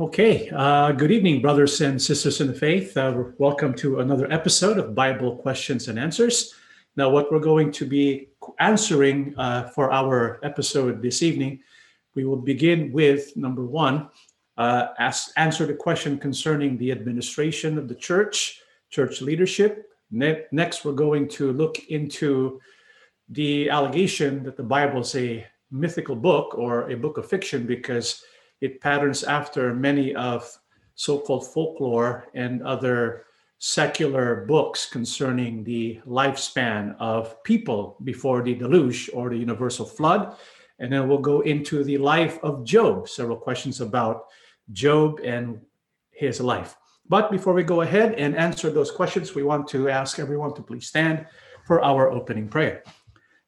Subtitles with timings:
[0.00, 2.96] Okay, uh, good evening, brothers and sisters in the faith.
[2.96, 6.54] Uh, welcome to another episode of Bible Questions and Answers.
[6.94, 8.28] Now, what we're going to be
[8.60, 11.58] answering uh, for our episode this evening,
[12.14, 14.08] we will begin with number one,
[14.56, 18.60] uh, ask, answer the question concerning the administration of the church,
[18.90, 19.90] church leadership.
[20.12, 22.60] Ne- next, we're going to look into
[23.30, 28.22] the allegation that the Bible is a mythical book or a book of fiction because
[28.60, 30.50] it patterns after many of
[30.94, 33.24] so-called folklore and other
[33.58, 40.36] secular books concerning the lifespan of people before the deluge or the universal flood.
[40.78, 44.26] And then we'll go into the life of Job, several questions about
[44.72, 45.60] Job and
[46.10, 46.76] his life.
[47.08, 50.62] But before we go ahead and answer those questions, we want to ask everyone to
[50.62, 51.26] please stand
[51.66, 52.84] for our opening prayer.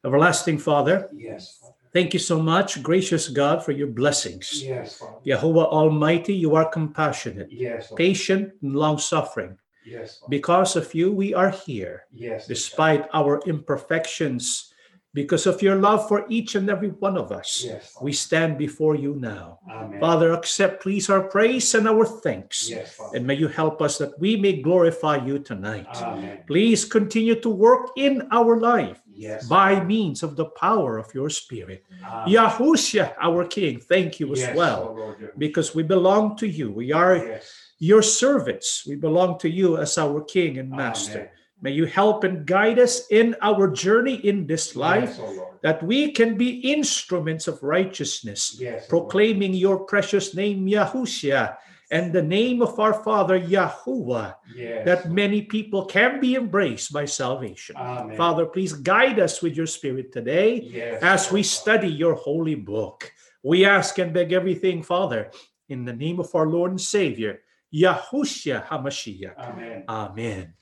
[0.05, 1.63] Everlasting Father, yes.
[1.93, 4.63] Thank you so much, gracious God, for your blessings.
[4.63, 5.19] Yes, Father.
[5.27, 7.97] Jehovah Almighty, you are compassionate, Yes, Father.
[7.97, 9.59] patient, and long suffering.
[9.85, 10.31] Yes, Father.
[10.31, 12.47] Because of you, we are here, Yes.
[12.47, 14.73] despite our imperfections.
[15.13, 18.95] Because of your love for each and every one of us, Yes, we stand before
[18.95, 19.59] you now.
[19.69, 19.99] Amen.
[19.99, 22.71] Father, accept, please, our praise and our thanks.
[22.71, 23.17] Yes, Father.
[23.19, 25.89] And may you help us that we may glorify you tonight.
[26.01, 26.45] Amen.
[26.47, 29.47] Please continue to work in our life Yes.
[29.47, 31.85] by means of the power of your Spirit.
[32.03, 32.29] Amen.
[32.35, 36.73] Yahushua, our King, thank you as Yes, well, oh Lord, because we belong to you.
[36.73, 37.45] We are Yes.
[37.79, 38.85] your servants.
[38.89, 41.19] We belong to you as our King and Master.
[41.29, 41.31] Amen.
[41.63, 45.83] May you help and guide us in our journey in this life, Yes, oh that
[45.83, 48.89] we can be instruments of righteousness, Yes, oh Lord.
[48.89, 51.57] proclaiming your precious name, Yahushua,
[51.91, 54.85] and the name of our Father, Yahuwah, Yes.
[54.87, 57.77] that many people can be embraced by salvation.
[57.77, 58.17] Amen.
[58.17, 63.13] Father, please guide us with your Spirit today Yes, as we study your holy book.
[63.43, 65.31] We ask and beg everything, Father,
[65.69, 67.41] in the name of our Lord and Savior,
[67.75, 69.37] Yahushua HaMashiach.
[69.39, 69.85] Amen.
[69.89, 70.55] Amen.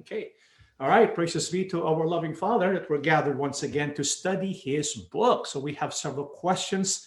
[0.00, 0.32] Okay.
[0.78, 1.14] All right.
[1.14, 5.46] Praises be to our loving Father that we're gathered once again to study his book.
[5.46, 7.06] So we have several questions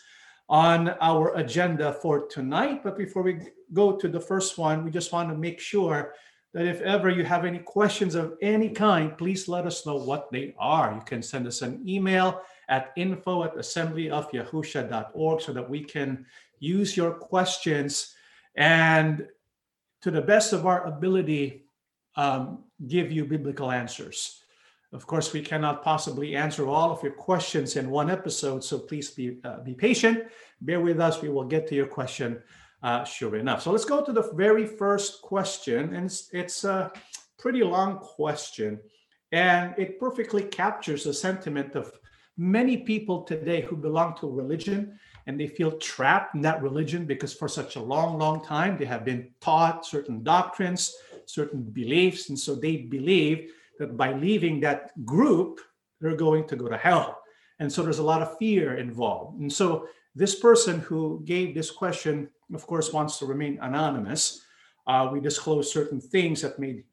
[0.50, 2.84] on our agenda for tonight.
[2.84, 3.40] But before we
[3.74, 6.14] go to the first one, we just want to make sure
[6.54, 10.32] that if ever you have any questions of any kind, please let us know what
[10.32, 10.94] they are.
[10.94, 16.26] You can send us an email at info at assemblyofyahusha.org so that we can
[16.60, 18.16] use your questions
[18.56, 19.28] and
[20.02, 21.66] to the best of our ability
[22.16, 24.43] um, give you biblical answers.
[24.94, 29.10] Of course, we cannot possibly answer all of your questions in one episode, so please
[29.10, 30.26] be uh, be patient.
[30.62, 31.22] Bear with us.
[31.22, 32.44] We will get to your question
[32.84, 33.64] uh, sure enough.
[33.64, 36.92] So let's go to the very first question, and it's, it's a
[37.40, 38.80] pretty long question,
[39.32, 41.92] and it perfectly captures the sentiment of
[42.38, 47.34] many people today who belong to religion and they feel trapped in that religion because
[47.34, 50.94] for such a long, long time they have been taught certain doctrines,
[51.26, 55.60] certain beliefs, and so they believe that by leaving that group,
[56.00, 57.22] they're going to go to hell.
[57.60, 59.40] And so there's a lot of fear involved.
[59.40, 64.42] And so this person who gave this question, of course, wants to remain anonymous.
[64.86, 66.84] Uh, we disclose certain things that may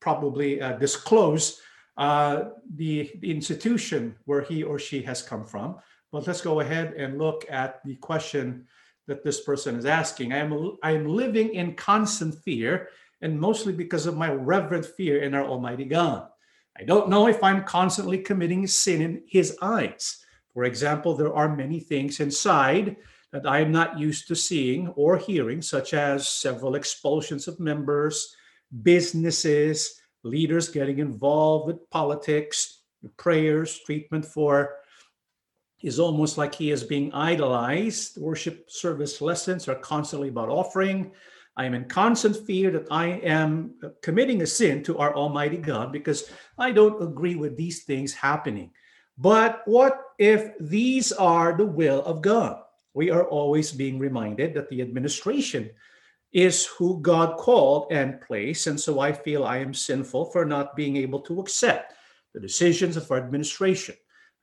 [0.00, 1.60] probably uh, disclose
[1.96, 5.76] uh, the, the institution where he or she has come from.
[6.12, 8.66] But let's go ahead and look at the question
[9.06, 10.32] that this person is asking.
[10.32, 12.88] I am, I am living in constant fear,
[13.24, 16.28] and mostly because of my reverent fear in our Almighty God.
[16.78, 20.22] I don't know if I'm constantly committing sin in His eyes.
[20.52, 22.96] For example, there are many things inside
[23.32, 28.36] that I am not used to seeing or hearing, such as several expulsions of members,
[28.82, 32.82] businesses, leaders getting involved with politics,
[33.16, 34.76] prayers, treatment for
[35.82, 38.18] is almost like he is being idolized.
[38.18, 41.12] Worship service lessons are constantly about offering.
[41.56, 45.56] I am in constant fear that I am uh, committing a sin to our Almighty
[45.56, 48.70] God because I don't agree with these things happening.
[49.16, 52.60] But what if these are the will of God?
[52.94, 55.70] We are always being reminded that the administration
[56.32, 58.66] is who God called and placed.
[58.66, 61.94] And so I feel I am sinful for not being able to accept
[62.34, 63.94] the decisions of our administration.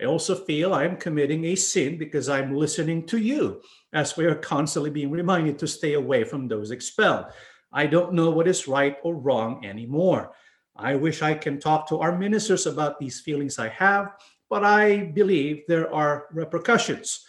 [0.01, 3.61] I also feel I am committing a sin because I'm listening to you,
[3.93, 7.25] as we are constantly being reminded to stay away from those expelled.
[7.71, 10.33] I don't know what is right or wrong anymore.
[10.75, 14.13] I wish I can talk to our ministers about these feelings I have,
[14.49, 17.23] but I believe there are repercussions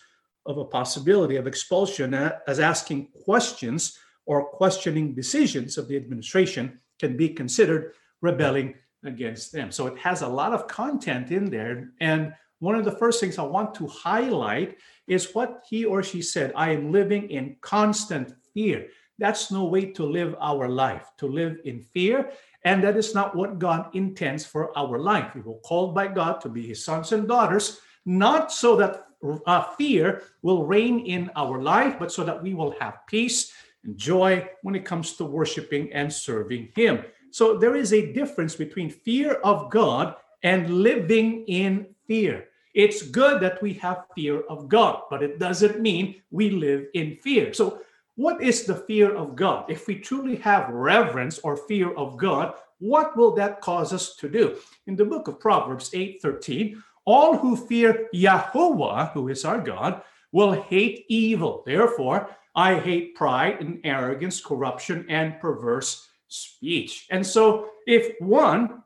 [0.47, 6.81] of a possibility of expulsion uh, as asking questions or questioning decisions of the administration
[6.99, 7.93] can be considered
[8.23, 8.75] rebelling
[9.05, 9.71] against them.
[9.71, 11.91] So it has a lot of content in there.
[12.01, 14.79] And one of the first things I want to highlight
[15.09, 18.87] is what he or she said I am living in constant fear.
[19.19, 22.31] That's no way to live our life, to live in fear.
[22.65, 25.35] And that is not what God intends for our life.
[25.35, 29.07] We were called by God to be his sons and daughters, not so that
[29.47, 33.99] uh, fear will reign in our life, but so that we will have peace and
[33.99, 37.05] joy when it comes to worshiping and serving him.
[37.33, 40.15] So there is a difference between fear of God
[40.45, 42.47] and living in fear.
[42.75, 47.17] It's good that we have fear of God, but it doesn't mean we live in
[47.23, 47.53] fear.
[47.53, 47.83] So,
[48.17, 49.71] what is the fear of God?
[49.71, 54.29] If we truly have reverence or fear of God, what will that cause us to
[54.29, 54.57] do?
[54.87, 60.03] In the book of Proverbs 8:13, all who fear Yahweh, who is our God,
[60.33, 61.63] will hate evil.
[61.67, 67.07] Therefore, I hate pride and arrogance, corruption, and perverse speech.
[67.11, 68.83] And so, if one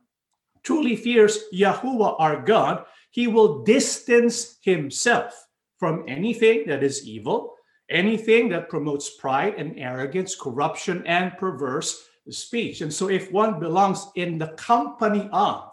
[0.63, 5.47] truly fears Yahweh, our God, he will distance himself
[5.79, 7.55] from anything that is evil,
[7.91, 12.81] anything that promotes pride and arrogance, corruption, and perverse speech.
[12.81, 15.73] And so, if one belongs in the company of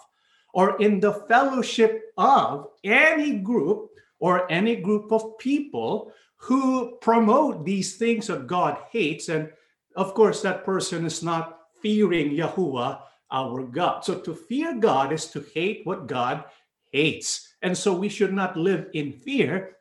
[0.53, 3.89] or in the fellowship of any group
[4.19, 9.50] or any group of people who promote these things that God hates, and
[9.95, 13.01] of course, that person is not fearing Yahuwah,
[13.31, 14.06] our God.
[14.06, 16.44] So, to fear God is to hate what God
[16.94, 17.56] hates.
[17.62, 19.78] And so we should not live in fear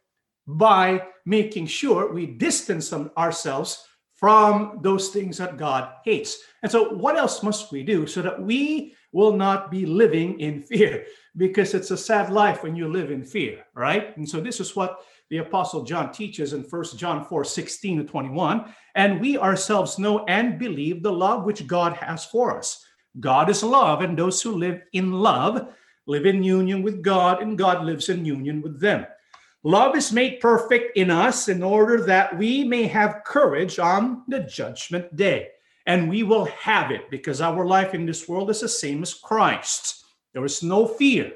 [0.47, 3.85] by making sure we distance ourselves
[4.23, 6.39] from those things that God hates.
[6.63, 10.63] And so, what else must we do so that we will not be living in
[10.63, 11.07] fear?
[11.37, 14.17] Because it's a sad life when you live in fear, right?
[14.17, 18.05] And so, this is what the Apostle John teaches in 1 John 4 16 to
[18.05, 18.73] 21.
[18.95, 22.85] And we ourselves know and believe the love which God has for us.
[23.19, 25.75] God is love, and those who live in love
[26.07, 29.07] live in union with God, and God lives in union with them.
[29.65, 34.41] Love is made perfect in us in order that we may have courage on the
[34.41, 35.49] judgment day.
[35.87, 39.15] And we will have it because our life in this world is the same as
[39.15, 40.05] Christ.
[40.33, 41.33] There is no fear.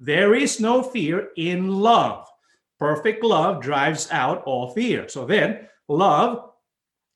[0.00, 2.26] There is no fear in love.
[2.78, 5.08] Perfect love drives out all fear.
[5.08, 6.50] So then, love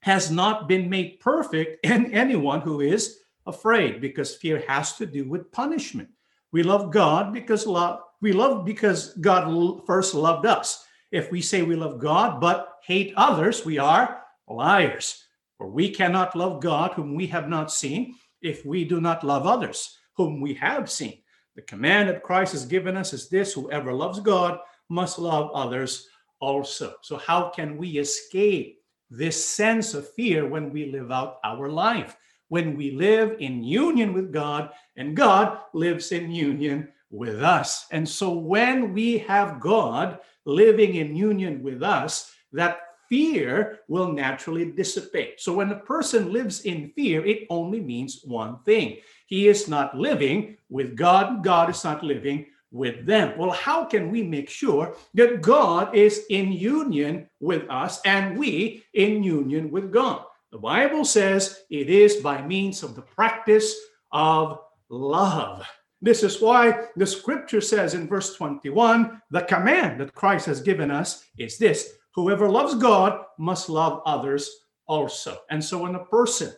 [0.02, 5.28] has not been made perfect in anyone who is afraid because fear has to do
[5.28, 6.08] with punishment.
[6.54, 10.84] We love God because love we love because God first loved us.
[11.10, 15.24] If we say we love God but hate others, we are liars.
[15.58, 19.48] For we cannot love God whom we have not seen if we do not love
[19.48, 21.18] others whom we have seen.
[21.56, 26.06] The command that Christ has given us is this whoever loves God must love others
[26.38, 26.94] also.
[27.02, 28.78] So, how can we escape
[29.10, 32.16] this sense of fear when we live out our life?
[32.48, 37.86] When we live in union with God and God lives in union with us.
[37.90, 44.72] And so when we have God living in union with us, that fear will naturally
[44.72, 45.40] dissipate.
[45.40, 49.96] So when a person lives in fear, it only means one thing he is not
[49.96, 53.38] living with God, God is not living with them.
[53.38, 58.84] Well, how can we make sure that God is in union with us and we
[58.92, 60.24] in union with God?
[60.54, 63.74] The Bible says it is by means of the practice
[64.12, 65.66] of love.
[66.00, 70.92] This is why the scripture says in verse 21 the command that Christ has given
[70.92, 74.48] us is this whoever loves God must love others
[74.86, 75.38] also.
[75.50, 76.52] And so when a person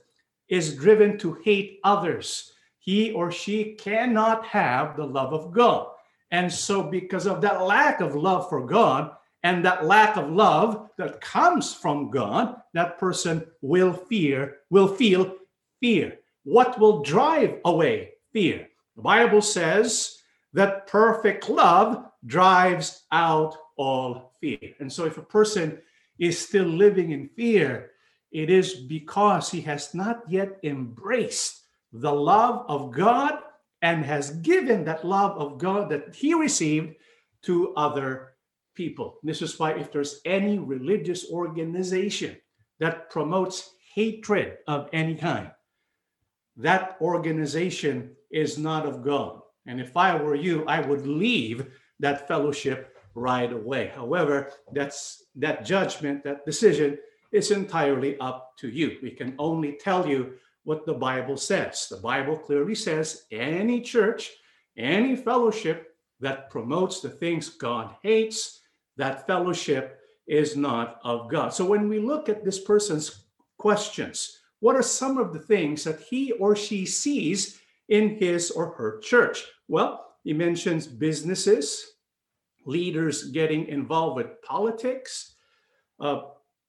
[0.51, 5.87] is driven to hate others, he or she cannot have the love of God.
[6.33, 9.13] And so, because of that lack of love for God,
[9.47, 15.37] and that lack of love that comes from God, that person will fear, will feel
[15.79, 16.19] fear.
[16.43, 18.67] What will drive away fear?
[18.97, 20.19] The Bible says
[20.53, 24.75] that perfect love drives out all fear.
[24.81, 25.79] And so if a person
[26.19, 27.93] is still living in fear,
[28.33, 31.63] it is because he has not yet embraced
[31.93, 33.39] the love of God
[33.81, 36.97] and has given that love of God that he received
[37.43, 38.33] to other
[38.77, 39.19] people.
[39.23, 42.37] This is why, if there's any religious organization
[42.79, 45.51] that promotes hatred of any kind,
[46.57, 49.41] that organization is not of God.
[49.67, 51.67] And if I were you, I would leave
[51.99, 53.91] that fellowship right away.
[53.95, 56.99] However, that's that judgment, that decision
[57.33, 58.99] is entirely up to you.
[59.03, 61.89] We can only tell you what the Bible says.
[61.91, 64.31] The Bible clearly says any church,
[64.77, 68.61] any fellowship that promotes the things God hates,
[68.97, 71.53] that fellowship is not of God.
[71.55, 73.25] So when we look at this person's
[73.59, 78.71] questions, what are some of the things that he or she sees in his or
[78.73, 79.45] her church?
[79.69, 81.87] Well, he mentions businesses,
[82.65, 85.37] leaders getting involved with politics,
[86.01, 86.23] uh,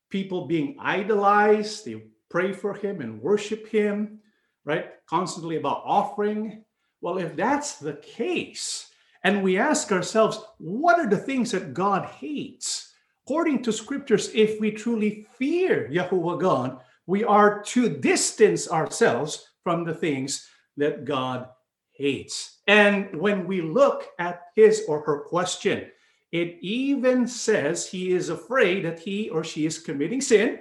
[0.10, 1.86] people being idolized.
[1.86, 4.19] They pray for him and worship him,
[4.65, 4.91] right?
[5.10, 6.63] Constantly about offering.
[7.01, 8.91] Well, if that's the case,
[9.27, 12.93] and we ask ourselves, what are the things that God hates?
[13.25, 19.84] According to scriptures, if we truly fear Yahuwah God, we are to distance ourselves from
[19.84, 21.50] the things that God
[21.91, 22.60] hates.
[22.67, 25.91] And when we look at his or her question,
[26.31, 30.60] it even says he is afraid that he or she is committing sin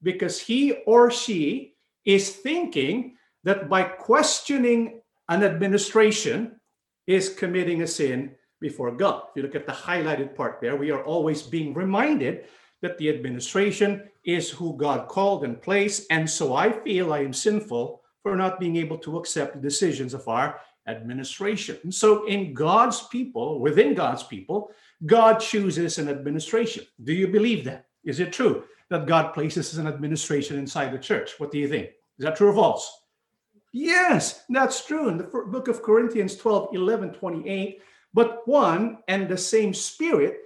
[0.00, 6.59] because he or she is thinking that by questioning an administration
[7.10, 9.24] is committing a sin before God.
[9.30, 12.44] If you look at the highlighted part there, we are always being reminded
[12.82, 16.06] that the administration is who God called and placed.
[16.10, 20.14] And so I feel I am sinful for not being able to accept the decisions
[20.14, 21.78] of our administration.
[21.82, 24.70] And so in God's people, within God's people,
[25.04, 26.84] God chooses an administration.
[27.02, 27.86] Do you believe that?
[28.04, 31.38] Is it true that God places an administration inside the church?
[31.38, 31.88] What do you think?
[32.18, 32.99] Is that true or false?
[33.72, 35.08] Yes, that's true.
[35.08, 40.38] In the book of Corinthians 12, 11, 28, but one and the same Spirit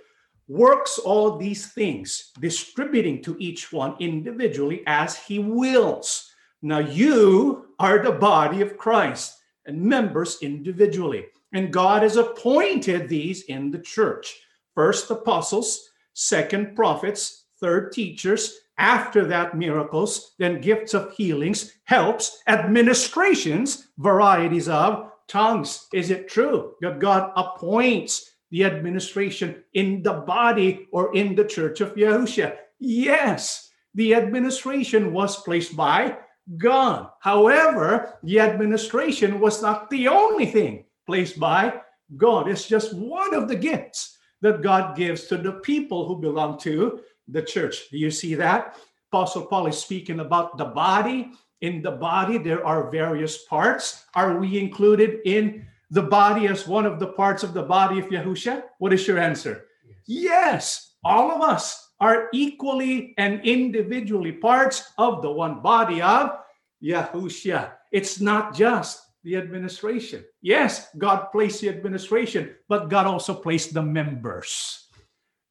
[0.47, 6.31] works all these things, distributing to each one individually as he wills.
[6.61, 11.27] Now you are the body of Christ and members individually.
[11.55, 14.41] And God has appointed these in the church
[14.75, 23.89] first apostles, second prophets, third teachers, after that miracles, then gifts of healings, helps, administrations,
[23.99, 25.87] varieties of tongues.
[25.93, 31.81] Is it true that God appoints the administration in the body or in the church
[31.81, 32.57] of Yahushua?
[32.79, 36.19] Yes, the administration was placed by
[36.59, 37.09] God.
[37.21, 41.81] However, the administration was not the only thing placed by
[42.17, 42.49] God.
[42.49, 47.01] It's just one of the gifts that God gives to the people who belong to
[47.29, 47.91] the church.
[47.91, 48.77] Do you see that?
[49.13, 51.33] Apostle Paul is speaking about the body.
[51.61, 54.05] In the body, there are various parts.
[54.15, 58.07] Are we included in the body as one of the parts of the body of
[58.07, 58.65] Yahusha?
[58.79, 59.67] What is your answer?
[60.07, 60.25] Yes.
[60.25, 66.37] yes, all of us are equally and individually parts of the one body of
[66.83, 67.73] Yahusha.
[67.93, 70.25] It's not just the administration.
[70.43, 74.84] Yes, God placed the administration, but God also placed the members.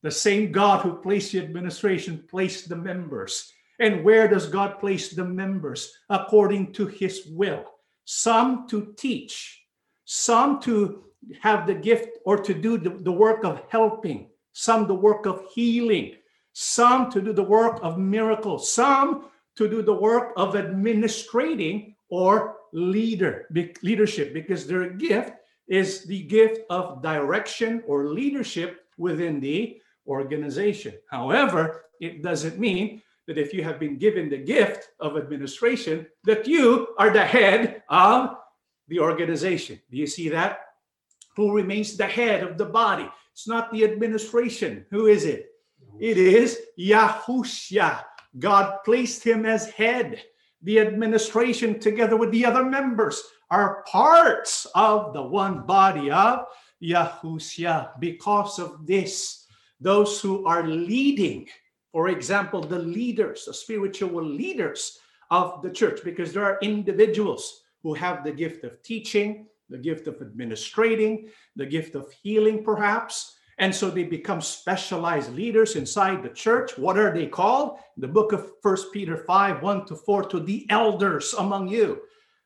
[0.03, 3.51] The same God who placed the administration placed the members.
[3.79, 5.91] And where does God place the members?
[6.09, 7.65] According to his will.
[8.05, 9.63] Some to teach,
[10.03, 11.05] some to
[11.41, 15.45] have the gift or to do the, the work of helping, some the work of
[15.55, 16.15] healing,
[16.51, 22.57] some to do the work of miracles, some to do the work of administrating or
[22.73, 23.47] leader
[23.81, 25.33] leadership because their gift
[25.67, 30.93] is the gift of direction or leadership within the organization.
[31.09, 36.47] However, it doesn't mean that if you have been given the gift of administration, that
[36.47, 38.35] you are the head of
[38.87, 39.79] the organization.
[39.89, 40.59] Do you see that?
[41.35, 43.09] Who remains the head of the body?
[43.31, 44.85] It's not the administration.
[44.91, 45.47] Who is it?
[45.99, 48.03] It is Yahushua.
[48.39, 50.21] God placed him as head.
[50.63, 56.45] The administration, together with the other members, are parts of the one body of
[56.81, 57.99] Yahushua.
[57.99, 59.42] Because of this,
[59.83, 61.47] those who are leading,
[61.91, 64.99] for example, the leaders, the spiritual leaders
[65.29, 70.07] of the church, because there are individuals who have the gift of teaching, the gift
[70.07, 73.35] of administrating, the gift of healing, perhaps.
[73.57, 76.77] And so they become specialized leaders inside the church.
[76.77, 77.77] What are they called?
[77.97, 82.01] The book of First Peter 5 1 to 4 to the elders among you.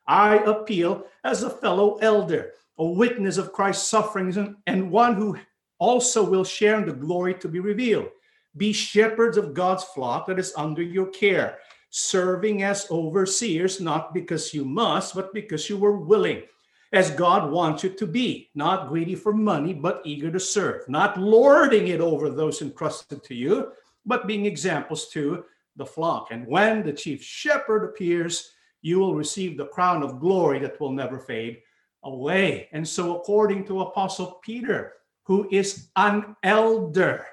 [0.06, 5.38] I appeal as a fellow elder, a witness of Christ's sufferings, and, and one who
[5.78, 8.08] also will share in the glory to be revealed.
[8.56, 11.58] Be shepherds of God's flock that is under your care,
[11.90, 16.42] serving as overseers, not because you must, but because you were willing,
[16.92, 21.20] as God wants you to be, not greedy for money, but eager to serve, not
[21.20, 23.72] lording it over those entrusted to you,
[24.06, 25.44] but being examples to
[25.76, 26.28] the flock.
[26.30, 30.92] And when the chief shepherd appears, you will receive the crown of glory that will
[30.92, 31.58] never fade
[32.04, 32.68] away.
[32.72, 34.94] And so, according to Apostle Peter,
[35.28, 37.26] who is an elder.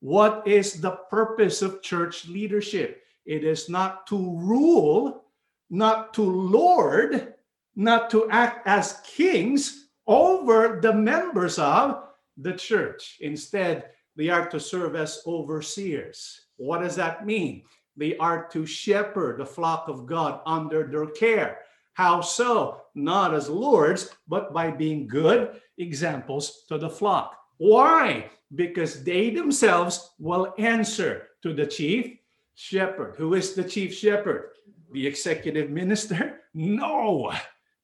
[0.00, 3.02] What is the purpose of church leadership?
[3.24, 5.24] It is not to rule,
[5.70, 7.34] not to lord,
[7.74, 12.04] not to act as kings over the members of
[12.36, 13.16] the church.
[13.20, 16.42] Instead, they are to serve as overseers.
[16.58, 17.64] What does that mean?
[17.96, 21.60] They are to shepherd the flock of God under their care.
[21.94, 22.82] How so?
[22.94, 27.36] Not as lords, but by being good examples to the flock.
[27.58, 28.30] Why?
[28.54, 32.16] Because they themselves will answer to the chief
[32.54, 33.14] shepherd.
[33.16, 34.50] Who is the chief shepherd?
[34.92, 36.36] The executive minister?
[36.52, 37.32] No.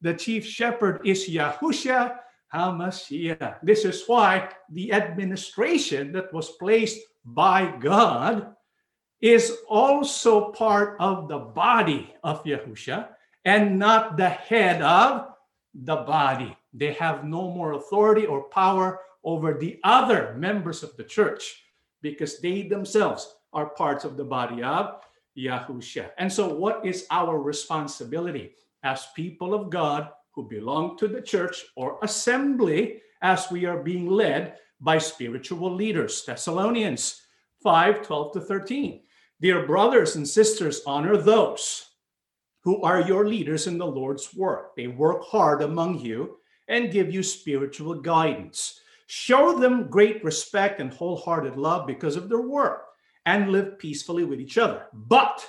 [0.03, 2.19] The chief shepherd is Yahushua
[2.53, 3.59] HaMashiach.
[3.63, 8.57] This is why the administration that was placed by God
[9.21, 13.09] is also part of the body of Yahushua
[13.47, 15.29] and not the head of
[15.73, 16.55] the body.
[16.75, 21.63] They have no more authority or power over the other members of the church
[22.03, 25.01] because they themselves are parts of the body of
[25.39, 26.11] Yahushua.
[26.19, 31.67] And so, what is our responsibility as people of God who belong to the church
[31.77, 36.25] or assembly as we are being led by spiritual leaders?
[36.25, 37.23] Thessalonians
[37.63, 39.01] 5 12 to 13.
[39.41, 41.86] Dear brothers and sisters, honor those
[42.67, 44.75] who are your leaders in the Lord's work.
[44.75, 48.81] They work hard among you and give you spiritual guidance.
[49.07, 52.87] Show them great respect and wholehearted love because of their work
[53.25, 54.87] and live peacefully with each other.
[54.93, 55.49] But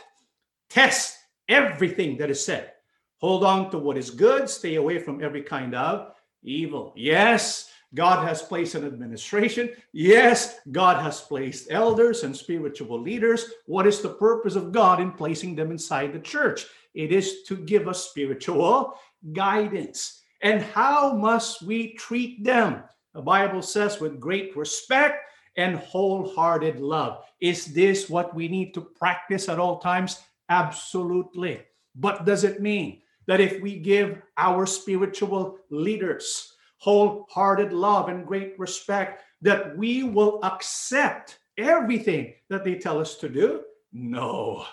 [0.70, 1.18] test
[1.50, 2.74] everything that is said.
[3.18, 6.94] Hold on to what is good, stay away from every kind of evil.
[6.96, 9.72] Yes, God has placed an administration.
[9.92, 13.50] Yes, God has placed elders and spiritual leaders.
[13.66, 16.68] What is the purpose of God in placing them inside the church?
[16.98, 18.96] It is to give us spiritual
[19.32, 20.24] guidance.
[20.42, 22.84] And how must we treat them?
[23.13, 27.24] The Bible says with great respect and wholehearted love.
[27.39, 30.24] Is this what we need to practice at all times?
[30.50, 31.62] Absolutely.
[31.94, 38.58] But does it mean that if we give our spiritual leaders wholehearted love and great
[38.58, 43.62] respect, that we will accept everything that they tell us to do?
[43.94, 44.66] No,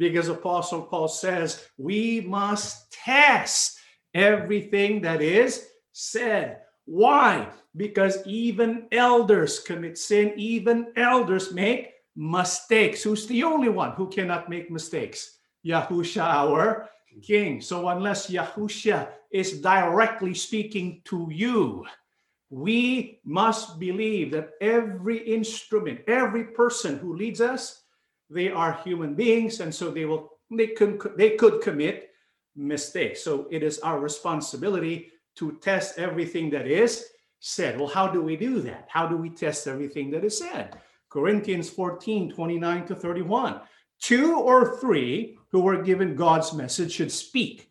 [0.00, 3.78] because Apostle Paul says we must test
[4.14, 6.62] everything that is said.
[6.86, 7.48] Why?
[7.76, 13.02] Because even elders commit sin, even elders make mistakes.
[13.02, 15.36] Who's the only one who cannot make mistakes?
[15.66, 16.88] Yahusha, our
[17.22, 17.60] king.
[17.60, 21.84] So unless Yahusha is directly speaking to you,
[22.48, 27.84] we must believe that every instrument, every person who leads us,
[28.30, 32.10] they are human beings, and so they will they could they could commit
[32.56, 33.22] mistakes.
[33.22, 37.06] So it is our responsibility to test everything that is
[37.40, 37.78] said.
[37.78, 38.86] Well, how do we do that?
[38.88, 40.78] How do we test everything that is said?
[41.08, 43.60] Corinthians 14, 29 to 31.
[44.00, 47.70] Two or three who were given God's message should speak,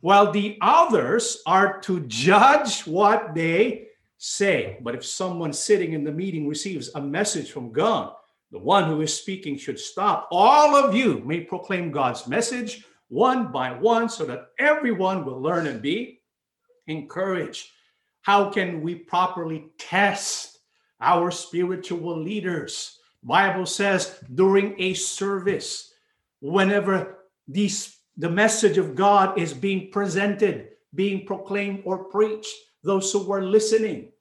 [0.00, 4.78] while the others are to judge what they say.
[4.80, 8.14] But if someone sitting in the meeting receives a message from God,
[8.52, 10.28] the one who is speaking should stop.
[10.30, 15.66] All of you may proclaim God's message one by one so that everyone will learn
[15.66, 16.20] and be
[16.86, 17.68] encouraged.
[18.22, 20.58] How can we properly test
[21.00, 22.98] our spiritual leaders?
[23.22, 25.92] Bible says during a service
[26.40, 33.24] whenever these the message of God is being presented, being proclaimed or preached, those who
[33.24, 34.12] were listening,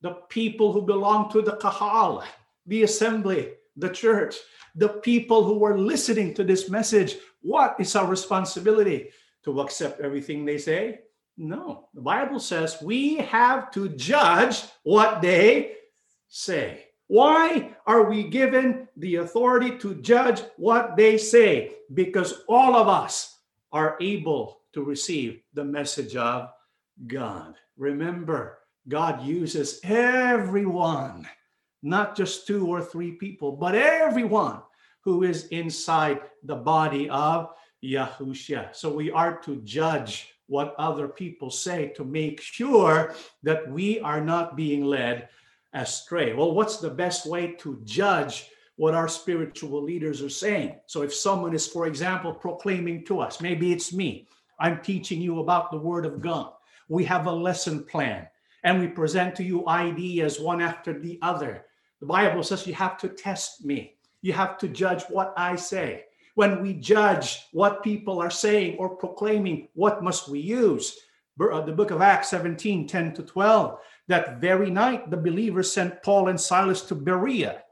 [0.00, 2.24] the people who belong to the kahal,
[2.66, 4.36] the assembly, the church,
[4.74, 9.10] the people who were listening to this message, what is our responsibility?
[9.44, 11.00] To accept everything they say?
[11.36, 11.88] No.
[11.94, 15.72] The Bible says we have to judge what they
[16.28, 16.86] say.
[17.06, 21.74] Why are we given the authority to judge what they say?
[21.92, 23.38] Because all of us
[23.72, 26.48] are able to receive the message of
[27.06, 27.56] God.
[27.76, 28.58] Remember,
[28.88, 31.28] God uses everyone,
[31.84, 34.60] not just two or three people, but everyone
[35.02, 37.50] who is inside the body of
[37.84, 38.74] Yahushua.
[38.74, 44.20] So we are to judge what other people say to make sure that we are
[44.20, 45.28] not being led
[45.74, 46.32] astray.
[46.32, 50.76] Well, what's the best way to judge what our spiritual leaders are saying?
[50.86, 54.26] So, if someone is, for example, proclaiming to us, maybe it's me,
[54.58, 56.52] I'm teaching you about the Word of God.
[56.88, 58.28] We have a lesson plan
[58.62, 61.66] and we present to you ideas one after the other.
[62.04, 66.04] The Bible says you have to test me, you have to judge what I say.
[66.34, 70.98] When we judge what people are saying or proclaiming, what must we use?
[71.40, 76.02] Uh, the book of Acts 17 10 to 12 that very night, the believers sent
[76.02, 77.62] Paul and Silas to Berea.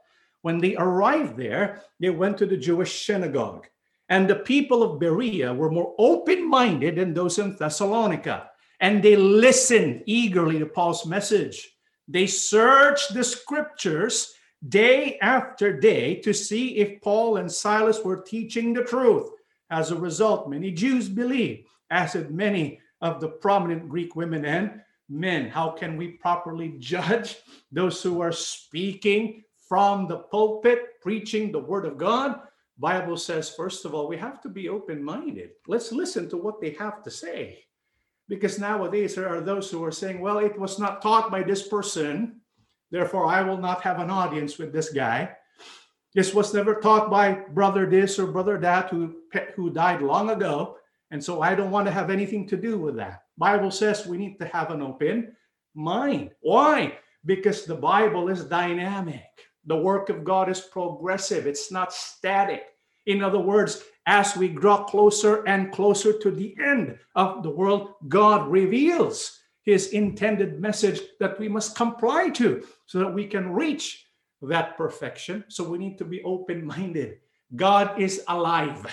[0.41, 3.67] When they arrived there, they went to the Jewish synagogue.
[4.09, 8.49] And the people of Berea were more open minded than those in Thessalonica.
[8.81, 11.72] And they listened eagerly to Paul's message.
[12.09, 14.35] They searched the scriptures
[14.69, 19.31] day after day to see if Paul and Silas were teaching the truth.
[19.71, 24.81] As a result, many Jews believed, as did many of the prominent Greek women and
[25.09, 25.49] men.
[25.49, 27.39] How can we properly judge
[27.73, 32.41] those who are speaking from the pulpit, preaching the word of God?
[32.79, 35.51] Bible says, first of all, we have to be open-minded.
[35.67, 37.65] Let's listen to what they have to say.
[38.29, 41.67] Because nowadays there are those who are saying, well, it was not taught by this
[41.67, 42.41] person,
[42.91, 45.37] therefore I will not have an audience with this guy.
[46.15, 49.17] This was never taught by brother this or brother that who,
[49.55, 50.77] who died long ago.
[51.11, 53.23] And so I don't want to have anything to do with that.
[53.39, 55.35] Bible says we need to have an open
[55.75, 56.31] mind.
[56.41, 56.99] Why?
[57.25, 59.25] Because the Bible is dynamic.
[59.67, 61.47] The work of God is progressive.
[61.47, 62.65] It's not static.
[63.07, 67.95] In other words, as we draw closer and closer to the end of the world,
[68.09, 74.07] God reveals his intended message that we must comply to so that we can reach
[74.43, 75.45] that perfection.
[75.49, 77.19] So we need to be open minded.
[77.55, 78.87] God is alive,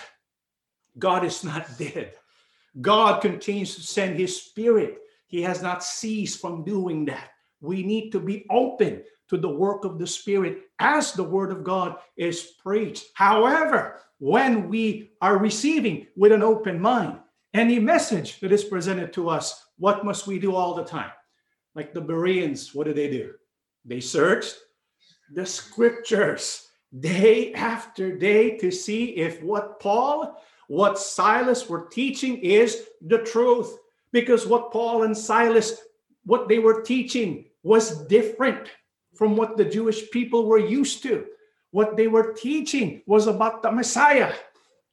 [0.98, 2.14] God is not dead.
[2.82, 5.00] God continues to send his spirit.
[5.26, 7.32] He has not ceased from doing that.
[7.62, 11.64] We need to be open to the work of the Spirit as the Word of
[11.64, 13.06] God is preached.
[13.14, 17.20] However, when we are receiving with an open mind
[17.54, 21.12] any message that is presented to us, what must we do all the time?
[21.76, 23.34] Like the Bereans, what do they do?
[23.86, 24.56] They searched
[25.34, 26.68] the scriptures
[27.00, 33.78] day after day to see if what Paul, what Silas were teaching is the truth.
[34.12, 35.82] Because what Paul and Silas,
[36.26, 38.70] what they were teaching was different
[39.16, 41.26] from what the Jewish people were used to.
[41.72, 44.34] What they were teaching was about the Messiah.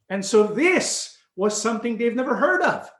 [0.09, 2.91] And so this was something they've never heard of.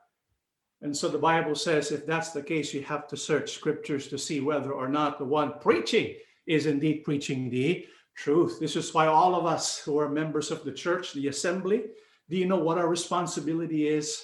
[0.81, 4.17] And so the Bible says if that's the case, you have to search scriptures to
[4.17, 8.59] see whether or not the one preaching is indeed preaching the truth.
[8.59, 11.83] This is why all of us who are members of the church, the assembly,
[12.29, 14.21] do you know what our responsibility is?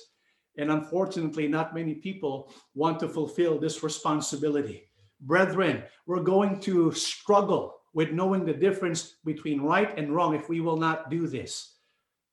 [0.58, 4.90] And unfortunately, not many people want to fulfill this responsibility.
[5.24, 10.60] Brethren, we're going to struggle with knowing the difference between right and wrong if we
[10.60, 11.76] will not do this.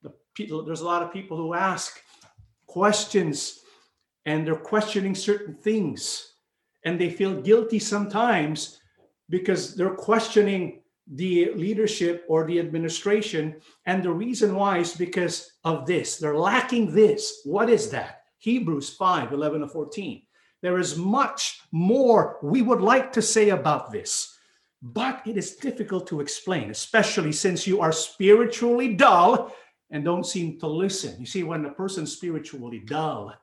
[0.03, 2.01] The people, there's a lot of people who ask
[2.67, 3.61] questions
[4.27, 6.35] and they're questioning certain things
[6.85, 8.81] and they feel guilty sometimes
[9.29, 10.83] because they're questioning
[11.15, 13.57] the leadership or the administration.
[13.87, 16.17] And the reason why is because of this.
[16.17, 17.41] They're lacking this.
[17.45, 18.23] What is that?
[18.39, 20.23] Hebrews 5 11 to 14.
[20.63, 24.39] There is much more we would like to say about this,
[24.83, 29.55] but it is difficult to explain, especially since you are spiritually dull
[29.91, 31.19] and don't seem to listen.
[31.19, 33.35] You see, when a person's spiritually dull,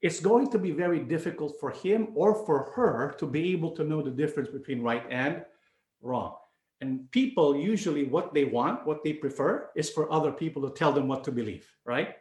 [0.00, 3.84] it's going to be very difficult for him or for her to be able to
[3.84, 5.44] know the difference between right and
[6.00, 6.36] wrong.
[6.80, 10.92] And people usually what they want, what they prefer is for other people to tell
[10.92, 12.14] them what to believe, right?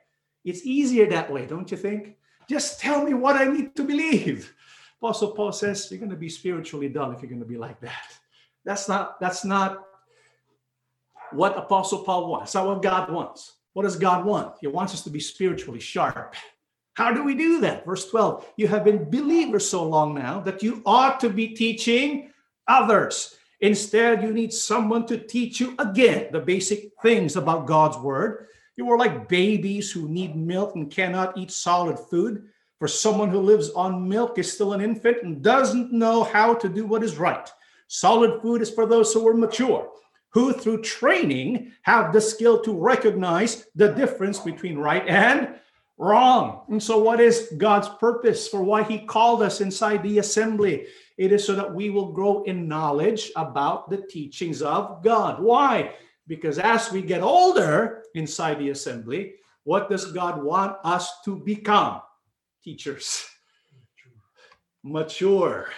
[0.43, 2.16] It's easier that way, don't you think?
[2.49, 4.53] Just tell me what I need to believe.
[5.01, 7.79] Apostle Paul says you're going to be spiritually dull if you're going to be like
[7.81, 8.17] that.
[8.65, 9.85] That's not that's not
[11.31, 12.53] what Apostle Paul wants.
[12.53, 13.53] That's not what God wants.
[13.73, 14.55] What does God want?
[14.59, 16.35] He wants us to be spiritually sharp.
[16.95, 17.85] How do we do that?
[17.85, 22.31] Verse 12, you have been believers so long now that you ought to be teaching
[22.67, 23.35] others.
[23.61, 28.89] Instead, you need someone to teach you again the basic things about God's word you
[28.91, 32.43] are like babies who need milk and cannot eat solid food.
[32.79, 36.69] For someone who lives on milk is still an infant and doesn't know how to
[36.69, 37.49] do what is right.
[37.87, 39.89] Solid food is for those who are mature,
[40.29, 45.55] who through training have the skill to recognize the difference between right and
[45.97, 46.61] wrong.
[46.69, 50.85] And so, what is God's purpose for why He called us inside the assembly?
[51.17, 55.41] It is so that we will grow in knowledge about the teachings of God.
[55.41, 55.95] Why?
[56.27, 62.01] Because as we get older inside the assembly, what does God want us to become?
[62.63, 63.25] Teachers,
[64.83, 65.69] mature,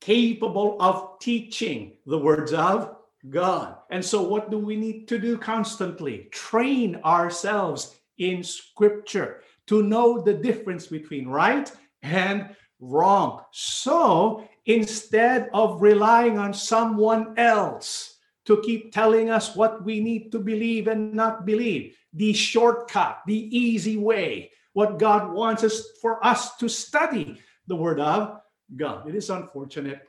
[0.00, 2.96] capable of teaching the words of
[3.28, 3.76] God.
[3.90, 6.28] And so, what do we need to do constantly?
[6.30, 11.70] Train ourselves in scripture to know the difference between right
[12.02, 13.42] and wrong.
[13.52, 18.17] So, instead of relying on someone else,
[18.48, 21.94] to keep telling us what we need to believe and not believe.
[22.14, 28.00] The shortcut, the easy way, what God wants us for us to study the word
[28.00, 28.40] of
[28.74, 29.06] God.
[29.06, 30.00] It is unfortunate.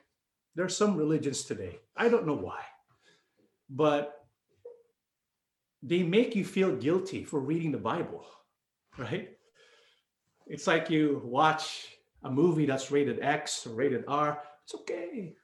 [0.54, 1.80] There are some religions today.
[1.94, 2.62] I don't know why,
[3.68, 4.14] but
[5.82, 8.24] they make you feel guilty for reading the Bible,
[8.96, 9.36] right?
[10.46, 11.88] It's like you watch
[12.22, 14.42] a movie that's rated X or rated R.
[14.64, 15.34] It's okay.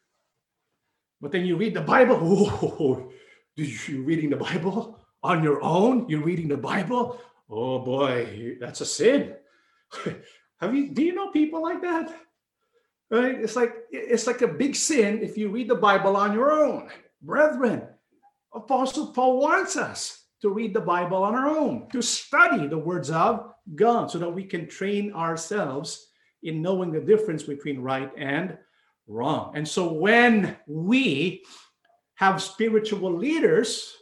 [1.21, 2.17] But then you read the Bible.
[2.79, 3.11] Oh,
[3.57, 6.09] did you reading the Bible on your own?
[6.09, 7.19] You're reading the Bible?
[7.49, 9.35] Oh boy, that's a sin.
[10.61, 12.15] Have you do you know people like that?
[13.11, 13.41] Right?
[13.41, 16.91] It's like it's like a big sin if you read the Bible on your own.
[17.23, 17.89] Brethren,
[18.55, 23.11] Apostle Paul wants us to read the Bible on our own, to study the words
[23.11, 26.09] of God so that we can train ourselves
[26.43, 28.59] in knowing the difference between right and
[29.07, 29.53] wrong.
[29.55, 31.45] And so when we
[32.17, 33.95] have spiritual leaders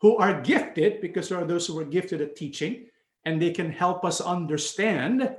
[0.00, 2.86] who are gifted, because there are those who are gifted at teaching,
[3.24, 5.36] and they can help us understand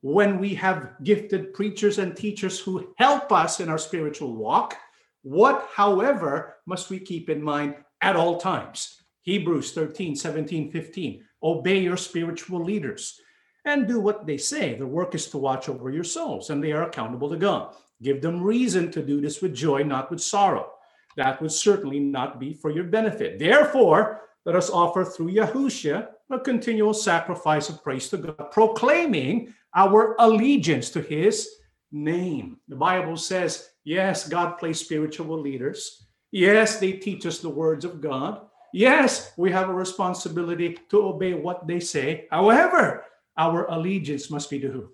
[0.00, 4.76] when we have gifted preachers and teachers who help us in our spiritual walk.
[5.22, 9.02] What, however, must we keep in mind at all times?
[9.22, 11.24] Hebrews 13, 17, 15.
[11.42, 13.20] Obey your spiritual leaders
[13.64, 14.74] and do what they say.
[14.74, 17.74] The work is to watch over your souls, and they are accountable to God.
[18.02, 20.72] Give them reason to do this with joy, not with sorrow.
[21.16, 23.38] That would certainly not be for your benefit.
[23.38, 30.14] Therefore, let us offer through Yahushua a continual sacrifice of praise to God, proclaiming our
[30.18, 31.48] allegiance to his
[31.90, 32.58] name.
[32.68, 36.06] The Bible says, yes, God plays spiritual leaders.
[36.32, 38.42] Yes, they teach us the words of God.
[38.72, 42.26] Yes, we have a responsibility to obey what they say.
[42.30, 43.04] However,
[43.38, 44.88] our allegiance must be to who?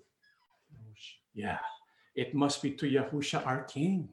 [1.33, 1.57] Yeah,
[2.15, 4.09] it must be to Yahusha, our King,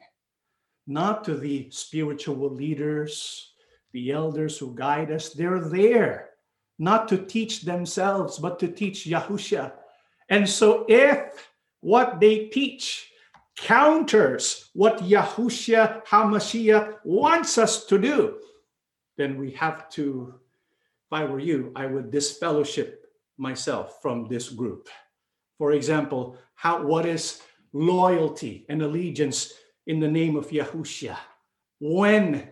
[0.87, 3.53] not to the spiritual leaders,
[3.93, 5.31] the elders who guide us.
[5.31, 6.31] They're there
[6.79, 9.73] not to teach themselves, but to teach Yahusha.
[10.31, 13.11] And so, if what they teach
[13.57, 18.39] counters what Yahusha HaMashiach wants us to do,
[19.19, 20.35] then we have to,
[21.07, 23.05] if I were you, I would disfellowship
[23.37, 24.89] myself from this group.
[25.59, 29.53] For example, how what is loyalty and allegiance
[29.87, 31.17] in the name of Yahushua?
[31.81, 32.49] When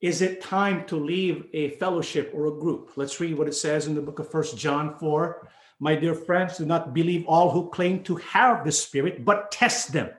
[0.00, 2.92] is it time to leave a fellowship or a group?
[2.96, 5.48] Let's read what it says in the book of First John 4.
[5.80, 9.92] My dear friends, do not believe all who claim to have the Spirit, but test
[9.92, 10.10] them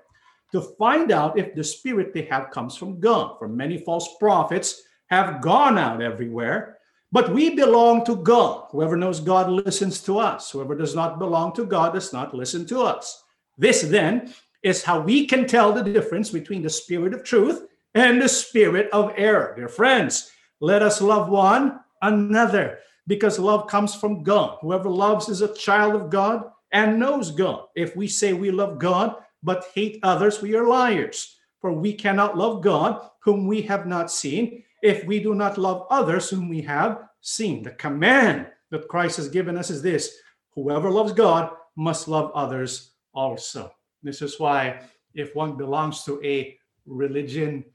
[0.52, 3.38] to find out if the Spirit they have comes from God.
[3.40, 6.80] For many false prophets have gone out everywhere
[7.12, 8.68] but we belong to God.
[8.70, 10.52] Whoever knows God listens to us.
[10.52, 13.24] Whoever does not belong to God does not listen to us.
[13.60, 18.22] This then is how we can tell the difference between the spirit of truth and
[18.22, 19.54] the spirit of error.
[19.56, 24.60] Dear friends, let us love one another because love comes from God.
[24.62, 27.66] Whoever loves is a child of God and knows God.
[27.76, 31.36] If we say we love God but hate others, we are liars.
[31.60, 35.86] For we cannot love God whom we have not seen if we do not love
[35.90, 37.64] others whom we have seen.
[37.64, 40.16] The command that Christ has given us is this
[40.56, 43.72] whoever loves God must love others also.
[44.04, 44.82] This is why,
[45.14, 47.66] if one belongs to a religion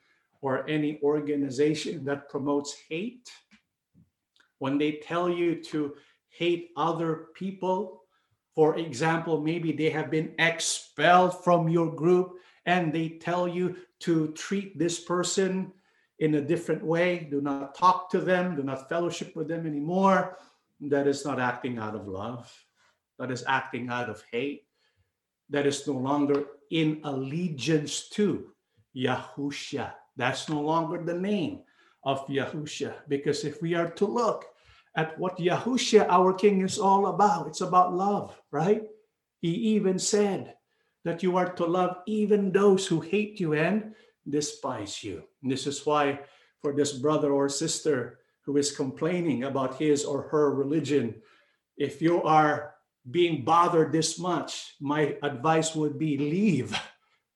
[0.40, 3.30] or any organization that promotes hate,
[4.58, 5.94] when they tell you to
[6.28, 8.02] hate other people,
[8.54, 12.34] for example, maybe they have been expelled from your group
[12.66, 15.72] and they tell you to treat this person
[16.20, 17.26] in a different way.
[17.30, 18.56] Do not talk to them.
[18.56, 20.38] Do not fellowship with them anymore.
[20.80, 22.52] That is not acting out of love.
[23.18, 24.63] That is acting out of hate.
[25.54, 28.50] That is no longer in allegiance to
[28.90, 29.92] Yahusha.
[30.16, 31.60] That's no longer the name
[32.02, 33.06] of Yahusha.
[33.06, 34.46] Because if we are to look
[34.96, 38.82] at what Yahusha, our King, is all about, it's about love, right?
[39.42, 40.56] He even said
[41.04, 43.94] that you are to love even those who hate you and
[44.28, 45.22] despise you.
[45.40, 46.18] And this is why,
[46.62, 51.14] for this brother or sister who is complaining about his or her religion,
[51.76, 52.73] if you are
[53.10, 56.78] being bothered this much, my advice would be leave,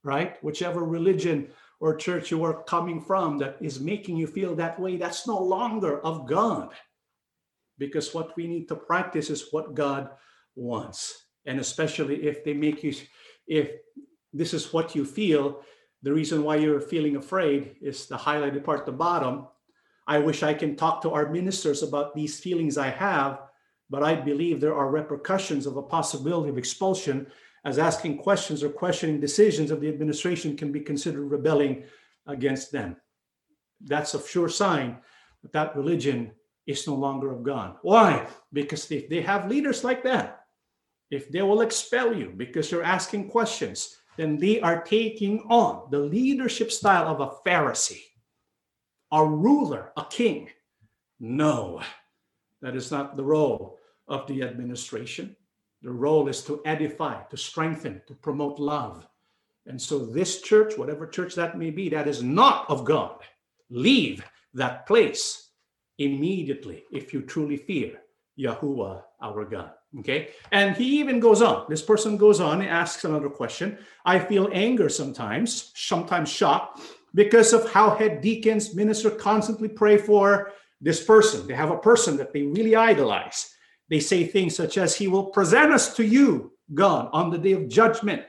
[0.02, 0.42] right?
[0.42, 1.48] Whichever religion
[1.80, 5.38] or church you are coming from that is making you feel that way, that's no
[5.38, 6.72] longer of God.
[7.76, 10.10] Because what we need to practice is what God
[10.56, 11.26] wants.
[11.46, 12.92] And especially if they make you,
[13.46, 13.70] if
[14.32, 15.62] this is what you feel,
[16.02, 19.46] the reason why you're feeling afraid is the highlighted part at the bottom.
[20.06, 23.40] I wish I can talk to our ministers about these feelings I have,
[23.90, 27.26] but I believe there are repercussions of a possibility of expulsion
[27.64, 31.84] as asking questions or questioning decisions of the administration can be considered rebelling
[32.26, 32.96] against them.
[33.80, 34.98] That's a sure sign
[35.42, 36.32] that that religion
[36.66, 37.76] is no longer of God.
[37.82, 38.26] Why?
[38.52, 40.44] Because if they have leaders like that,
[41.10, 45.98] if they will expel you because you're asking questions, then they are taking on the
[45.98, 48.02] leadership style of a Pharisee,
[49.12, 50.50] a ruler, a king.
[51.18, 51.80] No,
[52.60, 53.77] that is not the role
[54.08, 55.36] of the administration.
[55.82, 59.06] The role is to edify, to strengthen, to promote love.
[59.66, 63.20] And so, this church, whatever church that may be, that is not of God,
[63.70, 65.50] leave that place
[65.98, 68.00] immediately if you truly fear
[68.38, 69.72] Yahuwah our God.
[70.00, 70.28] Okay.
[70.52, 71.66] And he even goes on.
[71.68, 73.78] This person goes on and asks another question.
[74.04, 76.80] I feel anger sometimes, sometimes shock,
[77.14, 81.46] because of how head deacons, minister constantly pray for this person.
[81.46, 83.54] They have a person that they really idolize.
[83.88, 87.52] They say things such as, He will present us to you, God, on the day
[87.52, 88.22] of judgment.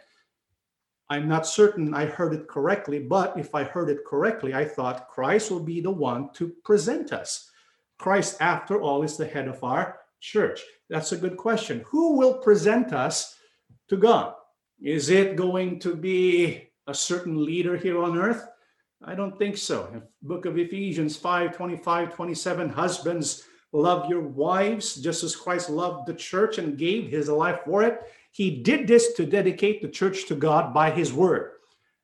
[1.10, 5.10] I'm not certain I heard it correctly, but if I heard it correctly, I thought
[5.10, 7.50] Christ will be the one to present us.
[7.98, 10.62] Christ, after all, is the head of our church.
[10.90, 11.84] That's a good question.
[11.88, 13.36] Who will present us
[13.90, 14.36] to God?
[14.82, 18.48] Is it going to be a certain leader here on earth?
[19.04, 19.90] I don't think so.
[19.94, 26.08] In book of Ephesians 5 25, 27, husbands, love your wives just as Christ loved
[26.08, 28.02] the church and gave his life for it.
[28.32, 31.52] He did this to dedicate the church to God by his word,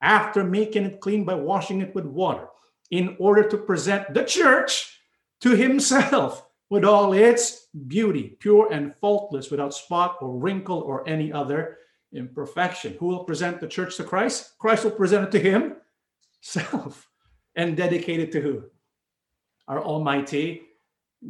[0.02, 2.48] after making it clean by washing it with water,
[2.92, 5.00] in order to present the church
[5.42, 11.32] to himself with all its beauty, pure and faultless, without spot or wrinkle or any
[11.32, 11.78] other
[12.12, 12.96] imperfection.
[13.00, 14.58] Who will present the church to Christ?
[14.58, 15.76] Christ will present it to
[16.44, 17.08] himself
[17.56, 18.64] and dedicate it to who?
[19.68, 20.64] Our Almighty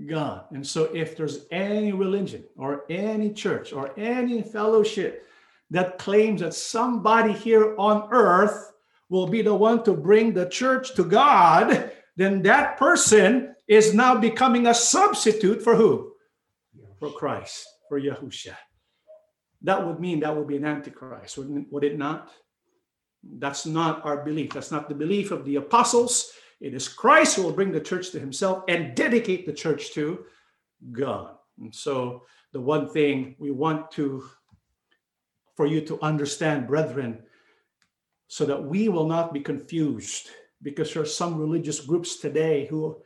[0.07, 0.45] God.
[0.51, 5.25] And so, if there's any religion or any church or any fellowship
[5.71, 8.73] that claims that somebody here on earth
[9.09, 14.15] will be the one to bring the church to God, then that person is now
[14.15, 16.13] becoming a substitute for who?
[16.99, 18.55] For Christ, for Yahusha.
[19.61, 22.29] That would mean that would be an antichrist, would it not?
[23.23, 24.53] That's not our belief.
[24.53, 26.31] That's not the belief of the apostles.
[26.61, 30.25] It is Christ who will bring the church to himself and dedicate the church to
[30.91, 31.35] God.
[31.59, 34.23] And so, the one thing we want to,
[35.55, 37.23] for you to understand, brethren,
[38.27, 40.29] so that we will not be confused,
[40.61, 42.97] because there are some religious groups today who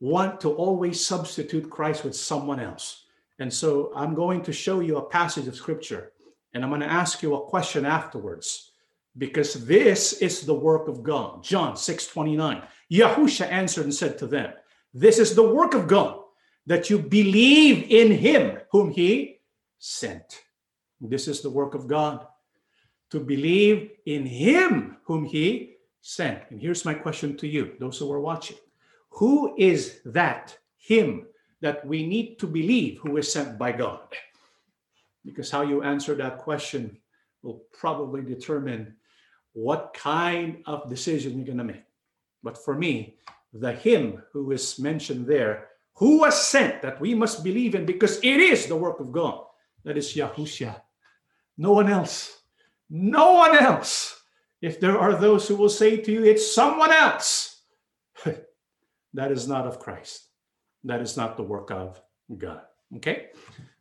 [0.00, 3.06] want to always substitute Christ with someone else.
[3.38, 6.12] And so, I'm going to show you a passage of scripture,
[6.52, 8.72] and I'm going to ask you a question afterwards
[9.18, 11.42] because this is the work of God.
[11.42, 12.62] John 6 29.
[12.92, 14.52] Yahusha answered and said to them,
[14.92, 16.20] This is the work of God,
[16.66, 19.40] that you believe in him whom he
[19.78, 20.42] sent.
[21.00, 22.26] This is the work of God,
[23.10, 26.42] to believe in him whom he sent.
[26.50, 28.56] And here's my question to you, those who are watching
[29.10, 31.26] Who is that him
[31.60, 34.00] that we need to believe who is sent by God?
[35.24, 36.98] Because how you answer that question
[37.42, 38.94] will probably determine
[39.56, 41.82] what kind of decision you're going to make.
[42.42, 43.16] But for me,
[43.54, 48.18] the him who is mentioned there, who was sent that we must believe in because
[48.18, 49.44] it is the work of God,
[49.84, 50.78] that is Yahushua.
[51.56, 52.38] No one else.
[52.90, 54.20] No one else.
[54.60, 57.62] If there are those who will say to you, it's someone else,
[59.14, 60.28] that is not of Christ.
[60.84, 61.98] That is not the work of
[62.36, 62.60] God.
[62.96, 63.28] Okay?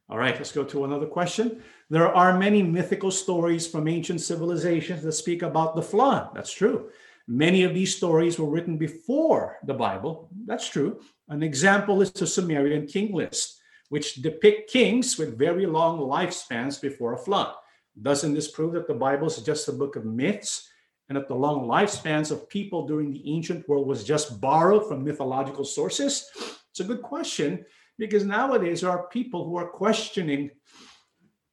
[0.08, 1.64] All right, let's go to another question.
[1.90, 6.30] There are many mythical stories from ancient civilizations that speak about the flood.
[6.36, 6.90] That's true.
[7.28, 10.30] Many of these stories were written before the Bible.
[10.46, 11.02] That's true.
[11.30, 17.14] An example is the Sumerian king list, which depict kings with very long lifespans before
[17.14, 17.56] a flood.
[18.00, 20.70] Doesn't this prove that the Bible is just a book of myths
[21.10, 25.04] and that the long lifespans of people during the ancient world was just borrowed from
[25.04, 26.30] mythological sources?
[26.70, 27.66] It's a good question
[27.98, 30.52] because nowadays there are people who are questioning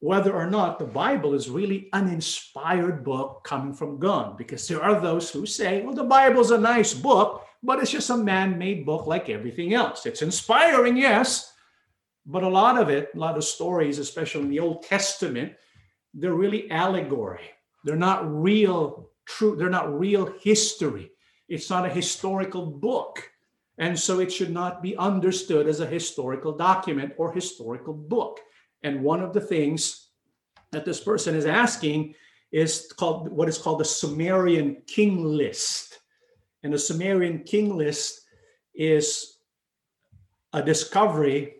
[0.00, 4.36] whether or not the Bible is really an inspired book coming from God.
[4.36, 8.10] Because there are those who say, well, the Bible's a nice book, but it's just
[8.10, 10.04] a man made book like everything else.
[10.04, 11.52] It's inspiring, yes,
[12.26, 15.52] but a lot of it, a lot of stories, especially in the Old Testament,
[16.14, 17.50] they're really allegory.
[17.84, 21.12] They're not real true, they're not real history.
[21.48, 23.30] It's not a historical book.
[23.78, 28.40] And so it should not be understood as a historical document or historical book.
[28.82, 30.08] And one of the things
[30.72, 32.14] that this person is asking
[32.50, 36.00] is called what is called the Sumerian king list.
[36.62, 38.20] And the Sumerian king list
[38.74, 39.38] is
[40.52, 41.54] a discovery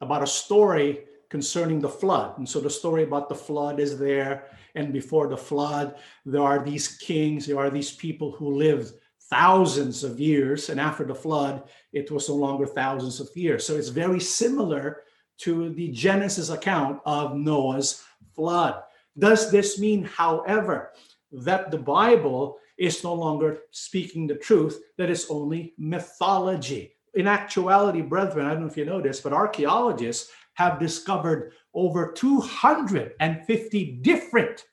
[0.00, 2.38] about a story concerning the flood.
[2.38, 4.46] And so the story about the flood is there.
[4.74, 8.94] And before the flood, there are these kings, there are these people who lived
[9.30, 10.68] thousands of years.
[10.68, 13.64] And after the flood, it was no longer thousands of years.
[13.64, 15.04] So it's very similar
[15.38, 18.02] to the Genesis account of Noah's
[18.34, 18.82] flood.
[19.16, 20.92] Does this mean, however,
[21.32, 26.94] that the Bible is no longer speaking the truth, that it's only mythology?
[27.14, 32.12] In actuality, brethren, I don't know if you know this, but archaeologists have discovered over
[32.12, 34.64] 250 different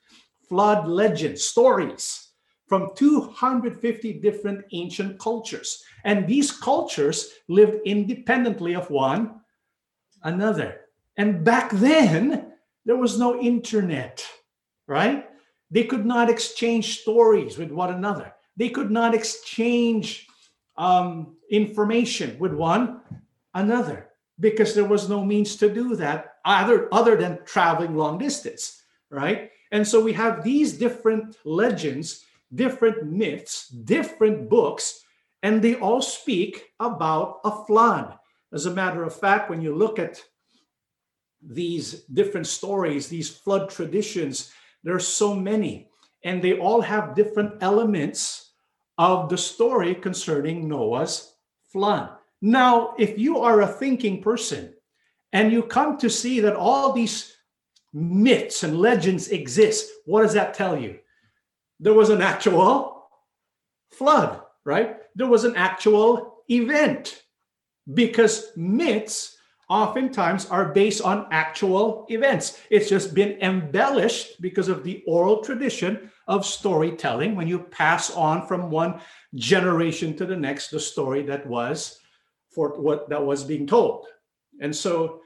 [0.48, 2.27] flood legends, stories
[2.68, 5.82] from 250 different ancient cultures.
[6.04, 9.40] And these cultures lived independently of one
[10.22, 10.82] another.
[11.16, 12.52] And back then,
[12.84, 14.24] there was no internet,
[14.86, 15.26] right?
[15.70, 18.34] They could not exchange stories with one another.
[18.56, 20.26] They could not exchange
[20.76, 23.00] um, information with one
[23.54, 24.08] another
[24.40, 29.50] because there was no means to do that other, other than traveling long distance, right?
[29.72, 35.04] And so we have these different legends, different myths, different books,
[35.42, 38.16] and they all speak about a flood.
[38.52, 40.22] As a matter of fact, when you look at
[41.40, 45.88] these different stories, these flood traditions, there are so many,
[46.24, 48.52] and they all have different elements
[48.96, 51.34] of the story concerning Noah's
[51.72, 52.10] flood.
[52.40, 54.74] Now, if you are a thinking person
[55.32, 57.36] and you come to see that all these
[57.92, 60.98] myths and legends exist, what does that tell you?
[61.80, 63.08] There was an actual
[63.90, 64.96] flood, right?
[65.14, 67.22] There was an actual event
[67.94, 69.36] because myths
[69.68, 72.60] oftentimes are based on actual events.
[72.70, 78.46] It's just been embellished because of the oral tradition of storytelling when you pass on
[78.46, 79.00] from one
[79.34, 81.98] generation to the next the story that was
[82.54, 84.06] for what that was being told.
[84.60, 85.20] And so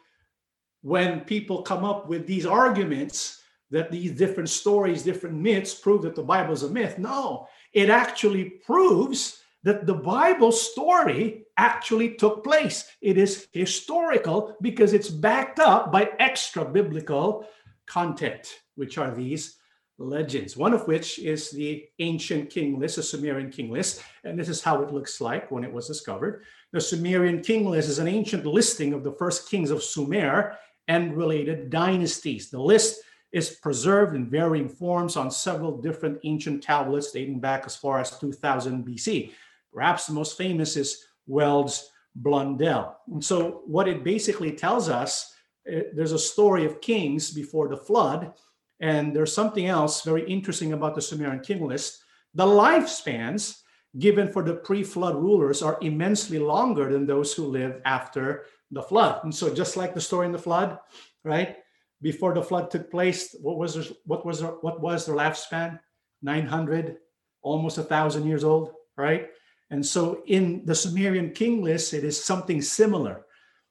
[0.83, 3.42] when people come up with these arguments
[3.73, 7.89] that these different stories, different myths prove that the Bible is a myth, no, it
[7.89, 12.85] actually proves that the Bible story actually took place.
[13.01, 17.47] It is historical because it's backed up by extra biblical
[17.87, 19.57] content, which are these
[19.99, 24.03] legends, one of which is the ancient king list, the Sumerian king list.
[24.25, 26.43] And this is how it looks like when it was discovered.
[26.73, 30.57] The Sumerian king list is an ancient listing of the first kings of Sumer
[30.89, 32.51] and related dynasties.
[32.51, 33.01] The list
[33.33, 38.19] is preserved in varying forms on several different ancient tablets dating back as far as
[38.19, 39.33] 2000 BC.
[39.73, 42.99] Perhaps the most famous is Weld's Blundell.
[43.11, 47.69] And so, what it basically tells us it, eh, there's a story of kings before
[47.69, 48.33] the flood,
[48.81, 52.05] and there's something else very interesting about the Sumerian king list.
[52.35, 53.61] The lifespans
[53.99, 58.83] given for the pre flood rulers are immensely longer than those who live after the
[58.83, 59.25] flood.
[59.25, 60.79] And so, just like the story in the flood,
[61.25, 61.57] right?
[62.03, 65.79] Before the flood took place, what was their, what was their, what was their lifespan?
[66.23, 66.97] 900,
[67.43, 69.29] almost a thousand years old, right?
[69.71, 73.25] And so in the Sumerian king list, it is something similar.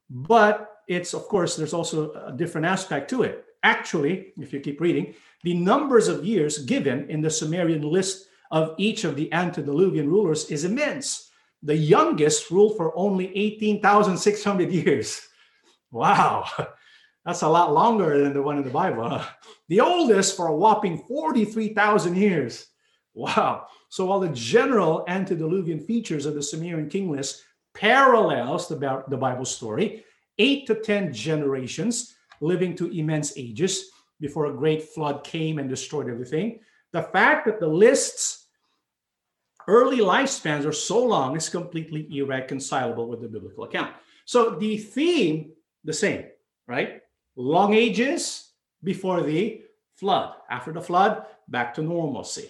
[0.09, 3.45] But it's, of course, there's also a different aspect to it.
[3.63, 5.13] Actually, if you keep reading,
[5.43, 10.49] the numbers of years given in the Sumerian list of each of the antediluvian rulers
[10.49, 11.29] is immense.
[11.63, 15.21] The youngest ruled for only 18,600 years.
[15.91, 16.45] Wow,
[17.25, 19.21] that's a lot longer than the one in the Bible.
[19.69, 22.67] The oldest for a whopping 43,000 years.
[23.13, 23.67] Wow.
[23.87, 27.43] So while the general antediluvian features of the Sumerian king list
[27.73, 30.03] parallels the, the Bible story,
[30.37, 36.09] eight to 10 generations living to immense ages before a great flood came and destroyed
[36.09, 36.59] everything.
[36.91, 38.47] The fact that the list's
[39.67, 43.93] early lifespans are so long is completely irreconcilable with the biblical account.
[44.25, 45.53] So the theme,
[45.85, 46.25] the same,
[46.67, 47.01] right?
[47.41, 48.51] Long ages
[48.83, 49.63] before the
[49.95, 50.35] flood.
[50.49, 52.49] After the flood, back to normalcy.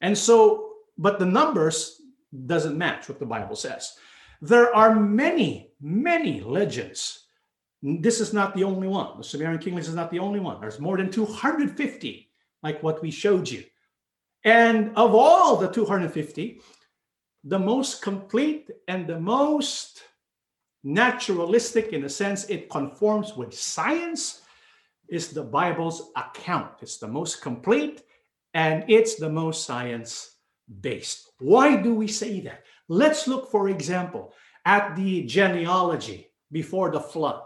[0.00, 0.70] And so
[1.00, 2.02] but the numbers
[2.46, 3.96] doesn't match what the Bible says.
[4.42, 7.26] There are many, many legends.
[7.82, 9.16] This is not the only one.
[9.16, 10.60] The Sumerian king list is not the only one.
[10.60, 12.30] There's more than 250,
[12.62, 13.64] like what we showed you.
[14.44, 16.60] And of all the 250,
[17.44, 20.02] the most complete and the most
[20.82, 24.42] naturalistic, in a sense, it conforms with science,
[25.08, 26.70] is the Bible's account.
[26.80, 28.02] It's the most complete
[28.54, 30.36] and it's the most science
[30.80, 31.32] based.
[31.40, 32.64] Why do we say that?
[32.88, 34.32] Let's look, for example,
[34.64, 37.42] at the genealogy before the flood,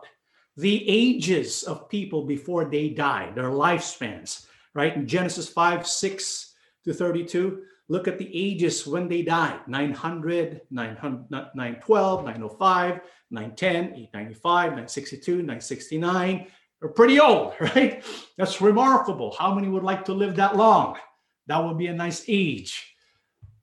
[0.56, 4.94] the ages of people before they died, their lifespans, right?
[4.94, 6.54] In Genesis 5, 6
[6.84, 14.64] to 32, look at the ages when they died 900, 900 912, 905, 910, 895,
[14.64, 16.46] 962, 969.
[16.80, 18.04] They're pretty old, right?
[18.36, 19.34] That's remarkable.
[19.38, 20.96] How many would like to live that long?
[21.46, 22.94] That would be a nice age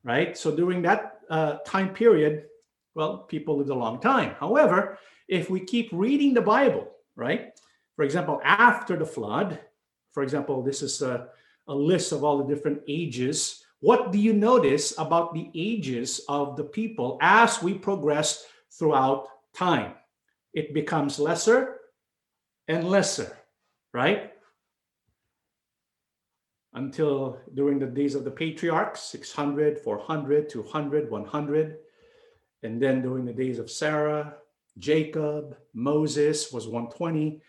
[0.04, 0.38] right?
[0.38, 2.46] So during that uh, time period,
[2.96, 4.36] well, people lived a long time.
[4.40, 4.98] However,
[5.28, 7.52] if we keep reading the Bible, right?
[7.96, 9.60] For example, after the flood,
[10.12, 11.28] for example, this is a,
[11.68, 13.64] a list of all the different ages.
[13.82, 19.94] What do you notice about the ages of the people as we progress throughout time?
[20.54, 21.78] It becomes lesser
[22.68, 23.38] and lesser,
[23.94, 24.32] right?
[26.74, 31.78] until during the days of the patriarchs 600 400 200 100
[32.64, 34.36] and then during the days of sarah
[34.78, 37.42] jacob moses was 120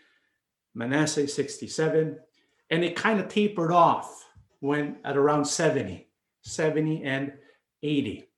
[0.75, 2.19] manasseh 67
[2.69, 4.25] and it kind of tapered off
[4.59, 6.07] when at around 70
[6.43, 7.33] 70 and
[7.81, 8.29] 80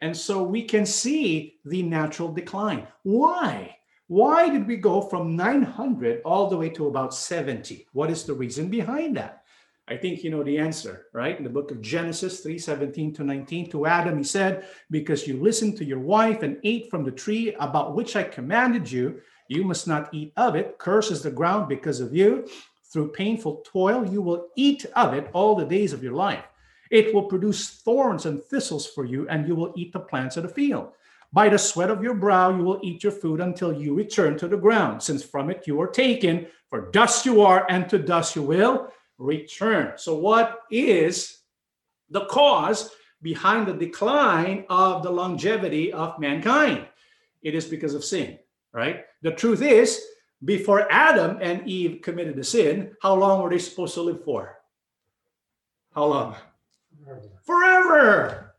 [0.00, 2.86] And so we can see the natural decline.
[3.02, 3.76] Why?
[4.08, 7.88] Why did we go from 900 all the way to about 70?
[7.92, 9.42] What is the reason behind that?
[9.88, 11.36] I think you know the answer, right?
[11.36, 15.40] In the book of Genesis 3 17 to 19, to Adam, he said, Because you
[15.40, 19.64] listened to your wife and ate from the tree about which I commanded you, you
[19.64, 20.78] must not eat of it.
[20.78, 22.48] Curses the ground because of you.
[22.92, 26.44] Through painful toil, you will eat of it all the days of your life.
[26.90, 30.42] It will produce thorns and thistles for you, and you will eat the plants of
[30.42, 30.92] the field.
[31.32, 34.48] By the sweat of your brow, you will eat your food until you return to
[34.48, 36.46] the ground, since from it you are taken.
[36.70, 39.94] For dust you are, and to dust you will return.
[39.96, 41.38] So, what is
[42.10, 42.90] the cause
[43.22, 46.86] behind the decline of the longevity of mankind?
[47.42, 48.38] It is because of sin,
[48.72, 49.04] right?
[49.22, 50.00] The truth is,
[50.44, 54.58] before Adam and Eve committed the sin, how long were they supposed to live for?
[55.94, 56.36] How long?
[57.44, 58.54] Forever.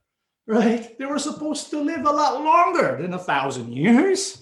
[0.47, 0.97] Right?
[0.97, 4.41] They were supposed to live a lot longer than a thousand years.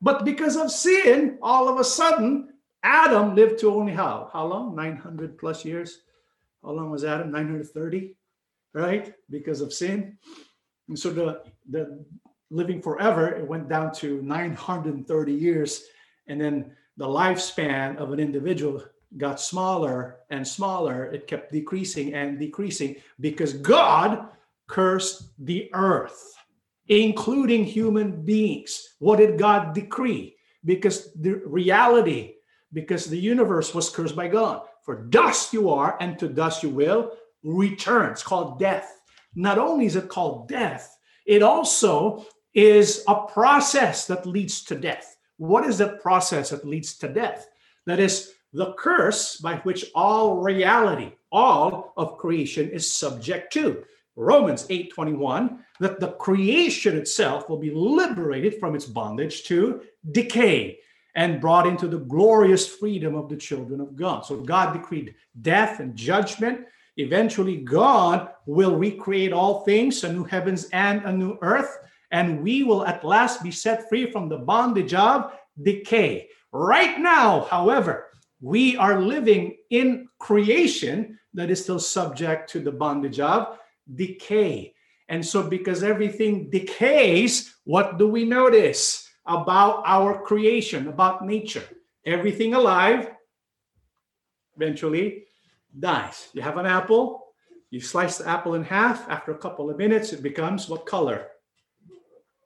[0.00, 4.28] But because of sin, all of a sudden, Adam lived to only how?
[4.32, 4.74] How long?
[4.74, 6.02] 900 plus years.
[6.62, 7.30] How long was Adam?
[7.30, 8.16] 930,
[8.74, 9.14] right?
[9.30, 10.18] Because of sin.
[10.88, 12.04] And so the, the
[12.50, 15.84] living forever, it went down to 930 years.
[16.28, 18.82] And then the lifespan of an individual
[19.18, 21.06] got smaller and smaller.
[21.06, 24.28] It kept decreasing and decreasing because God
[24.68, 26.34] cursed the earth,
[26.88, 28.94] including human beings.
[28.98, 30.36] What did God decree?
[30.64, 32.36] Because the reality
[32.72, 34.62] because the universe was cursed by God.
[34.82, 37.12] For dust you are, and to dust you will
[37.42, 38.12] return.
[38.12, 39.00] It's called death.
[39.34, 40.96] Not only is it called death,
[41.26, 45.16] it also is a process that leads to death.
[45.38, 47.46] What is that process that leads to death?
[47.86, 53.84] That is the curse by which all reality, all of creation is subject to.
[54.16, 60.78] Romans 8:21 that the creation itself will be liberated from its bondage to decay
[61.14, 64.24] and brought into the glorious freedom of the children of God.
[64.24, 66.66] So God decreed death and judgment.
[66.96, 71.76] Eventually, God will recreate all things, a new heavens and a new earth,
[72.10, 75.30] and we will at last be set free from the bondage of
[75.62, 76.30] decay.
[76.52, 78.05] Right now, however,
[78.46, 83.58] we are living in creation that is still subject to the bondage of
[83.94, 84.74] decay.
[85.08, 89.06] And so, because everything decays, what do we notice?
[89.26, 91.64] about our creation, about nature.
[92.04, 93.10] Everything alive
[94.56, 95.24] eventually
[95.78, 96.28] dies.
[96.32, 97.26] You have an apple,
[97.70, 99.08] you slice the apple in half.
[99.10, 101.28] After a couple of minutes, it becomes what color?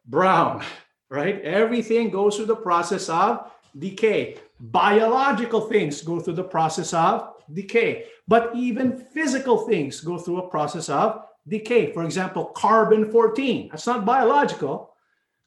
[0.07, 0.65] Brown,
[1.11, 1.41] right?
[1.43, 4.39] Everything goes through the process of decay.
[4.61, 10.49] Biological things go through the process of decay, but even physical things go through a
[10.51, 11.93] process of decay.
[11.93, 14.95] For example, carbon 14, that's not biological,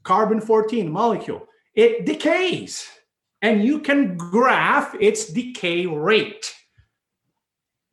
[0.03, 2.89] carbon 14 molecule, it decays
[3.43, 6.55] and you can graph its decay rate.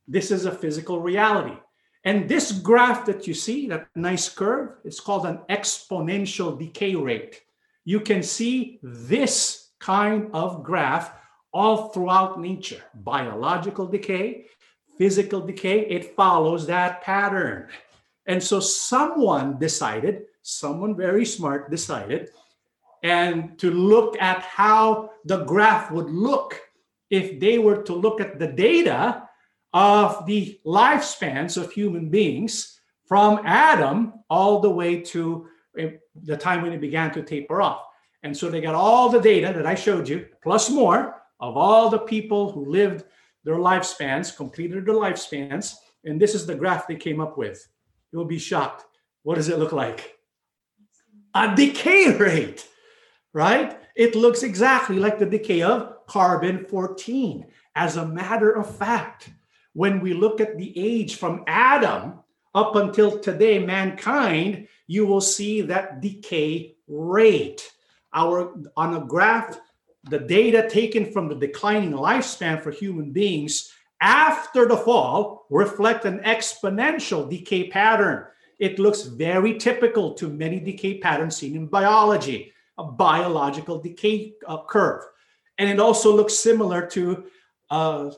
[0.07, 1.57] This is a physical reality.
[2.05, 7.43] And this graph that you see, that nice curve, it's called an exponential decay rate.
[7.85, 11.13] You can see this kind of graph
[11.53, 14.47] all throughout nature biological decay,
[14.97, 17.69] physical decay, it follows that pattern.
[18.27, 22.31] And so someone decided someone very smart decided
[23.03, 26.61] and to look at how the graph would look
[27.11, 29.29] if they were to look at the data
[29.73, 35.47] of the lifespans of human beings from Adam all the way to
[35.79, 35.91] eh,
[36.25, 37.85] the time when it began to taper off.
[38.23, 41.89] And so they got all the data that I showed you, plus more, of all
[41.89, 43.05] the people who lived
[43.45, 45.75] their lifespans, completed their lifespans.
[46.05, 47.67] And this is the graph they came up with.
[48.13, 48.85] You'll be shocked.
[49.23, 50.21] What does it look like?
[51.35, 52.67] a decay rate,
[53.33, 53.79] right?
[53.95, 57.47] It looks exactly like the decay of carbon 14.
[57.75, 59.31] As a matter of fact,
[59.73, 62.15] when we look at the age from Adam
[62.55, 67.71] up until today, mankind, you will see that decay rate.
[68.15, 69.59] Our on a graph,
[70.05, 76.21] the data taken from the declining lifespan for human beings after the fall reflect an
[76.21, 78.27] exponential decay pattern
[78.61, 84.63] it looks very typical to many decay patterns seen in biology, a biological decay uh,
[84.65, 85.03] curve.
[85.57, 87.25] And it also looks similar to
[87.71, 88.11] uh,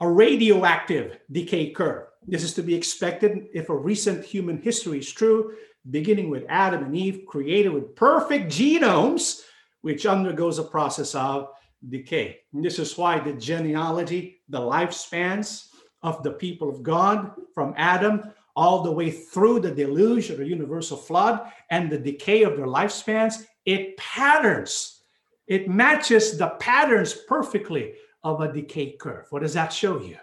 [0.00, 2.06] a radioactive decay curve.
[2.28, 5.54] This is to be expected if a recent human history is true,
[5.90, 9.42] beginning with Adam and Eve, created with perfect genomes,
[9.82, 11.50] which undergoes a process of
[11.88, 12.38] decay.
[12.52, 15.68] And this is why the genealogy, the lifespans
[16.02, 20.46] of the people of God from Adam all the way through the deluge or the
[20.46, 25.02] universal flood and the decay of their lifespans, it patterns,
[25.46, 29.26] it matches the patterns perfectly of a decay curve.
[29.30, 30.16] What does that show you?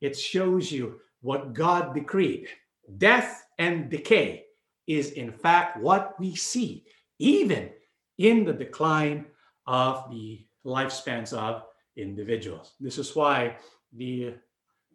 [0.00, 2.48] It shows you what God decreed.
[2.98, 4.45] Death and decay
[4.86, 6.84] is, in fact, what we see,
[7.18, 7.70] even
[8.18, 9.26] in the decline
[9.66, 11.62] of the lifespans of
[11.96, 12.72] individuals.
[12.80, 13.56] This is why
[13.92, 14.34] the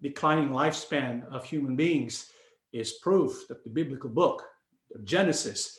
[0.01, 2.31] declining lifespan of human beings
[2.73, 4.43] is proof that the biblical book,
[5.03, 5.77] Genesis,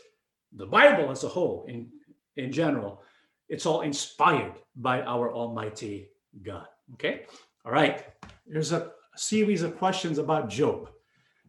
[0.55, 1.89] the Bible as a whole, in,
[2.37, 3.03] in general,
[3.49, 6.09] it's all inspired by our Almighty
[6.43, 6.67] God.
[6.95, 7.23] Okay?
[7.65, 8.05] All right.
[8.47, 10.91] There's a series of questions about Job.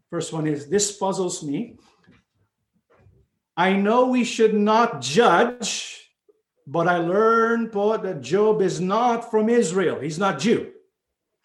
[0.09, 1.77] First one is This puzzles me.
[3.55, 6.09] I know we should not judge,
[6.65, 9.99] but I learned, Paul, that Job is not from Israel.
[9.99, 10.71] He's not Jew.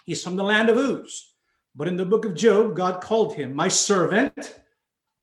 [0.05, 1.35] He's from the land of Uz.
[1.75, 4.61] But in the book of Job, God called him my servant,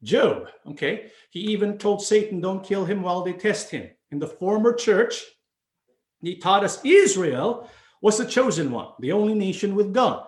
[0.03, 0.47] Job.
[0.67, 1.11] Okay.
[1.31, 3.89] He even told Satan, don't kill him while they test him.
[4.11, 5.23] In the former church,
[6.21, 7.69] he taught us Israel
[8.01, 10.27] was the chosen one, the only nation with God.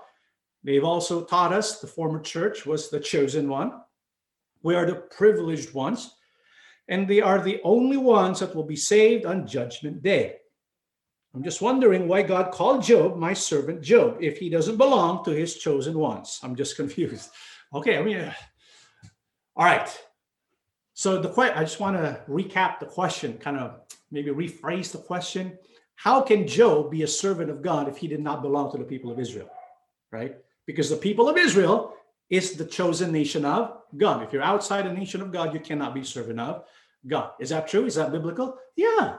[0.64, 3.74] They've also taught us the former church was the chosen one.
[4.64, 6.16] We are the privileged ones,
[6.88, 10.38] and they are the only ones that will be saved on Judgment Day.
[11.36, 15.32] I'm just wondering why God called Job my servant Job if he doesn't belong to
[15.32, 16.40] his chosen ones.
[16.42, 17.30] I'm just confused.
[17.74, 18.34] Okay, I mean,
[19.56, 19.90] all right.
[20.94, 24.98] So the question I just want to recap the question, kind of maybe rephrase the
[24.98, 25.58] question.
[25.96, 28.84] How can Job be a servant of God if he did not belong to the
[28.84, 29.50] people of Israel?
[30.12, 30.38] Right?
[30.66, 31.94] Because the people of Israel
[32.30, 34.24] is the chosen nation of God.
[34.24, 36.64] If you're outside the nation of God, you cannot be servant of
[37.06, 37.32] God.
[37.40, 37.86] Is that true?
[37.86, 38.58] Is that biblical?
[38.76, 39.18] Yeah.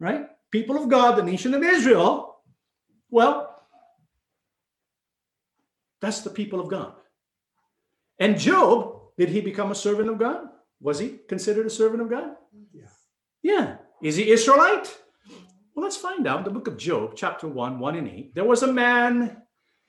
[0.00, 0.28] Right?
[0.54, 2.36] people of God, the nation of Israel,
[3.10, 3.60] well,
[6.00, 6.92] that's the people of God.
[8.20, 10.46] And Job, did he become a servant of God?
[10.80, 12.36] Was he considered a servant of God?
[12.72, 12.92] Yeah.
[13.42, 13.76] Yeah.
[14.00, 14.96] Is he Israelite?
[15.74, 16.44] Well, let's find out.
[16.44, 18.34] The book of Job, chapter 1, 1 and 8.
[18.36, 19.42] There was a man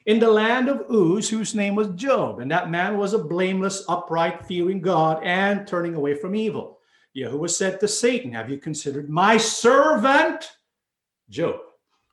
[0.07, 3.86] in the land of Uz whose name was Job, and that man was a blameless,
[3.88, 6.74] upright, fearing God and turning away from evil.
[7.16, 10.51] Yahuwah said to Satan, Have you considered my servant
[11.30, 11.59] Job?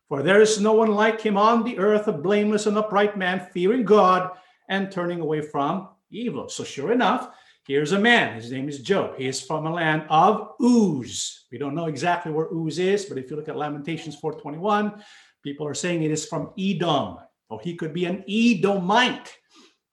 [0.08, 3.48] For there is no one like him on the earth, a blameless and upright man,
[3.52, 4.30] fearing God
[4.68, 6.48] and turning away from evil.
[6.48, 7.30] So, sure enough,
[7.66, 8.36] here's a man.
[8.36, 9.16] His name is Job.
[9.16, 11.46] He is from a land of Uz.
[11.50, 15.02] We don't know exactly where Uz is, but if you look at Lamentations 4:21,
[15.42, 17.18] people are saying it is from Edom.
[17.48, 19.36] Or he could be an Edomite.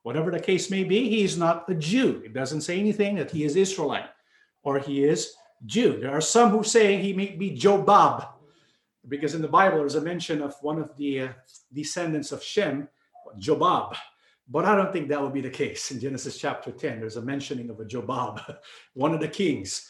[0.03, 2.21] Whatever the case may be, he is not a Jew.
[2.23, 4.09] It doesn't say anything that he is Israelite
[4.63, 5.33] or he is
[5.65, 5.99] Jew.
[5.99, 8.27] There are some who say he may be Jobab,
[9.07, 11.27] because in the Bible there's a mention of one of the uh,
[11.73, 12.87] descendants of Shem,
[13.37, 13.95] Jobab.
[14.51, 15.91] But I don't think that would be the case.
[15.91, 18.57] In Genesis chapter 10, there's a mentioning of a Jobab,
[18.93, 19.89] one of the kings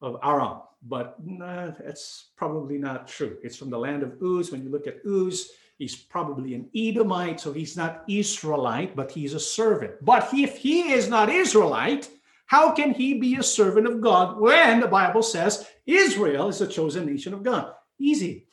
[0.00, 0.62] of Aram.
[0.82, 3.36] But nah, that's probably not true.
[3.42, 4.50] It's from the land of Uz.
[4.50, 9.34] When you look at Uz, he's probably an Edomite, so he's not Israelite, but he's
[9.34, 10.02] a servant.
[10.02, 12.08] But if he is not Israelite,
[12.50, 16.66] how can he be a servant of God when the Bible says Israel is a
[16.66, 17.74] chosen nation of God?
[17.96, 18.48] Easy.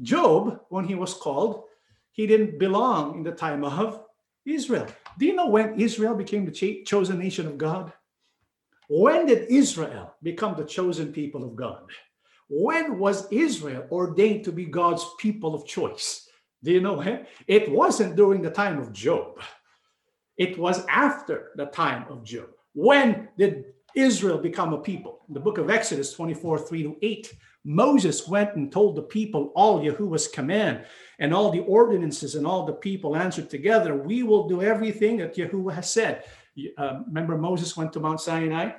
[0.00, 1.64] Job, when he was called,
[2.12, 4.06] he didn't belong in the time of
[4.46, 4.86] Israel.
[5.18, 7.92] Do you know when Israel became the chosen nation of God?
[8.88, 11.84] When did Israel become the chosen people of God?
[12.48, 16.26] When was Israel ordained to be God's people of choice?
[16.62, 17.04] Do you know?
[17.46, 19.42] It wasn't during the time of Job.
[20.38, 22.48] It was after the time of Job.
[22.74, 23.64] When did
[23.94, 25.20] Israel become a people?
[25.28, 29.52] In the book of Exodus 24, 3 to 8, Moses went and told the people
[29.56, 30.84] all Yahuwah's command
[31.18, 35.36] and all the ordinances, and all the people answered together, We will do everything that
[35.36, 36.24] Yahuwah has said.
[36.76, 38.72] Uh, remember, Moses went to Mount Sinai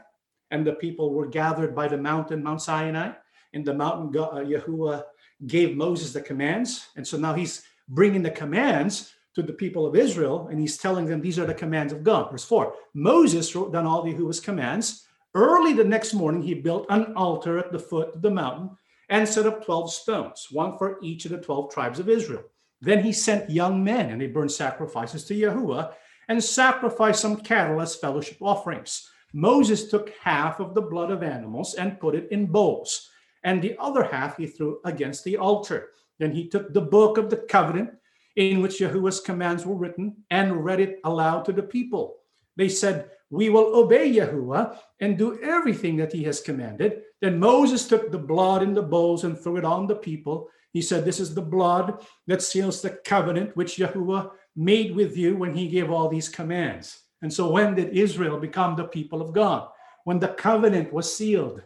[0.51, 3.11] and the people were gathered by the mountain, Mount Sinai.
[3.53, 5.03] In the mountain, uh, Yahuwah
[5.47, 6.87] gave Moses the commands.
[6.95, 11.05] And so now he's bringing the commands to the people of Israel, and he's telling
[11.05, 12.31] them these are the commands of God.
[12.31, 15.05] Verse 4 Moses wrote down all the Yahuwah's commands.
[15.33, 18.69] Early the next morning, he built an altar at the foot of the mountain
[19.09, 22.43] and set up 12 stones, one for each of the 12 tribes of Israel.
[22.81, 25.93] Then he sent young men, and they burned sacrifices to Yahuwah
[26.29, 29.09] and sacrificed some cattle as fellowship offerings.
[29.33, 33.09] Moses took half of the blood of animals and put it in bowls,
[33.43, 35.89] and the other half he threw against the altar.
[36.19, 37.91] Then he took the book of the covenant
[38.36, 42.17] in which Yahuwah's commands were written and read it aloud to the people.
[42.55, 47.01] They said, We will obey Yahuwah and do everything that he has commanded.
[47.21, 50.49] Then Moses took the blood in the bowls and threw it on the people.
[50.73, 55.36] He said, This is the blood that seals the covenant which Yahuwah made with you
[55.36, 57.01] when he gave all these commands.
[57.21, 59.69] And so, when did Israel become the people of God?
[60.03, 61.61] When the covenant was sealed.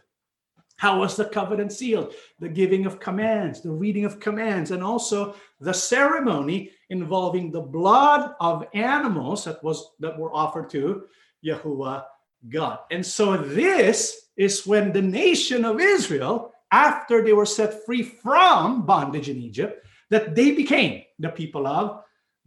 [0.80, 2.14] How was the covenant sealed?
[2.40, 8.34] The giving of commands, the reading of commands, and also the ceremony involving the blood
[8.40, 11.04] of animals that was that were offered to
[11.46, 12.06] Yahuwah
[12.48, 12.80] God.
[12.92, 18.86] And so this is when the nation of Israel, after they were set free from
[18.86, 22.04] bondage in Egypt, that they became the people of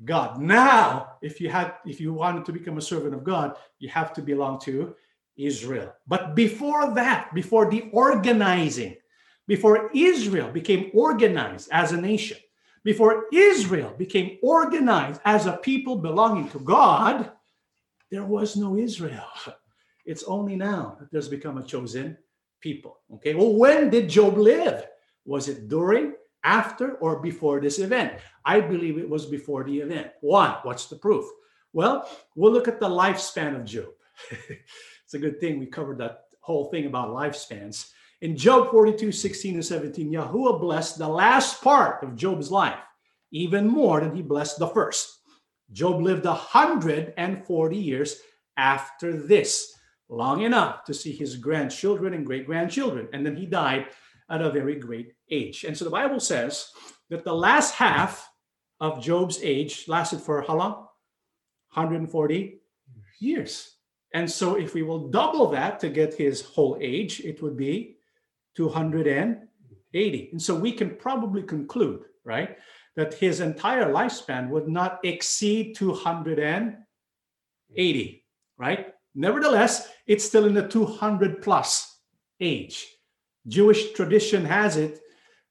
[0.07, 0.41] God.
[0.41, 4.15] Now, if you had if you wanted to become a servant of God, you have
[4.15, 4.95] to belong to
[5.37, 5.93] Israel.
[6.07, 8.97] But before that, before the organizing,
[9.47, 12.39] before Israel became organized as a nation,
[12.85, 17.33] before Israel became organized as a people belonging to God,
[18.11, 19.27] there was no Israel.
[20.05, 22.19] It's only now that there's become a chosen
[22.61, 22.99] people.
[23.15, 24.85] Okay, well, when did Job live?
[25.25, 28.15] Was it during, after, or before this event?
[28.45, 30.11] I believe it was before the event.
[30.21, 30.59] Why?
[30.65, 31.25] What's the proof?
[31.73, 33.91] Well, we'll look at the lifespan of Job.
[35.13, 37.91] it's a good thing we covered that whole thing about lifespans.
[38.23, 42.79] In Job 42, 16 and 17, Yahuwah blessed the last part of Job's life
[43.31, 45.21] even more than he blessed the first.
[45.71, 48.21] Job lived 140 years
[48.57, 49.75] after this
[50.09, 53.07] long enough to see his grandchildren and great grandchildren.
[53.13, 53.89] And then he died
[54.31, 55.65] at a very great age.
[55.65, 56.69] And so the Bible says
[57.11, 58.31] that the last half
[58.81, 60.73] of Job's age lasted for how long?
[61.75, 62.63] 140
[63.21, 63.72] years.
[64.15, 67.97] And so if we will double that to get his whole age, it would be
[68.57, 70.29] 280.
[70.33, 72.59] And so we can probably conclude, right,
[72.95, 78.25] that his entire lifespan would not exceed 280,
[78.59, 78.95] right?
[79.15, 81.99] Nevertheless, it's still in the 200 plus
[82.41, 82.87] age.
[83.47, 85.01] Jewish tradition has it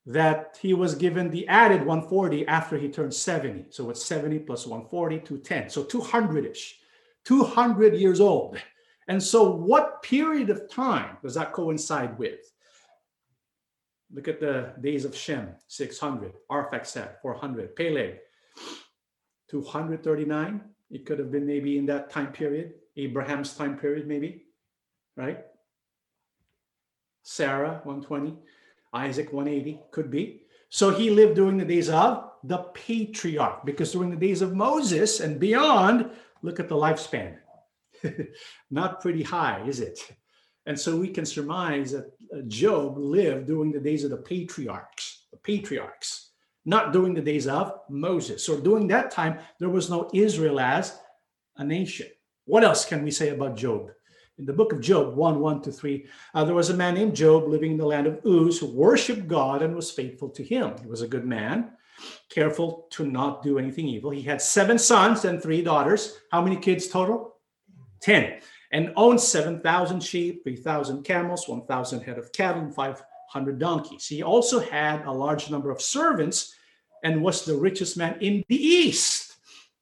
[0.05, 3.67] that he was given the added 140 after he turned 70.
[3.69, 5.69] So it's 70 plus 140, 210.
[5.69, 6.79] So 200 ish,
[7.25, 8.57] 200 years old.
[9.07, 12.39] And so, what period of time does that coincide with?
[14.13, 18.19] Look at the days of Shem, 600, Arphaxad, 400, Peleg,
[19.49, 20.61] 239.
[20.89, 22.73] It could have been maybe in that time period.
[22.97, 24.43] Abraham's time period, maybe,
[25.15, 25.45] right?
[27.23, 28.35] Sarah, 120,
[28.93, 30.43] Isaac, 180, could be.
[30.69, 35.19] So he lived during the days of the patriarch, because during the days of Moses
[35.19, 36.11] and beyond,
[36.41, 37.37] look at the lifespan.
[38.71, 39.99] Not pretty high, is it?
[40.65, 45.25] And so we can surmise that uh, Job lived during the days of the patriarchs,
[45.31, 46.31] the patriarchs,
[46.65, 48.45] not during the days of Moses.
[48.45, 50.99] So during that time, there was no Israel as
[51.57, 52.07] a nation.
[52.45, 53.89] What else can we say about Job?
[54.37, 57.15] In the book of Job 1 1 to 3, uh, there was a man named
[57.15, 60.75] Job living in the land of Uz who worshiped God and was faithful to him.
[60.81, 61.71] He was a good man,
[62.29, 64.11] careful to not do anything evil.
[64.11, 66.19] He had seven sons and three daughters.
[66.31, 67.35] How many kids total?
[68.01, 68.39] 10.
[68.71, 74.07] And owned 7,000 sheep, 3,000 camels, 1,000 head of cattle, and 500 donkeys.
[74.07, 76.55] He also had a large number of servants
[77.03, 79.35] and was the richest man in the east.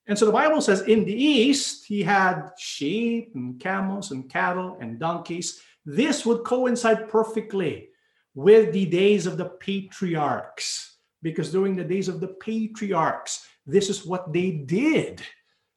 [0.07, 4.77] And so the Bible says in the east, he had sheep and camels and cattle
[4.81, 5.61] and donkeys.
[5.85, 7.89] This would coincide perfectly
[8.33, 14.05] with the days of the patriarchs, because during the days of the patriarchs, this is
[14.05, 15.21] what they did,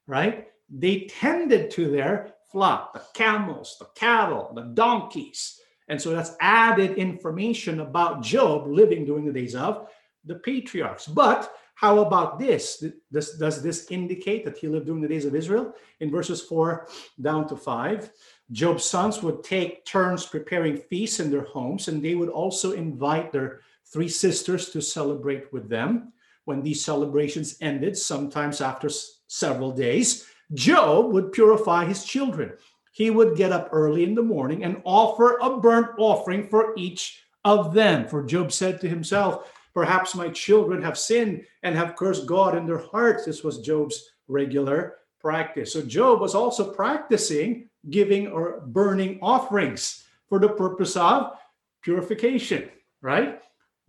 [0.06, 0.48] right?
[0.70, 5.58] They tended to their flock, the camels, the cattle, the donkeys.
[5.88, 9.88] And so that's added information about Job living during the days of
[10.24, 11.06] the patriarchs.
[11.06, 12.84] But how about this?
[13.10, 15.74] Does, this indicate that he lived during the days of Israel?
[16.00, 16.86] In verses 4
[17.20, 18.10] down to 5,
[18.52, 23.32] Job's sons would take turns preparing feasts in their homes, and they would also invite
[23.32, 23.60] their
[23.92, 26.12] three sisters to celebrate with them.
[26.44, 32.52] When these celebrations ended, sometimes after s- several days, Job would purify his children.
[32.92, 37.22] He would get up early in the morning and offer a burnt offering for each
[37.44, 38.08] of them.
[38.08, 42.66] For Job said to himself, Perhaps my children have sinned and have cursed God in
[42.66, 43.24] their hearts.
[43.24, 45.72] This was Job's regular practice.
[45.72, 51.32] So Job was also practicing giving or burning offerings for the purpose of
[51.82, 52.68] purification,
[53.00, 53.40] right?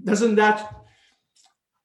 [0.02, 0.74] Doesn't that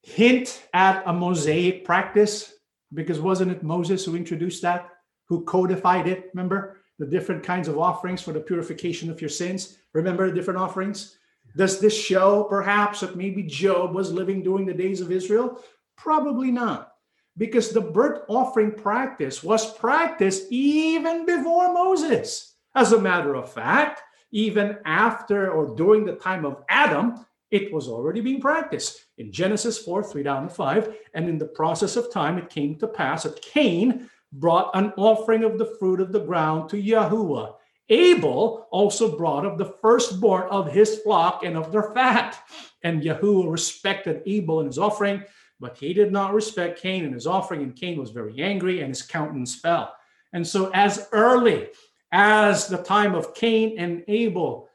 [0.03, 2.55] hint at a Mosaic practice?
[2.95, 4.91] Because wasn't it Moses who introduced that,
[5.27, 6.31] who codified it?
[6.35, 9.79] Remember the different kinds of offerings for the purification of your sins?
[9.93, 11.19] Remember the different offerings?
[11.57, 15.63] Does this show perhaps that maybe Job was living during the days of Israel?
[15.97, 16.93] Probably not,
[17.37, 22.55] because the burnt offering practice was practiced even before Moses.
[22.75, 27.89] As a matter of fact, even after or during the time of Adam, it was
[27.89, 29.07] already being practiced.
[29.17, 32.77] In Genesis 4 3 down to 5, and in the process of time, it came
[32.77, 37.55] to pass that Cain brought an offering of the fruit of the ground to Yahuwah.
[37.89, 42.39] Abel also brought of the firstborn of his flock and of their fat.
[42.85, 45.25] And Yahuwah respected Abel and his offering,
[45.59, 47.63] but he did not respect Cain and his offering.
[47.63, 49.95] And Cain was very angry, and his countenance fell.
[50.35, 51.69] And so, as early
[52.13, 54.69] as the time of Cain and Abel,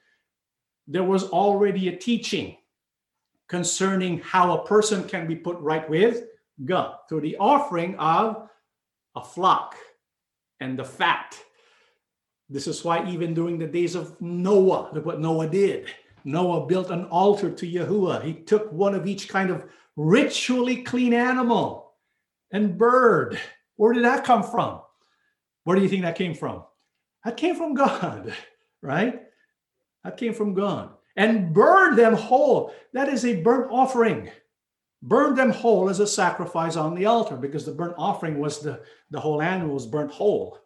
[0.87, 2.57] there was already a teaching
[3.47, 6.23] concerning how a person can be put right with
[6.63, 8.49] God through the offering of
[9.15, 9.75] a flock
[10.59, 11.37] and the fat.
[12.49, 15.87] This is why, even during the days of Noah, look what Noah did.
[16.25, 18.23] Noah built an altar to Yahuwah.
[18.23, 19.65] He took one of each kind of
[19.95, 21.93] ritually clean animal
[22.51, 23.39] and bird.
[23.75, 24.81] Where did that come from?
[25.63, 26.63] Where do you think that came from?
[27.25, 28.33] That came from God,
[28.81, 29.23] right?
[30.03, 30.91] That came from God.
[31.15, 32.73] And burn them whole.
[32.93, 34.29] That is a burnt offering.
[35.01, 38.81] Burn them whole as a sacrifice on the altar because the burnt offering was the,
[39.11, 40.59] the whole animal was burnt whole.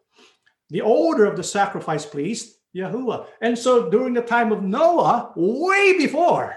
[0.69, 3.27] The odor of the sacrifice pleased Yahuwah.
[3.41, 6.55] And so during the time of Noah, way before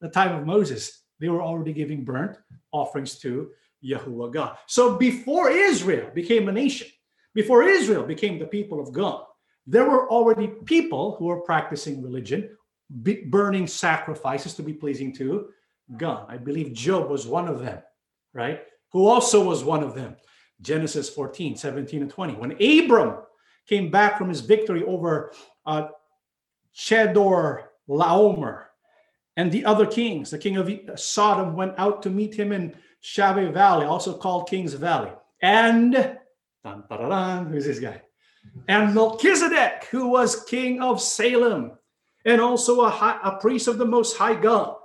[0.00, 2.36] the time of Moses, they were already giving burnt
[2.72, 3.50] offerings to
[3.84, 4.56] Yahuwah God.
[4.66, 6.88] So before Israel became a nation,
[7.34, 9.24] before Israel became the people of God,
[9.66, 12.56] there were already people who were practicing religion,
[12.90, 15.48] burning sacrifices to be pleasing to
[15.96, 16.26] God.
[16.28, 17.82] I believe Job was one of them,
[18.32, 18.62] right?
[18.92, 20.16] Who also was one of them.
[20.60, 22.34] Genesis 14, 17, and 20.
[22.34, 23.18] When Abram
[23.66, 25.32] came back from his victory over
[25.66, 25.88] uh,
[26.74, 28.64] Chedor Laomer
[29.36, 33.52] and the other kings, the king of Sodom went out to meet him in Shaveh
[33.52, 35.12] Valley, also called King's Valley.
[35.42, 36.16] And,
[36.64, 38.02] who's this guy?
[38.66, 41.72] And Melchizedek, who was king of Salem,
[42.28, 44.76] and also a, high, a priest of the Most High God,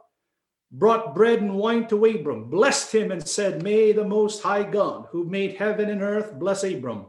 [0.71, 5.07] brought bread and wine to Abram, blessed him, and said, May the Most High God,
[5.11, 7.07] who made heaven and earth, bless Abram.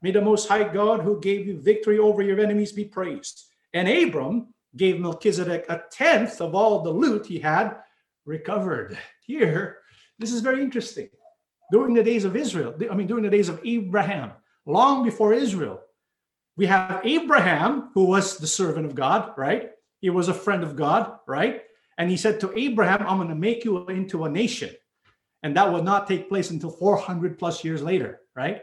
[0.00, 3.44] May the Most High God, who gave you victory over your enemies, be praised.
[3.74, 7.76] And Abram gave Melchizedek a tenth of all the loot he had
[8.24, 8.96] recovered.
[9.20, 9.80] Here,
[10.18, 11.10] this is very interesting.
[11.70, 14.32] During the days of Israel, I mean, during the days of Abraham,
[14.64, 15.80] long before Israel,
[16.56, 19.70] we have Abraham, who was the servant of God, right?
[20.00, 21.62] He was a friend of God, right?
[21.98, 24.70] And he said to Abraham, I'm going to make you into a nation.
[25.42, 28.62] And that would not take place until 400 plus years later, right?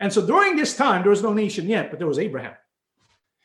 [0.00, 2.54] And so during this time, there was no nation yet, but there was Abraham.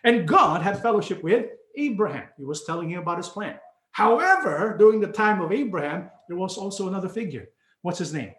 [0.03, 2.27] And God had fellowship with Abraham.
[2.37, 3.57] He was telling him about his plan.
[3.91, 7.47] However, during the time of Abraham, there was also another figure.
[7.81, 8.33] What's his name?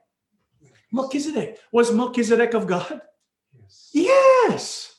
[0.92, 1.58] Melchizedek.
[1.72, 3.00] Was Melchizedek of God?
[3.52, 3.90] Yes.
[3.92, 4.93] Yes.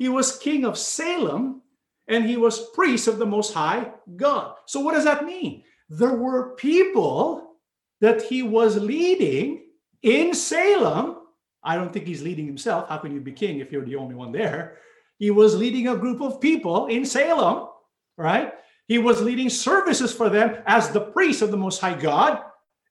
[0.00, 1.62] He was king of Salem
[2.08, 4.56] and he was priest of the Most High God.
[4.66, 5.62] So, what does that mean?
[5.88, 7.54] There were people
[8.00, 9.62] that he was leading
[10.02, 11.20] in Salem
[11.62, 12.88] I don't think he's leading himself.
[12.88, 14.78] How can you be king if you're the only one there?
[15.18, 17.68] He was leading a group of people in Salem,
[18.16, 18.54] right?
[18.88, 22.40] He was leading services for them as the priest of the Most High God.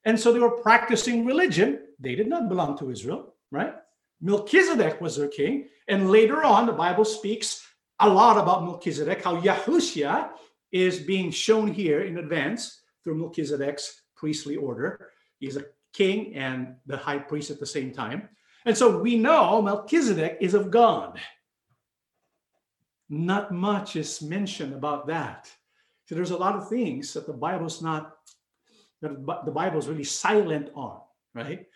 [0.04, 1.80] And so they were practicing religion.
[1.98, 3.74] They did not belong to Israel, right?
[4.20, 5.68] Melchizedek was their king.
[5.88, 7.66] And later on, the Bible speaks
[7.98, 10.30] a lot about Melchizedek, how Yahushua
[10.72, 15.10] is being shown here in advance through Melchizedek's priestly order.
[15.38, 18.28] He's a king and the high priest at the same time.
[18.66, 21.18] And so we know Melchizedek is of God.
[23.08, 25.50] Not much is mentioned about that.
[26.04, 28.16] So there's a lot of things that the Bible's not,
[29.00, 31.00] that the Bible's really silent on,
[31.34, 31.66] right?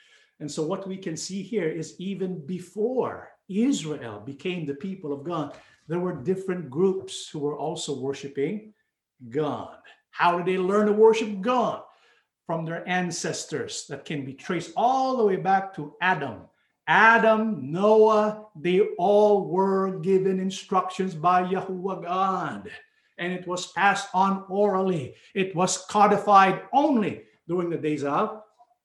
[0.41, 5.24] And so what we can see here is even before Israel became the people of
[5.24, 5.57] God,
[5.87, 8.72] there were different groups who were also worshiping
[9.28, 9.78] God.
[10.11, 11.82] How did they learn to worship God?
[12.47, 16.43] From their ancestors that can be traced all the way back to Adam
[16.87, 22.70] Adam, Noah, they all were given instructions by Yahuwah God.
[23.16, 25.14] And it was passed on orally.
[25.35, 28.43] It was codified only during the days of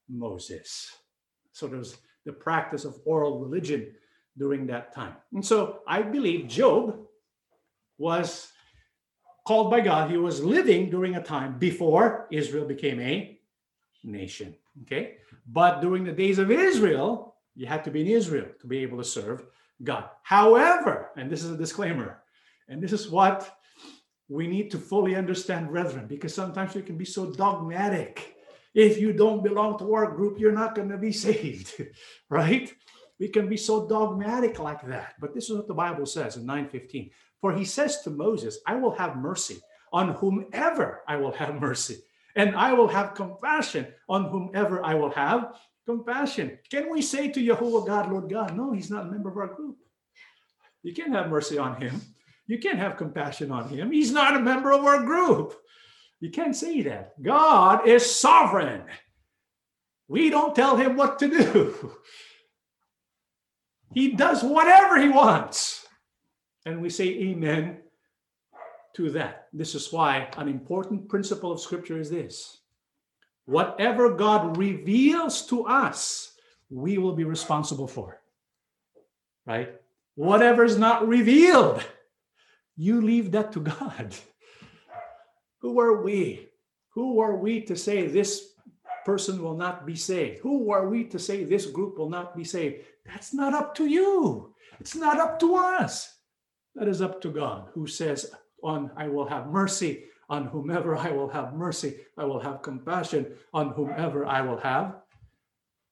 [0.07, 0.95] Moses.
[1.59, 3.93] So there's the practice of oral religion
[4.37, 5.15] during that time.
[5.33, 6.97] And so I believe Job
[7.97, 8.51] was
[9.45, 10.09] called by God.
[10.09, 13.37] He was living during a time before Israel became a
[14.03, 14.55] nation.
[14.83, 15.17] Okay.
[15.47, 18.97] But during the days of Israel, you had to be in Israel to be able
[18.97, 19.45] to serve
[19.83, 20.05] God.
[20.23, 22.21] However, and this is a disclaimer,
[22.69, 23.57] and this is what
[24.29, 28.35] we need to fully understand, brethren, because sometimes we can be so dogmatic.
[28.73, 31.73] If you don't belong to our group, you're not going to be saved,
[32.29, 32.71] right?
[33.19, 35.15] We can be so dogmatic like that.
[35.19, 37.11] But this is what the Bible says in 9:15.
[37.41, 39.59] For he says to Moses, I will have mercy
[39.91, 41.97] on whomever I will have mercy,
[42.35, 45.55] and I will have compassion on whomever I will have
[45.85, 46.59] compassion.
[46.69, 49.53] Can we say to Yahuwah God, Lord God, no, he's not a member of our
[49.53, 49.77] group.
[50.83, 52.01] You can't have mercy on him.
[52.47, 53.91] You can't have compassion on him.
[53.91, 55.55] He's not a member of our group.
[56.19, 57.21] You can't say that.
[57.21, 58.83] God is sovereign.
[60.07, 61.93] We don't tell him what to do.
[63.93, 65.85] He does whatever he wants.
[66.65, 67.79] And we say amen
[68.95, 69.47] to that.
[69.53, 72.59] This is why an important principle of scripture is this
[73.45, 76.33] whatever God reveals to us,
[76.69, 78.21] we will be responsible for.
[79.47, 79.73] Right?
[80.13, 81.83] Whatever is not revealed,
[82.77, 84.15] you leave that to God.
[85.59, 86.47] Who are we?
[86.91, 88.53] Who are we to say this
[89.05, 90.39] person will not be saved?
[90.39, 92.85] Who are we to say this group will not be saved?
[93.05, 94.53] That's not up to you.
[94.79, 96.17] It's not up to us.
[96.75, 98.31] That is up to God, who says,
[98.63, 101.97] On I will have mercy on whomever I will have mercy.
[102.17, 104.95] I will have compassion on whomever I will have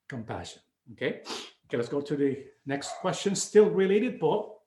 [0.07, 0.61] compassion.
[0.93, 1.21] Okay.
[1.67, 3.35] Okay, let's go to the next question.
[3.35, 4.63] Still related, Paul,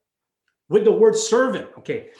[0.69, 1.69] with the word servant.
[1.79, 2.11] Okay.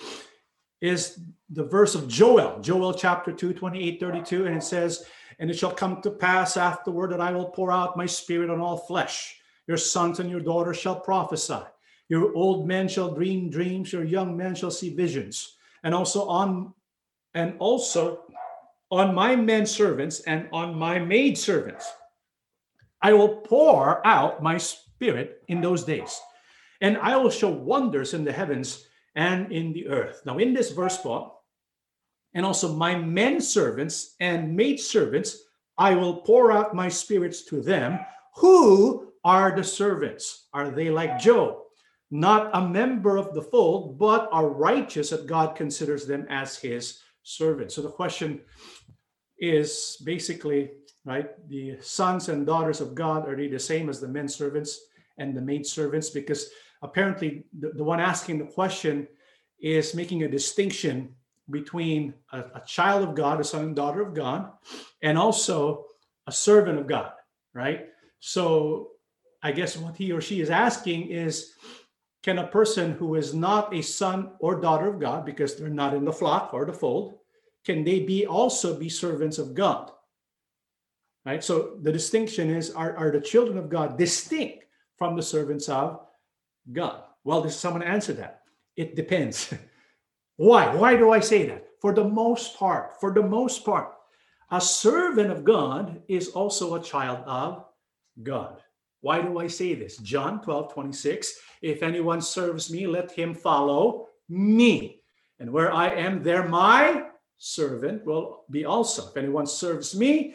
[0.81, 1.21] Is
[1.51, 5.05] the verse of Joel, Joel chapter 2, 28, 32, and it says,
[5.39, 8.61] And it shall come to pass afterward that I will pour out my spirit on
[8.61, 9.37] all flesh.
[9.67, 11.61] Your sons and your daughters shall prophesy.
[12.09, 15.57] Your old men shall dream dreams, your young men shall see visions.
[15.85, 16.75] And also on
[17.35, 18.25] and also
[18.91, 21.91] on my men servants and on my maid servants.
[23.03, 26.21] I will pour out my spirit in those days,
[26.81, 30.23] and I will show wonders in the heavens and in the earth.
[30.25, 31.45] Now, in this verse, Paul,
[32.35, 35.43] and also my men servants and maid servants,
[35.77, 37.99] I will pour out my spirits to them.
[38.37, 40.47] Who are the servants?
[40.53, 41.57] Are they like Job?
[42.11, 47.01] Not a member of the fold, but are righteous that God considers them as his
[47.23, 47.75] servants.
[47.75, 48.41] So the question
[49.39, 50.71] is basically,
[51.05, 54.81] right, the sons and daughters of God, are they the same as the men servants
[55.19, 56.11] and the maid servants?
[56.11, 56.51] Because
[56.83, 59.07] apparently the, the one asking the question
[59.61, 61.15] is making a distinction
[61.51, 64.51] between a, a child of God, a son and daughter of God,
[65.03, 65.87] and also
[66.27, 67.13] a servant of God,
[67.55, 67.89] right?
[68.21, 68.93] So
[69.43, 71.53] I guess what he or she is asking is
[72.23, 75.95] can a person who is not a son or daughter of God, because they're not
[75.95, 77.15] in the flock or the fold,
[77.65, 79.91] can they be also be servants of God?
[81.25, 81.43] Right?
[81.43, 84.65] So the distinction is are, are the children of God distinct
[84.97, 86.01] from the servants of
[86.73, 87.03] God?
[87.25, 88.43] Well, does someone answer that?
[88.77, 89.53] It depends.
[90.37, 90.75] Why?
[90.75, 91.67] Why do I say that?
[91.81, 93.93] For the most part, for the most part,
[94.51, 97.65] a servant of God is also a child of
[98.23, 98.61] God.
[99.01, 99.97] Why do I say this?
[99.99, 101.35] John 12, 26.
[101.63, 105.03] If anyone serves me, let him follow me.
[105.39, 107.05] And where I am, there my
[107.39, 109.09] servant will be also.
[109.09, 110.35] If anyone serves me,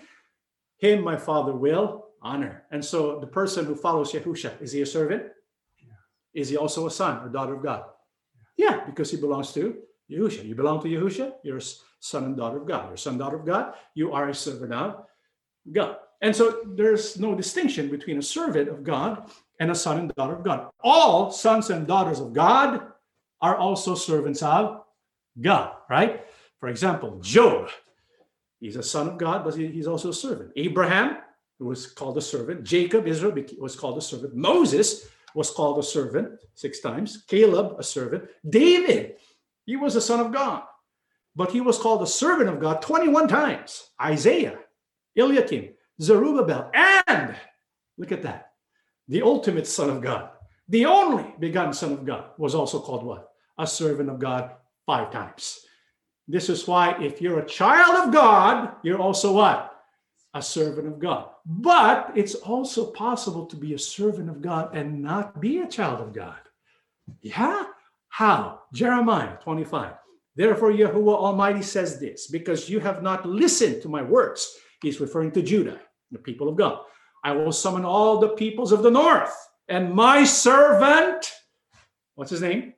[0.78, 2.63] him my father will honor.
[2.71, 5.23] And so the person who follows Yahusha, is he a servant?
[6.36, 7.86] Is he also a son or daughter of God?
[8.58, 8.86] Yeah.
[8.86, 9.78] because he belongs to
[10.10, 10.46] Yahusha.
[10.46, 11.62] You belong to Yahusha, you're a
[12.00, 12.86] son and daughter of God.
[12.86, 15.06] You're a son, daughter of God, you are a servant of
[15.72, 15.98] God.
[16.22, 19.30] And so there's no distinction between a servant of God
[19.60, 20.70] and a son and daughter of God.
[20.84, 22.82] All sons and daughters of God
[23.42, 24.84] are also servants of
[25.40, 26.26] God, right?
[26.60, 27.70] For example, Job,
[28.60, 30.52] he's a son of God, but he's also a servant.
[30.56, 31.18] Abraham
[31.60, 32.64] was called a servant.
[32.64, 34.36] Jacob, Israel, was called a servant.
[34.36, 37.24] Moses was called a servant six times.
[37.28, 38.24] Caleb, a servant.
[38.50, 39.16] David,
[39.66, 40.64] he was a son of God,
[41.36, 43.90] but he was called a servant of God 21 times.
[44.02, 44.58] Isaiah,
[45.18, 47.36] Eliakim, Zerubbabel, and
[47.98, 48.54] look at that,
[49.10, 50.30] the ultimate son of God,
[50.70, 53.30] the only begotten son of God, was also called what?
[53.58, 54.52] A servant of God
[54.86, 55.60] five times.
[56.28, 59.74] This is why if you're a child of God, you're also what?
[60.36, 61.30] A servant of God.
[61.46, 66.02] But it's also possible to be a servant of God and not be a child
[66.02, 66.38] of God.
[67.22, 67.64] Yeah?
[68.10, 68.62] How?
[68.74, 69.94] Jeremiah 25.
[70.36, 74.56] Therefore, Yahuwah Almighty says this because you have not listened to my words.
[74.82, 75.80] He's referring to Judah,
[76.12, 76.80] the people of God.
[77.24, 79.34] I will summon all the peoples of the north,
[79.68, 81.32] and my servant,
[82.14, 82.74] what's his name?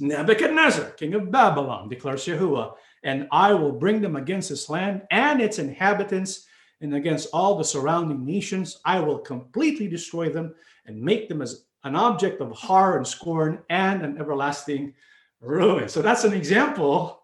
[0.00, 2.74] Nebuchadnezzar, king of Babylon, declares Yahuwah,
[3.04, 6.46] and I will bring them against this land and its inhabitants
[6.80, 8.80] and against all the surrounding nations.
[8.84, 10.54] I will completely destroy them
[10.86, 14.94] and make them as an object of horror and scorn and an everlasting
[15.40, 15.88] ruin.
[15.88, 17.22] So that's an example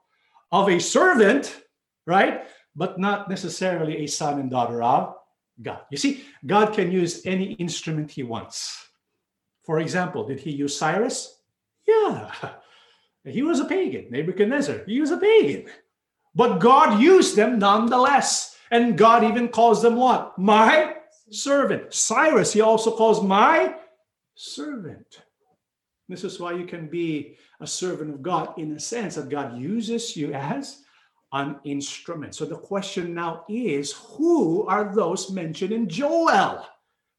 [0.53, 1.63] of a servant,
[2.07, 2.47] right?
[2.75, 5.15] But not necessarily a son and daughter of
[5.63, 5.81] God.
[5.91, 8.89] You see, God can use any instrument he wants.
[9.65, 11.41] For example, did he use Cyrus?
[11.87, 12.31] Yeah.
[13.29, 14.07] He was a pagan.
[14.09, 15.67] Nebuchadnezzar, he was a pagan.
[16.37, 18.56] But God used them nonetheless.
[18.71, 20.39] And God even calls them what?
[20.39, 20.97] My
[21.31, 21.93] servant.
[21.93, 23.75] Cyrus, he also calls my
[24.35, 25.23] servant.
[26.09, 29.59] This is why you can be a servant of God in a sense that God
[29.59, 30.83] uses you as
[31.33, 32.35] an instrument.
[32.35, 36.67] So the question now is who are those mentioned in Joel?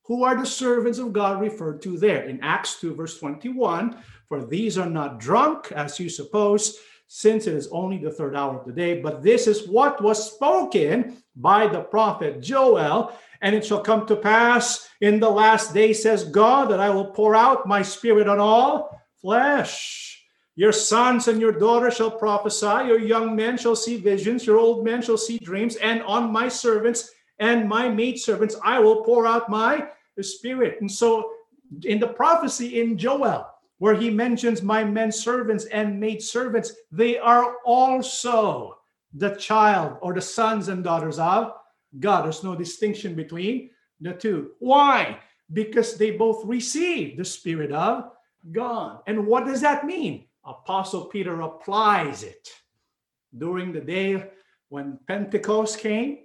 [0.04, 2.24] Who are the servants of God referred to there?
[2.24, 3.98] In Acts 2, verse 21,
[4.30, 6.78] for these are not drunk, as you suppose,
[7.08, 10.34] since it is only the third hour of the day, but this is what was
[10.34, 13.14] spoken by the prophet Joel.
[13.41, 17.05] And it shall come to pass in the last day, says God, that I will
[17.05, 20.26] pour out my spirit on all flesh.
[20.55, 24.84] Your sons and your daughters shall prophesy, your young men shall see visions, your old
[24.84, 29.49] men shall see dreams, and on my servants and my maidservants I will pour out
[29.49, 29.88] my
[30.20, 30.82] spirit.
[30.82, 31.32] And so
[31.84, 33.47] in the prophecy in Joel,
[33.80, 38.78] where he mentions my men servants and maid servants, they are also
[39.13, 41.53] the child or the sons and daughters of
[41.99, 42.25] God.
[42.25, 43.69] There's no distinction between
[44.01, 44.51] the two.
[44.59, 45.19] Why?
[45.53, 48.11] Because they both receive the Spirit of
[48.51, 49.01] God.
[49.07, 50.25] And what does that mean?
[50.43, 52.49] Apostle Peter applies it
[53.38, 54.30] during the day
[54.69, 56.19] when Pentecost came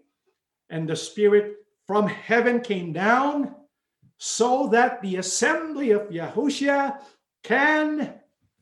[0.71, 3.55] and the Spirit from heaven came down
[4.19, 6.99] so that the assembly of Yahushua
[7.43, 8.15] can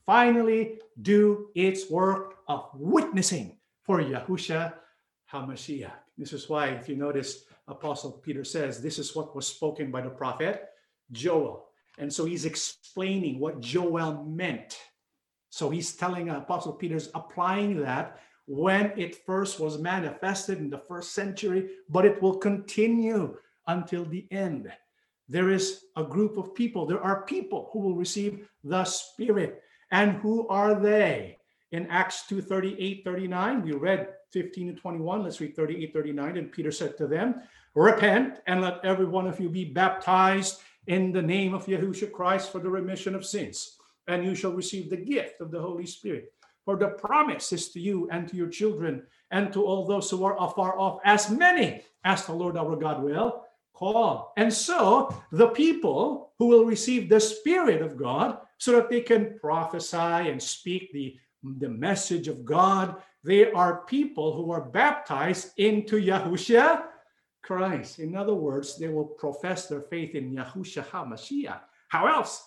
[0.06, 4.74] finally do its work of witnessing for Yahushua
[5.32, 5.92] HaMashiach.
[6.18, 10.00] This is why, if you notice, Apostle Peter says this is what was spoken by
[10.00, 10.68] the prophet
[11.12, 11.66] Joel.
[11.98, 14.78] And so he's explaining what Joel meant.
[15.50, 21.12] So he's telling Apostle Peter's applying that when it first was manifested in the first
[21.12, 24.72] century, but it will continue until the end.
[25.30, 29.62] There is a group of people, there are people who will receive the Spirit.
[29.92, 31.38] And who are they?
[31.70, 35.22] In Acts 2 38 39, we read 15 and 21.
[35.22, 36.36] Let's read 38 39.
[36.36, 37.42] And Peter said to them,
[37.76, 42.50] Repent and let every one of you be baptized in the name of Yahushua Christ
[42.50, 43.76] for the remission of sins,
[44.08, 46.32] and you shall receive the gift of the Holy Spirit.
[46.64, 50.24] For the promise is to you and to your children and to all those who
[50.24, 53.44] are afar off, as many as the Lord our God will
[54.36, 59.38] And so the people who will receive the Spirit of God so that they can
[59.40, 61.16] prophesy and speak the,
[61.58, 66.84] the message of God, they are people who are baptized into Yahushua
[67.42, 67.98] Christ.
[67.98, 71.60] In other words, they will profess their faith in Yahushua HaMashiach.
[71.88, 72.44] How else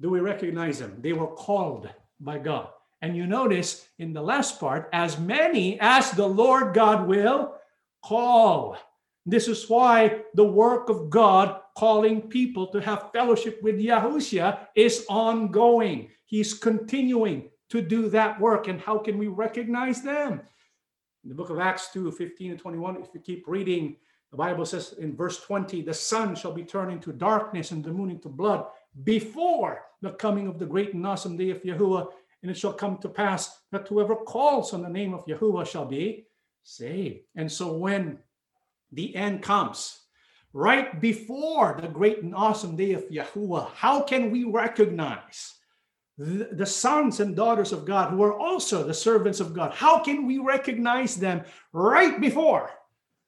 [0.00, 0.98] do we recognize them?
[1.00, 1.88] They were called
[2.20, 2.68] by God.
[3.02, 7.54] And you notice in the last part, as many as the Lord God will
[8.04, 8.78] call.
[9.26, 15.04] This is why the work of God calling people to have fellowship with Yahushua is
[15.08, 16.08] ongoing.
[16.24, 18.68] He's continuing to do that work.
[18.68, 20.40] And how can we recognize them?
[21.24, 23.96] In the book of Acts 2 15 and 21, if you keep reading,
[24.30, 27.92] the Bible says in verse 20, the sun shall be turned into darkness and the
[27.92, 28.66] moon into blood
[29.02, 32.08] before the coming of the great and awesome day of Yahuwah.
[32.42, 35.86] And it shall come to pass that whoever calls on the name of Yahuwah shall
[35.86, 36.26] be
[36.62, 37.20] saved.
[37.34, 38.18] And so when
[38.92, 40.00] the end comes,
[40.52, 45.54] right before the great and awesome day of Yahuwah, how can we recognize
[46.18, 49.72] the, the, sons and daughters of God who are also the servants of God?
[49.72, 52.70] How can we recognize them right before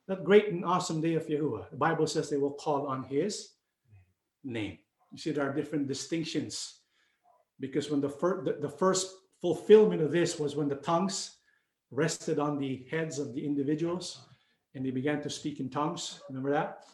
[0.06, 1.70] that great and awesome day of Yahuwah?
[1.70, 3.50] The Bible says they will call on his
[4.42, 4.78] name.
[5.12, 6.80] You see, there are different distinctions
[7.60, 11.36] because when the, fir- the, the first fulfillment of this was when the tongues
[11.90, 14.27] rested on the heads of the individuals
[14.78, 16.20] and they began to speak in tongues.
[16.28, 16.84] Remember that?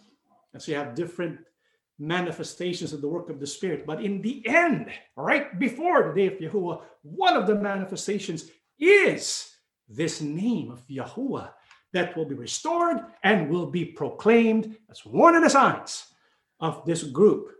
[0.54, 1.38] And so you have different
[1.98, 3.84] manifestations of the work of the Spirit.
[3.84, 9.56] But in the end, right before the day of Yahuwah, one of the manifestations is
[9.86, 11.50] this name of Yahuwah
[11.92, 14.74] that will be restored and will be proclaimed.
[14.88, 16.06] That's one of the signs
[16.60, 17.52] of this group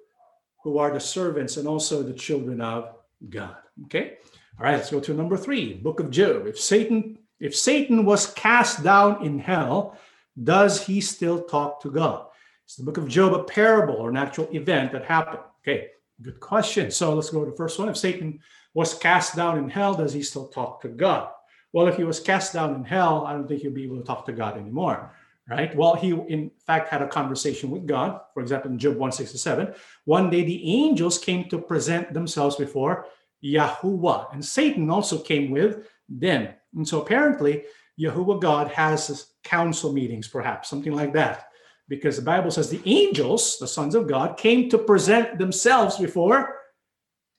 [0.63, 2.95] who are the servants and also the children of
[3.29, 3.57] God.
[3.85, 4.17] Okay.
[4.59, 6.47] All right, let's go to number three, book of Job.
[6.47, 9.99] If Satan if Satan was cast down in hell,
[10.43, 12.27] does he still talk to God?
[12.65, 15.43] It's the book of Job, a parable or an actual event that happened.
[15.63, 15.89] Okay,
[16.23, 16.91] good question.
[16.91, 17.89] So let's go to the first one.
[17.89, 18.41] If Satan
[18.73, 21.29] was cast down in hell, does he still talk to God?
[21.73, 24.05] Well, if he was cast down in hell, I don't think he'll be able to
[24.05, 25.13] talk to God anymore,
[25.49, 25.75] right?
[25.77, 28.21] Well, he in fact had a conversation with God.
[28.33, 29.75] For example, in Job 167,
[30.05, 33.07] one day the angels came to present themselves before
[33.45, 36.49] Yahuwah, and Satan also came with them.
[36.75, 37.65] And so apparently,
[38.01, 41.49] Yahuwah God has council meetings, perhaps, something like that.
[41.89, 46.57] Because the Bible says the angels, the sons of God, came to present themselves before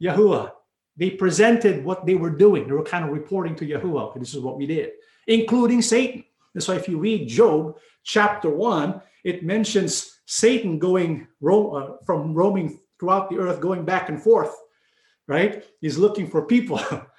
[0.01, 0.51] Yahuwah.
[0.97, 2.67] They presented what they were doing.
[2.67, 4.09] They were kind of reporting to Yahuwah.
[4.09, 4.91] Okay, this is what we did,
[5.27, 6.23] including Satan.
[6.53, 12.33] And so if you read Job chapter 1, it mentions Satan going ro- uh, from
[12.33, 14.55] roaming throughout the earth, going back and forth,
[15.27, 15.65] right?
[15.81, 16.79] He's looking for people.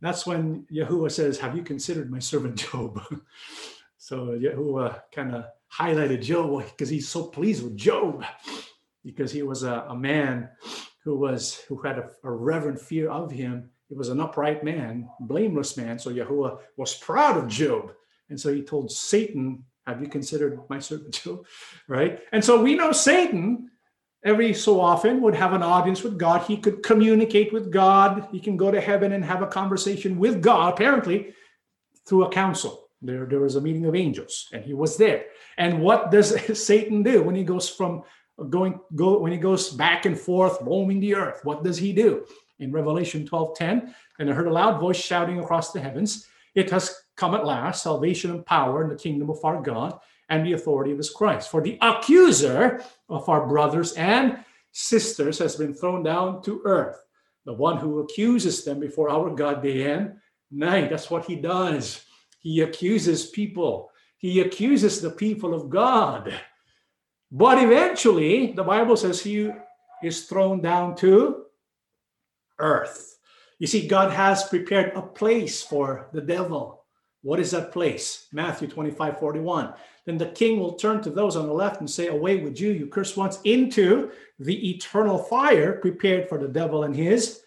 [0.00, 3.00] That's when Yahuwah says, Have you considered my servant Job?
[3.98, 8.24] so Yahuwah kind of highlighted Job because he's so pleased with Job
[9.04, 10.48] because he was a, a man
[11.04, 13.70] who was who had a, a reverent fear of him.
[13.88, 15.98] He was an upright man, blameless man.
[15.98, 17.92] So Yahuwah was proud of Job.
[18.28, 21.46] And so he told Satan, Have you considered my servant Job?
[21.88, 22.20] Right?
[22.32, 23.70] And so we know Satan
[24.24, 26.42] every so often would have an audience with God.
[26.42, 28.28] He could communicate with God.
[28.32, 31.34] He can go to heaven and have a conversation with God, apparently,
[32.06, 32.88] through a council.
[33.00, 35.26] There, there was a meeting of angels, and he was there.
[35.56, 38.02] And what does Satan do when he goes from
[38.50, 41.40] going go when he goes back and forth, roaming the earth?
[41.44, 42.26] What does he do?
[42.58, 46.26] In Revelation 12 10, and I heard a loud voice shouting across the heavens,
[46.56, 49.96] It has come at last, salvation and power in the kingdom of our God
[50.28, 51.50] and the authority of his Christ.
[51.50, 54.38] For the accuser of our brothers and
[54.72, 57.04] sisters has been thrown down to earth.
[57.46, 60.16] The one who accuses them before our God day and
[60.50, 60.90] night.
[60.90, 62.04] That's what he does.
[62.40, 63.90] He accuses people.
[64.18, 66.34] He accuses the people of God.
[67.30, 69.50] But eventually, the Bible says he
[70.02, 71.44] is thrown down to
[72.58, 73.18] earth.
[73.58, 76.84] You see, God has prepared a place for the devil.
[77.22, 78.28] What is that place?
[78.32, 79.74] Matthew 25 41
[80.08, 82.70] then the king will turn to those on the left and say, Away with you,
[82.70, 87.42] you cursed ones, into the eternal fire prepared for the devil and his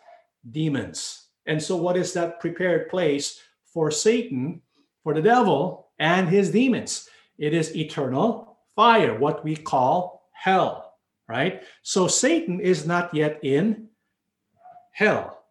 [0.51, 1.29] demons.
[1.47, 4.61] And so, what is that prepared place for Satan,
[5.01, 7.09] for the devil, and his demons?
[7.39, 10.93] It is eternal fire, what we call hell,
[11.27, 11.63] right?
[11.81, 13.87] So, Satan is not yet in
[14.91, 15.45] hell.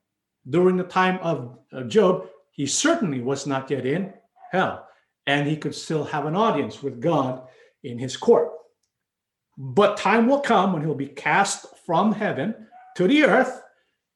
[0.49, 1.59] During the time of
[1.89, 4.13] Job, he certainly was not yet in
[4.53, 4.87] hell
[5.27, 7.43] and he could still have an audience with God
[7.83, 8.51] in his court.
[9.57, 12.55] But time will come when he'll be cast from heaven
[12.97, 13.63] to the earth.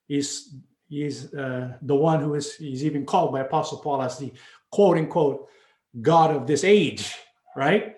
[0.07, 0.57] He's
[0.89, 4.33] he's uh, the one who is he's even called by Apostle Paul as the
[4.71, 5.49] quote unquote
[6.01, 7.15] God of this age,
[7.57, 7.97] right?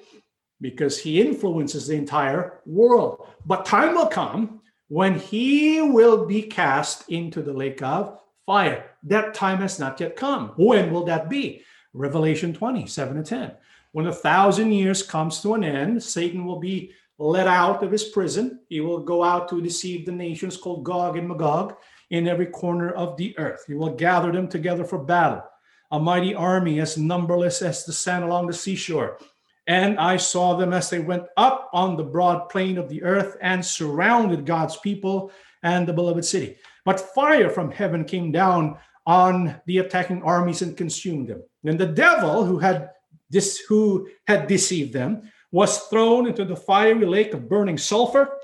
[0.61, 3.29] Because he influences the entire world.
[3.45, 8.91] But time will come when he will be cast into the lake of fire.
[9.03, 10.53] That time has not yet come.
[10.57, 11.63] When will that be?
[11.97, 13.53] Revelation 20, 7 and 10.
[13.93, 18.05] When a thousand years comes to an end, Satan will be let out of his
[18.05, 18.61] prison.
[18.69, 21.77] He will go out to deceive the nations called Gog and Magog
[22.11, 23.65] in every corner of the earth.
[23.67, 25.43] He will gather them together for battle,
[25.91, 29.19] a mighty army as numberless as the sand along the seashore.
[29.67, 33.37] And I saw them as they went up on the broad plain of the earth
[33.41, 35.33] and surrounded God's people
[35.63, 36.57] and the beloved city.
[36.85, 41.43] But fire from heaven came down on the attacking armies and consumed them.
[41.67, 42.91] And the devil who had
[43.29, 48.39] this who had deceived them was thrown into the fiery lake of burning sulfur,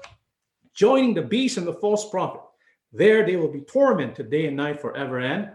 [0.75, 2.41] joining the beast and the false prophet.
[2.93, 5.51] There they will be tormented day and night forever and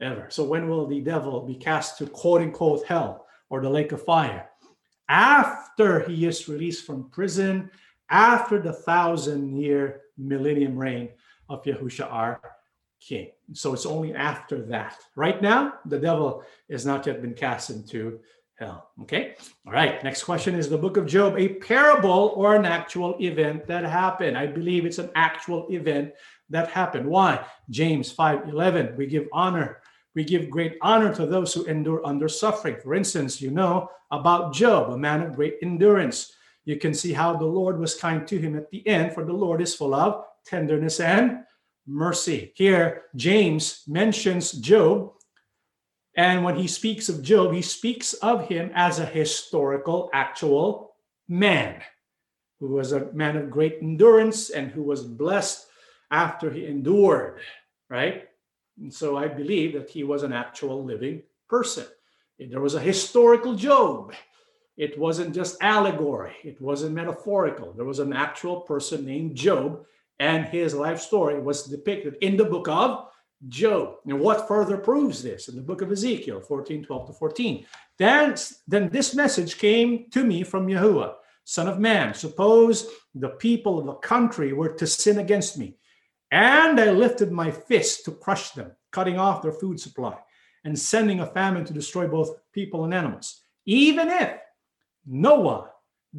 [0.00, 0.26] ever.
[0.30, 4.04] So when will the devil be cast to quote unquote hell or the lake of
[4.04, 4.48] fire?
[5.08, 7.70] After he is released from prison,
[8.10, 11.10] after the thousand year millennium reign
[11.48, 12.40] of Yahushua our
[13.06, 13.30] king.
[13.52, 14.98] So it's only after that.
[15.16, 18.20] Right now, the devil has not yet been cast into
[18.54, 18.90] hell.
[19.02, 19.34] Okay.
[19.66, 20.02] All right.
[20.04, 24.38] Next question is the book of Job a parable or an actual event that happened?
[24.38, 26.12] I believe it's an actual event
[26.50, 27.06] that happened.
[27.06, 27.44] Why?
[27.70, 28.94] James 5 11.
[28.96, 29.80] We give honor.
[30.14, 32.76] We give great honor to those who endure under suffering.
[32.82, 36.34] For instance, you know about Job, a man of great endurance.
[36.64, 39.32] You can see how the Lord was kind to him at the end, for the
[39.32, 41.38] Lord is full of tenderness and
[41.86, 42.52] mercy.
[42.54, 45.12] Here, James mentions Job.
[46.16, 50.94] And when he speaks of Job, he speaks of him as a historical, actual
[51.28, 51.80] man
[52.60, 55.66] who was a man of great endurance and who was blessed
[56.10, 57.40] after he endured,
[57.88, 58.28] right?
[58.78, 61.86] And so I believe that he was an actual living person.
[62.38, 64.12] There was a historical Job.
[64.76, 67.72] It wasn't just allegory, it wasn't metaphorical.
[67.72, 69.84] There was an actual person named Job
[70.22, 73.08] and his life story was depicted in the book of
[73.48, 73.96] Job.
[74.06, 75.48] And what further proves this?
[75.48, 77.66] In the book of Ezekiel 14, 12 to 14.
[77.98, 78.36] Then,
[78.68, 82.14] then this message came to me from Yahuwah, son of man.
[82.14, 82.86] Suppose
[83.16, 85.76] the people of the country were to sin against me,
[86.30, 90.16] and I lifted my fist to crush them, cutting off their food supply,
[90.62, 93.40] and sending a famine to destroy both people and animals.
[93.66, 94.38] Even if
[95.04, 95.70] Noah,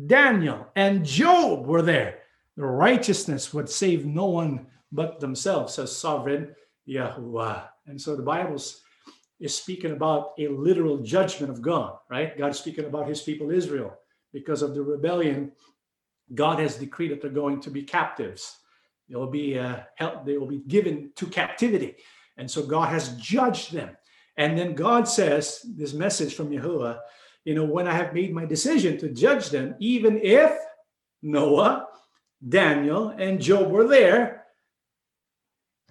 [0.07, 2.22] Daniel, and Job were there,
[2.55, 6.53] the righteousness would save no one but themselves, says sovereign
[6.87, 7.63] Yahuwah.
[7.87, 8.55] And so the Bible
[9.39, 12.37] is speaking about a literal judgment of God, right?
[12.37, 13.93] God is speaking about his people Israel
[14.31, 15.51] because of the rebellion
[16.33, 18.57] God has decreed that they're going to be captives.
[19.09, 21.97] They will be uh, held, they will be given to captivity,
[22.37, 23.95] and so God has judged them.
[24.37, 26.99] And then God says this message from Yahuwah,
[27.45, 30.57] you know, when I have made my decision to judge them, even if
[31.21, 31.87] Noah,
[32.47, 34.45] Daniel, and Job were there,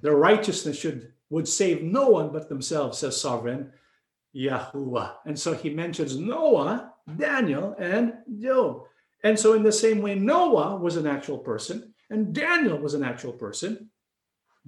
[0.03, 3.73] their righteousness should would save no one but themselves, says sovereign
[4.37, 5.15] Yahuwah.
[5.25, 8.83] And so he mentions Noah, Daniel, and Job.
[9.25, 13.05] And so, in the same way, Noah was an actual person, and Daniel was an
[13.05, 13.91] actual person.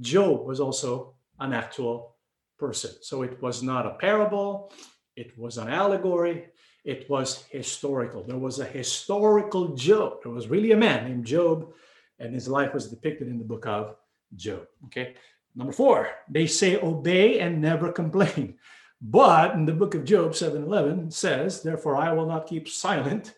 [0.01, 2.17] Job was also an actual
[2.59, 2.93] person.
[3.03, 4.73] So, it was not a parable,
[5.17, 6.47] it was an allegory,
[6.85, 8.23] it was historical.
[8.23, 10.23] There was a historical Job.
[10.23, 11.73] There was really a man named Job,
[12.19, 13.97] and his life was depicted in the book of
[14.37, 14.67] Job.
[14.87, 15.15] Okay.
[15.57, 18.59] Number four, they say obey and never complain.
[19.01, 23.35] But in the book of Job 7:11 says, Therefore I will not keep silent.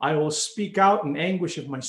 [0.00, 1.80] I will speak out in anguish of my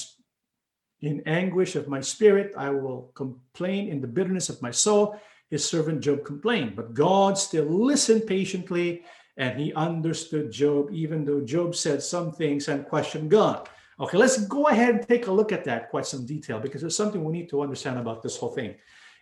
[1.02, 2.54] in anguish of my spirit.
[2.58, 5.20] I will complain in the bitterness of my soul.
[5.50, 9.04] His servant Job complained, but God still listened patiently
[9.38, 13.70] and he understood Job, even though Job said some things and questioned God.
[14.00, 16.96] Okay, let's go ahead and take a look at that quite some detail because there's
[16.96, 18.76] something we need to understand about this whole thing.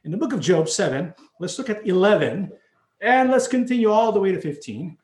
[0.06, 2.52] In the book of Job 7, let's look at 11
[3.02, 4.98] and let's continue all the way to 15.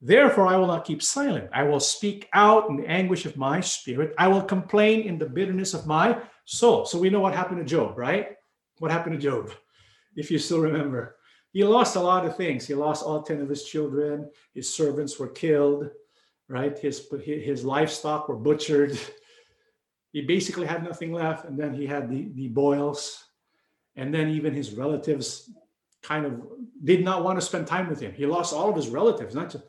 [0.00, 1.48] Therefore, I will not keep silent.
[1.52, 4.14] I will speak out in the anguish of my spirit.
[4.18, 6.84] I will complain in the bitterness of my soul.
[6.86, 8.36] So we know what happened to Job, right?
[8.78, 9.52] What happened to Job,
[10.16, 11.16] if you still remember?
[11.52, 12.66] He lost a lot of things.
[12.66, 14.30] He lost all 10 of his children.
[14.54, 15.90] His servants were killed,
[16.48, 16.78] right?
[16.78, 18.98] His, his livestock were butchered.
[20.12, 21.44] He basically had nothing left.
[21.44, 23.24] And then he had the, the boils.
[23.96, 25.50] And then even his relatives
[26.02, 26.42] kind of
[26.82, 28.12] did not want to spend time with him.
[28.12, 29.64] He lost all of his relatives, not just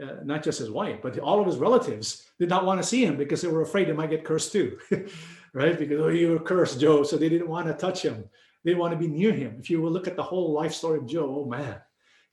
[0.00, 3.04] uh, not just his wife, but all of his relatives did not want to see
[3.04, 4.78] him because they were afraid they might get cursed too,
[5.52, 5.78] right?
[5.78, 8.24] Because oh, you were cursed, Job, so they didn't want to touch him.
[8.64, 9.56] They want to be near him.
[9.58, 11.76] If you will look at the whole life story of Job, oh man,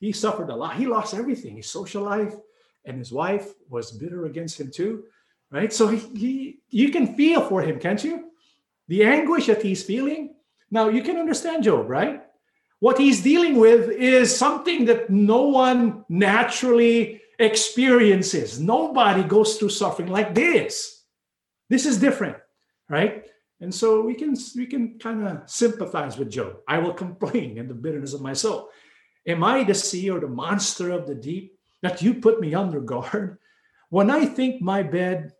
[0.00, 0.76] he suffered a lot.
[0.76, 2.34] He lost everything, his social life,
[2.84, 5.04] and his wife was bitter against him too,
[5.50, 5.72] right?
[5.72, 8.30] So he, he you can feel for him, can't you?
[8.88, 10.34] The anguish that he's feeling.
[10.70, 12.22] Now you can understand Job, right?
[12.80, 18.60] What he's dealing with is something that no one naturally experiences.
[18.60, 21.02] Nobody goes through suffering like this.
[21.68, 22.36] This is different,
[22.88, 23.27] right?
[23.60, 26.58] And so we can we can kind of sympathize with Job.
[26.68, 28.70] I will complain in the bitterness of my soul.
[29.26, 32.80] Am I the sea or the monster of the deep that you put me under
[32.80, 33.38] guard?
[33.90, 35.32] When I think my bed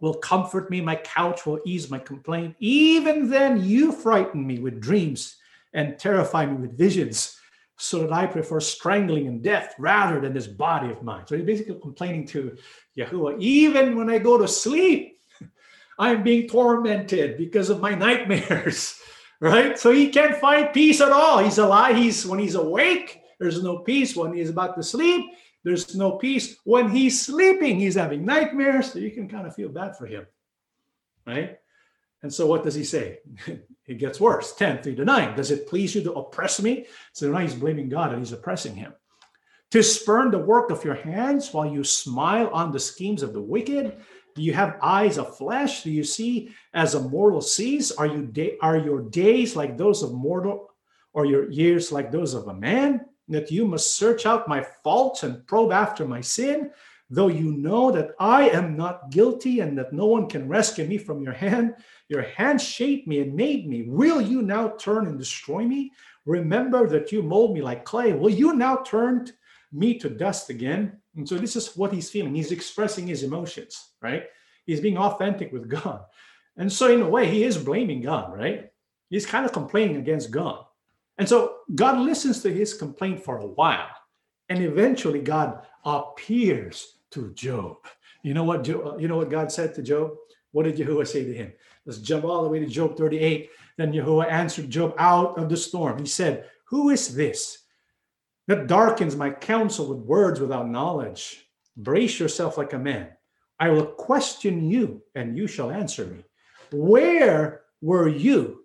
[0.00, 4.80] will comfort me, my couch will ease my complaint, even then you frighten me with
[4.80, 5.36] dreams
[5.74, 7.38] and terrify me with visions
[7.78, 11.26] so that I prefer strangling and death rather than this body of mine.
[11.26, 12.56] So he's basically complaining to
[12.96, 15.15] Yahuwah, even when I go to sleep,
[15.98, 19.00] I'm being tormented because of my nightmares,
[19.40, 19.78] right?
[19.78, 21.38] So he can't find peace at all.
[21.38, 21.96] He's alive.
[21.96, 24.16] He's when he's awake, there's no peace.
[24.16, 25.24] When he's about to sleep,
[25.64, 26.56] there's no peace.
[26.64, 28.92] When he's sleeping, he's having nightmares.
[28.92, 30.26] So you can kind of feel bad for him,
[31.26, 31.58] right?
[32.22, 33.20] And so what does he say?
[33.86, 35.36] it gets worse 10, 3 to 9.
[35.36, 36.86] Does it please you to oppress me?
[37.12, 38.92] So now he's blaming God and he's oppressing him.
[39.72, 43.42] To spurn the work of your hands while you smile on the schemes of the
[43.42, 43.96] wicked?
[44.36, 45.82] Do you have eyes of flesh?
[45.82, 47.90] Do you see as a mortal sees?
[47.90, 50.70] Are you day, are your days like those of mortal,
[51.14, 53.06] or your years like those of a man?
[53.28, 56.70] That you must search out my faults and probe after my sin,
[57.10, 60.96] though you know that I am not guilty and that no one can rescue me
[60.96, 61.74] from your hand.
[62.08, 63.82] Your hand shaped me and made me.
[63.88, 65.90] Will you now turn and destroy me?
[66.24, 68.12] Remember that you mold me like clay.
[68.12, 69.26] Will you now turn
[69.72, 71.00] me to dust again?
[71.16, 72.34] And so this is what he's feeling.
[72.34, 74.24] He's expressing his emotions, right?
[74.66, 76.04] He's being authentic with God.
[76.56, 78.70] And so, in a way, he is blaming God, right?
[79.10, 80.64] He's kind of complaining against God.
[81.18, 83.88] And so God listens to his complaint for a while.
[84.48, 87.76] And eventually God appears to Job.
[88.22, 90.12] You know what Job, you know what God said to Job?
[90.52, 91.52] What did Yahuwah say to him?
[91.84, 93.50] Let's jump all the way to Job 38.
[93.76, 95.98] Then Yahuwah answered Job out of the storm.
[95.98, 97.58] He said, Who is this
[98.46, 101.46] that darkens my counsel with words without knowledge?
[101.76, 103.08] Brace yourself like a man.
[103.58, 106.24] I will question you, and you shall answer me.
[106.72, 108.64] Where were you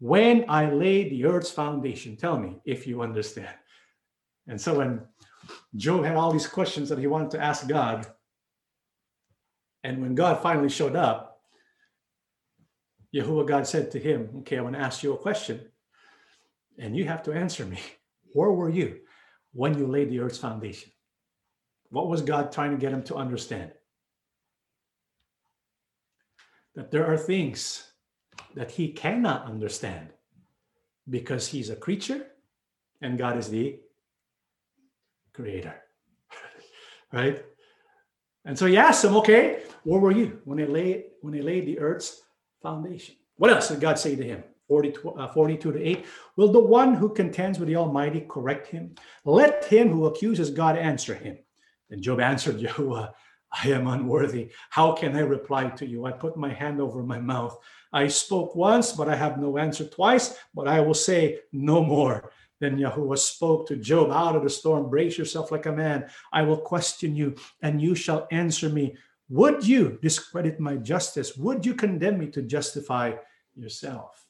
[0.00, 2.16] when I laid the earth's foundation?
[2.16, 3.54] Tell me if you understand.
[4.48, 5.02] And so when
[5.76, 8.06] Job had all these questions that he wanted to ask God,
[9.84, 11.40] and when God finally showed up,
[13.14, 15.60] Yahuwah God said to him, Okay, I want to ask you a question,
[16.78, 17.78] and you have to answer me.
[18.32, 19.00] Where were you
[19.52, 20.90] when you laid the earth's foundation?
[21.90, 23.72] What was God trying to get him to understand?
[26.74, 27.92] that there are things
[28.54, 30.08] that he cannot understand
[31.08, 32.26] because he's a creature
[33.00, 33.80] and God is the
[35.32, 35.74] creator.
[37.12, 37.44] right?
[38.44, 41.66] And so he asked him, okay, where were you when they laid when they laid
[41.66, 42.22] the earth's
[42.62, 43.16] foundation?
[43.36, 44.44] What else did God say to him?
[44.72, 46.06] 40, uh, 42 to 8.
[46.36, 48.94] Will the one who contends with the Almighty correct him?
[49.26, 51.36] Let him who accuses God answer him.
[51.90, 53.12] Then Job answered Yahuwah,
[53.52, 54.50] I am unworthy.
[54.70, 56.06] How can I reply to you?
[56.06, 57.58] I put my hand over my mouth.
[57.92, 62.32] I spoke once, but I have no answer twice, but I will say no more.
[62.58, 66.06] Then Yahuwah spoke to Job out of the storm, brace yourself like a man.
[66.32, 68.96] I will question you, and you shall answer me.
[69.28, 71.36] Would you discredit my justice?
[71.36, 73.12] Would you condemn me to justify
[73.54, 74.21] yourself?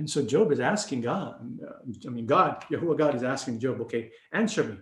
[0.00, 1.72] And so Job is asking God, uh,
[2.06, 4.78] I mean, God, Yahuwah God is asking Job, okay, answer me.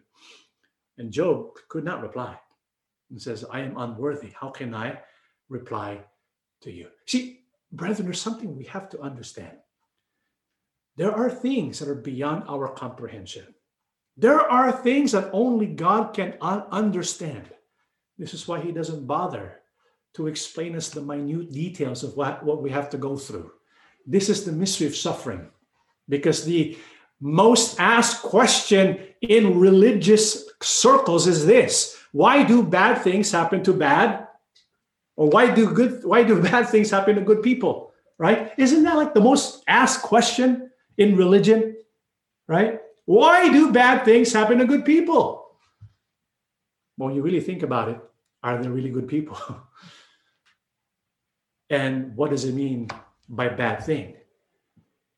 [0.96, 2.38] And Job could not reply
[3.10, 4.30] and says, I am unworthy.
[4.40, 5.00] How can I
[5.48, 6.04] reply
[6.62, 6.86] to you?
[7.06, 7.40] See,
[7.72, 9.56] brethren, there's something we have to understand.
[10.96, 13.56] There are things that are beyond our comprehension.
[14.16, 17.50] There are things that only God can un- understand.
[18.18, 19.62] This is why He doesn't bother
[20.14, 23.50] to explain us the minute details of what, what we have to go through.
[24.08, 25.46] This is the mystery of suffering.
[26.08, 26.78] Because the
[27.20, 31.94] most asked question in religious circles is this.
[32.12, 34.26] Why do bad things happen to bad?
[35.16, 37.92] Or why do good why do bad things happen to good people?
[38.16, 38.52] Right?
[38.56, 41.76] Isn't that like the most asked question in religion?
[42.48, 42.80] Right?
[43.04, 45.52] Why do bad things happen to good people?
[46.96, 48.00] Well you really think about it.
[48.42, 49.36] Are they really good people?
[51.70, 52.88] And what does it mean
[53.28, 54.14] by bad thing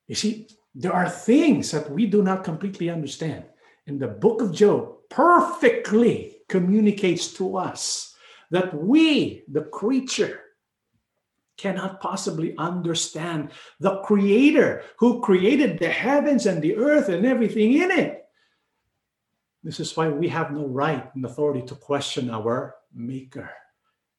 [0.07, 3.45] you see there are things that we do not completely understand
[3.91, 8.15] And the book of job perfectly communicates to us
[8.51, 10.43] that we, the creature,
[11.57, 13.51] cannot possibly understand
[13.81, 18.25] the creator who created the heavens and the earth and everything in it.
[19.63, 23.51] This is why we have no right and authority to question our maker.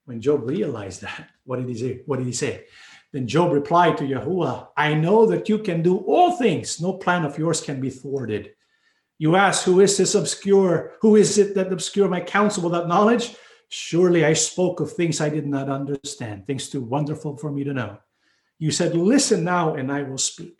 [0.05, 2.01] When Job realized that, what did he say?
[2.05, 2.65] What did he say?
[3.11, 6.79] Then Job replied to Yahuwah, I know that you can do all things.
[6.79, 8.51] No plan of yours can be thwarted.
[9.17, 10.93] You ask, Who is this obscure?
[11.01, 13.35] Who is it that obscure my counsel without knowledge?
[13.69, 17.73] Surely I spoke of things I did not understand, things too wonderful for me to
[17.73, 17.97] know.
[18.59, 20.57] You said, Listen now, and I will speak.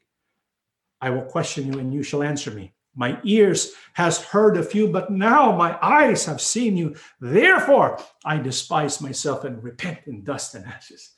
[0.99, 2.73] I will question you, and you shall answer me.
[2.93, 6.95] My ears has heard of you, but now my eyes have seen you.
[7.19, 11.11] Therefore, I despise myself and repent in dust and ashes.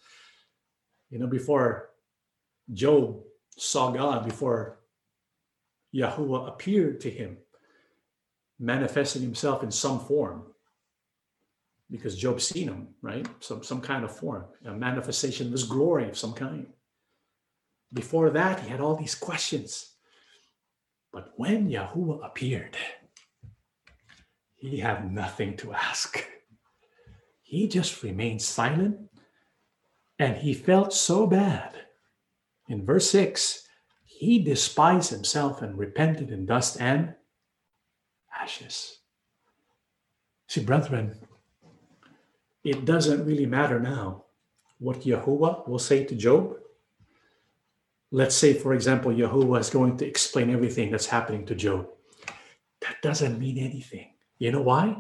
[1.14, 1.92] You know, before
[2.74, 3.22] Job
[3.56, 4.80] saw God, before
[5.92, 7.38] Yahweh appeared to him,
[8.60, 10.42] manifesting himself in some form.
[11.92, 13.28] Because Job seen him, right?
[13.42, 16.66] Some, some kind of form, a manifestation of his glory of some kind.
[17.94, 19.92] Before that, he had all these questions.
[21.12, 22.76] But when Yahweh appeared,
[24.56, 26.26] he had nothing to ask.
[27.44, 28.98] He just remained silent
[30.24, 31.76] and he felt so bad.
[32.70, 33.68] In verse 6,
[34.06, 37.14] he despised himself and repented in dust and
[38.40, 39.00] ashes.
[40.48, 41.20] See, brethren,
[42.64, 44.24] it doesn't really matter now
[44.80, 46.56] what Yahuwah will say to Job.
[48.10, 51.90] Let's say, for example, Yahuwah is going to explain everything that's happening to Job.
[52.80, 54.14] That doesn't mean anything.
[54.38, 54.96] You know why?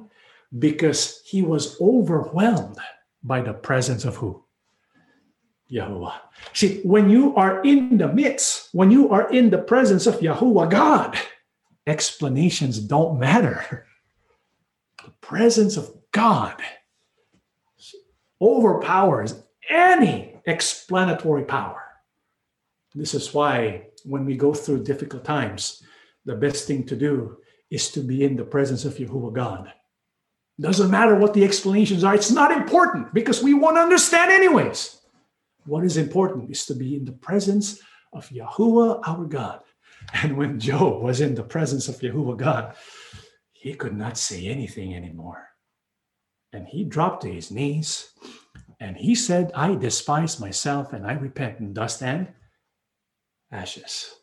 [0.60, 2.80] Because he was overwhelmed
[3.24, 4.43] by the presence of who?
[5.74, 6.14] Yahuwah.
[6.54, 10.70] See, when you are in the midst, when you are in the presence of Yahuwah
[10.70, 11.18] God,
[11.88, 13.88] explanations don't matter.
[15.04, 16.62] The presence of God
[18.40, 21.82] overpowers any explanatory power.
[22.94, 25.82] This is why when we go through difficult times,
[26.26, 27.38] the best thing to do
[27.72, 29.74] is to be in the presence of Yahuwah God.
[30.60, 35.00] Doesn't matter what the explanations are, it's not important because we won't understand anyways.
[35.66, 37.80] What is important is to be in the presence
[38.12, 39.62] of Yahuwah our God.
[40.14, 42.76] And when Job was in the presence of Yahuwah God,
[43.52, 45.48] he could not say anything anymore.
[46.52, 48.10] And he dropped to his knees
[48.80, 52.28] and he said, I despise myself and I repent in dust and
[53.52, 54.14] ashes.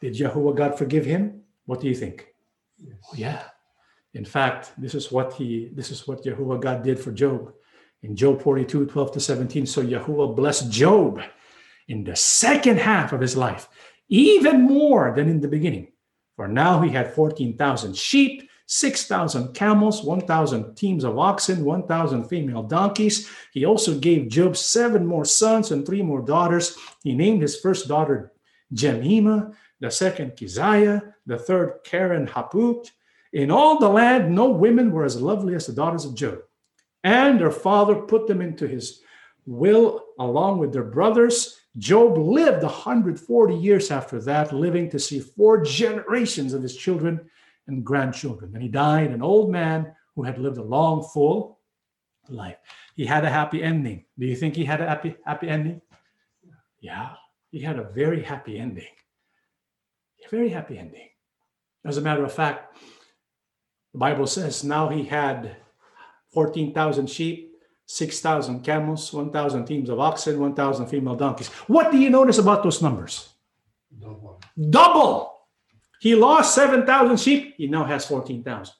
[0.00, 1.42] Did Yahuwah God forgive him?
[1.66, 2.26] What do you think?
[2.78, 2.96] Yes.
[3.04, 3.42] Oh, yeah.
[4.14, 7.52] In fact, this is what he this is what Yahuwah God did for Job
[8.02, 9.66] in Job 42, 12 to 17.
[9.66, 11.20] So Yahuwah blessed Job
[11.88, 13.68] in the second half of his life,
[14.08, 15.88] even more than in the beginning.
[16.36, 23.28] For now he had 14,000 sheep, 6,000 camels, 1,000 teams of oxen, 1,000 female donkeys.
[23.52, 26.76] He also gave Job seven more sons and three more daughters.
[27.02, 28.32] He named his first daughter
[28.72, 32.88] Jemima, the second Keziah, the third Keren-happuch.
[33.32, 36.38] In all the land, no women were as lovely as the daughters of Job.
[37.04, 39.02] And their father put them into his
[39.46, 41.60] will along with their brothers.
[41.78, 47.20] Job lived 140 years after that, living to see four generations of his children
[47.66, 48.50] and grandchildren.
[48.54, 51.60] And he died an old man who had lived a long, full
[52.28, 52.56] life.
[52.96, 54.04] He had a happy ending.
[54.18, 55.80] Do you think he had a happy, happy ending?
[56.80, 57.14] Yeah,
[57.50, 58.92] he had a very happy ending.
[60.24, 61.08] A very happy ending.
[61.84, 62.76] As a matter of fact,
[63.92, 65.56] the Bible says now he had
[66.32, 67.52] 14,000 sheep,
[67.86, 71.48] 6,000 camels, 1,000 teams of oxen, 1,000 female donkeys.
[71.66, 73.30] What do you notice about those numbers?
[73.98, 74.40] Double.
[74.70, 75.40] Double.
[76.00, 78.74] He lost 7,000 sheep, he now has 14,000.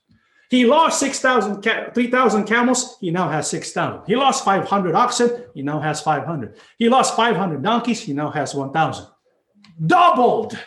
[0.48, 1.62] He lost 6,000,
[1.94, 4.02] 3,000 camels, he now has 6,000.
[4.06, 6.58] He lost 500 oxen, he now has 500.
[6.78, 9.06] He lost 500 donkeys, he now has 1,000.
[9.86, 10.58] Doubled.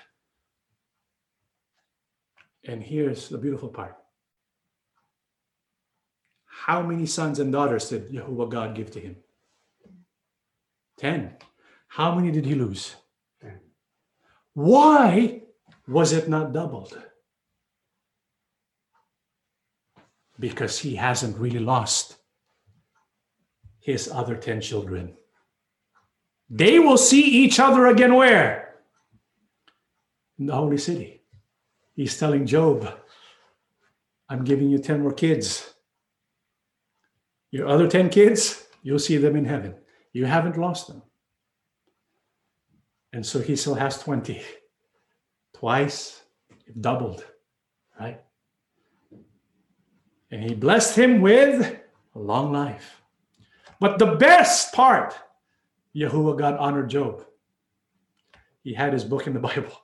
[2.65, 3.97] And here's the beautiful part.
[6.65, 9.17] How many sons and daughters did Jehovah God give to him?
[10.97, 11.35] 10.
[11.89, 12.95] How many did he lose?
[13.41, 13.59] 10.
[14.53, 15.41] Why
[15.89, 16.97] was it not doubled?
[20.39, 22.15] Because he hasn't really lost
[23.81, 25.17] his other 10 children.
[26.49, 28.75] They will see each other again where?
[30.39, 31.23] In the holy city.
[31.93, 32.89] He's telling Job,
[34.29, 35.72] I'm giving you 10 more kids.
[37.53, 39.75] Your other 10 kids, you'll see them in heaven.
[40.11, 41.03] You haven't lost them.
[43.13, 44.41] And so he still has 20
[45.53, 46.23] twice,
[46.81, 47.23] doubled,
[47.99, 48.19] right?
[50.31, 51.79] And he blessed him with
[52.15, 53.03] a long life.
[53.79, 55.13] But the best part,
[55.95, 57.23] Yahuwah God honored Job.
[58.63, 59.79] He had his book in the Bible,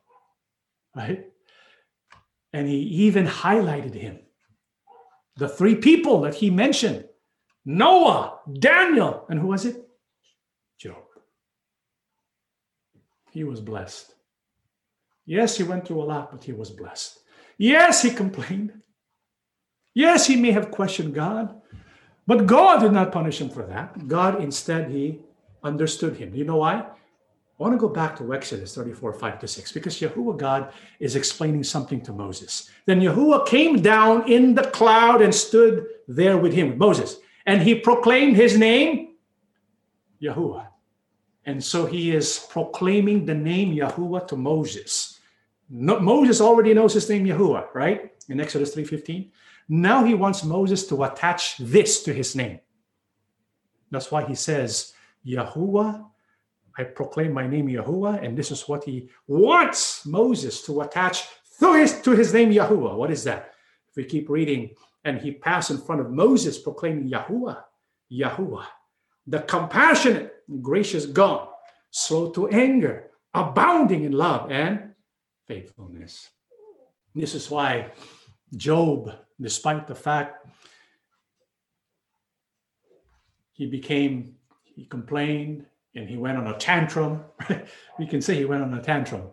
[0.95, 1.27] right?
[2.51, 4.21] And he even highlighted him.
[5.37, 7.05] The three people that he mentioned
[7.69, 9.87] Noah, Daniel, and who was it?
[10.79, 11.03] Job.
[13.29, 14.11] He was blessed.
[15.27, 17.19] Yes, he went through a lot, but he was blessed.
[17.59, 18.73] Yes, he complained.
[19.93, 21.61] Yes, he may have questioned God,
[22.25, 24.07] but God did not punish him for that.
[24.07, 25.19] God instead, he
[25.63, 26.33] understood him.
[26.33, 26.73] You know why?
[26.79, 26.87] I
[27.59, 31.63] want to go back to Exodus 34, 5 to 6, because Yahuwah God is explaining
[31.63, 32.67] something to Moses.
[32.87, 37.61] Then Yahuwah came down in the cloud and stood there with him, with Moses, and
[37.61, 39.15] he proclaimed his name,
[40.21, 40.67] Yahuwah.
[41.45, 45.19] And so he is proclaiming the name Yahuwah to Moses.
[45.69, 48.11] No, Moses already knows his name Yahuwah, right?
[48.27, 49.31] In Exodus 3:15.
[49.69, 52.59] Now he wants Moses to attach this to his name.
[53.91, 54.93] That's why he says,
[55.25, 56.05] Yahuwah,
[56.77, 61.27] I proclaim my name Yahuwah, and this is what he wants Moses to attach
[61.59, 62.95] to his, to his name Yahuwah.
[62.95, 63.53] What is that?
[63.89, 67.63] If we keep reading, and he passed in front of Moses proclaiming Yahuwah,
[68.11, 68.65] Yahuwah,
[69.27, 71.47] the compassionate, gracious God,
[71.91, 74.93] slow to anger, abounding in love and
[75.47, 76.29] faithfulness.
[77.15, 77.91] This is why
[78.55, 80.47] Job, despite the fact
[83.53, 85.65] he became, he complained
[85.95, 87.23] and he went on a tantrum,
[87.99, 89.29] we can say he went on a tantrum.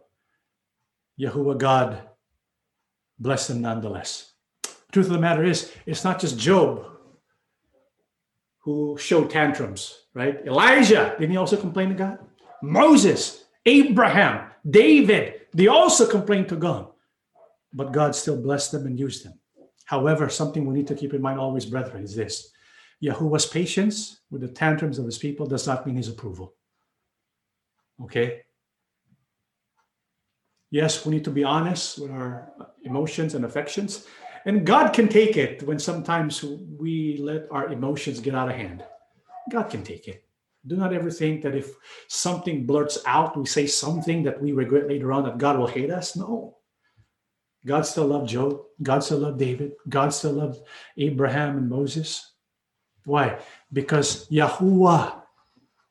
[1.20, 2.02] Yahuwah God
[3.18, 4.32] blessed him nonetheless.
[4.92, 6.86] Truth of the matter is, it's not just Job
[8.60, 10.44] who showed tantrums, right?
[10.46, 12.18] Elijah, didn't he also complain to God?
[12.62, 16.88] Moses, Abraham, David, they also complained to God,
[17.72, 19.38] but God still blessed them and used them.
[19.84, 22.50] However, something we need to keep in mind always, brethren, is this
[23.00, 26.54] Yahuwah's patience with the tantrums of his people does not mean his approval.
[28.02, 28.42] Okay?
[30.70, 32.50] Yes, we need to be honest with our
[32.82, 34.06] emotions and affections.
[34.46, 38.84] And God can take it when sometimes we let our emotions get out of hand.
[39.50, 40.24] God can take it.
[40.66, 41.74] Do not ever think that if
[42.08, 45.90] something blurts out, we say something that we regret later on that God will hate
[45.90, 46.14] us.
[46.14, 46.58] No.
[47.64, 48.60] God still loved Job.
[48.82, 49.72] God still loved David.
[49.88, 50.60] God still loved
[50.96, 52.32] Abraham and Moses.
[53.04, 53.38] Why?
[53.72, 55.22] Because Yahuwah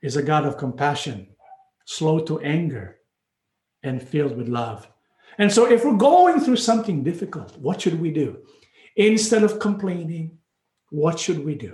[0.01, 1.27] is a God of compassion,
[1.85, 2.99] slow to anger,
[3.83, 4.87] and filled with love.
[5.37, 8.39] And so, if we're going through something difficult, what should we do?
[8.95, 10.37] Instead of complaining,
[10.89, 11.73] what should we do?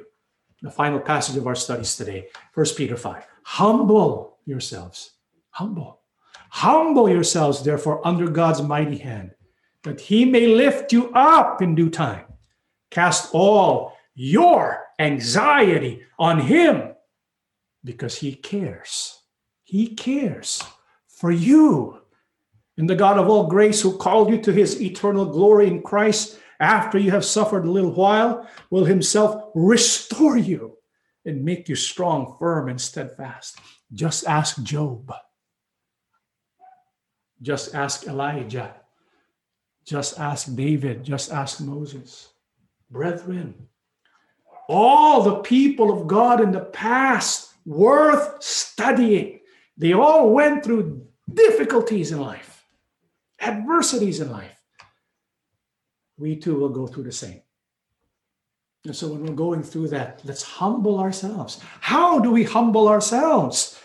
[0.61, 3.25] the final passage of our studies today, First Peter 5.
[3.43, 5.13] Humble yourselves.
[5.49, 6.01] Humble.
[6.51, 9.31] Humble yourselves, therefore, under God's mighty hand,
[9.83, 12.25] that he may lift you up in due time.
[12.91, 16.93] Cast all your anxiety on him
[17.83, 19.17] because he cares.
[19.63, 20.61] He cares
[21.07, 22.00] for you.
[22.77, 26.39] And the God of all grace, who called you to his eternal glory in Christ
[26.59, 30.77] after you have suffered a little while, will himself restore you
[31.25, 33.59] and make you strong, firm, and steadfast.
[33.93, 35.13] Just ask Job.
[37.41, 38.75] Just ask Elijah.
[39.85, 41.03] Just ask David.
[41.03, 42.29] Just ask Moses.
[42.89, 43.67] Brethren,
[44.67, 49.39] all the people of God in the past worth studying.
[49.77, 52.50] They all went through difficulties in life,
[53.41, 54.57] adversities in life.
[56.17, 57.41] We too will go through the same.
[58.85, 61.59] And so when we're going through that, let's humble ourselves.
[61.81, 63.79] How do we humble ourselves?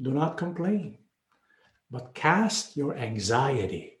[0.00, 0.98] Do not complain,
[1.90, 3.98] but cast your anxiety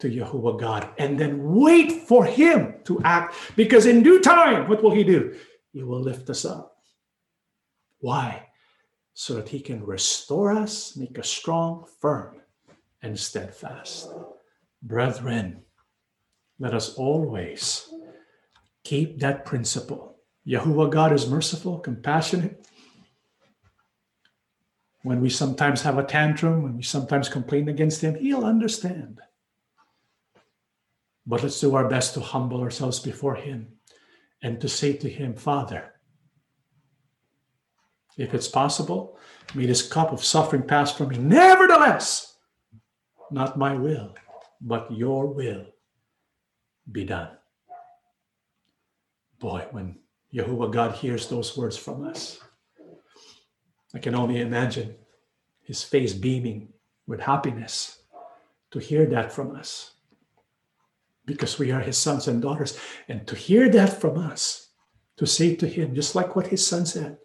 [0.00, 3.34] to Yahuwah God and then wait for Him to act.
[3.56, 5.36] Because in due time, what will He do?
[5.72, 6.76] He will lift us up.
[7.98, 8.46] Why?
[9.14, 12.42] So that He can restore us, make us strong, firm,
[13.06, 14.10] and steadfast.
[14.82, 15.62] Brethren,
[16.58, 17.88] let us always
[18.84, 20.18] keep that principle.
[20.46, 22.66] Yahuwah God is merciful, compassionate.
[25.02, 29.20] When we sometimes have a tantrum, when we sometimes complain against Him, He'll understand.
[31.24, 33.68] But let's do our best to humble ourselves before Him
[34.42, 35.92] and to say to Him, Father,
[38.16, 39.18] if it's possible,
[39.54, 41.18] may this cup of suffering pass from me.
[41.18, 42.35] Nevertheless,
[43.30, 44.14] not my will,
[44.60, 45.66] but your will
[46.90, 47.30] be done.
[49.38, 49.98] Boy, when
[50.32, 52.40] Yahuwah God hears those words from us,
[53.94, 54.94] I can only imagine
[55.62, 56.68] his face beaming
[57.06, 58.02] with happiness
[58.70, 59.92] to hear that from us
[61.26, 62.78] because we are his sons and daughters.
[63.08, 64.68] And to hear that from us,
[65.16, 67.18] to say to him, just like what his son said,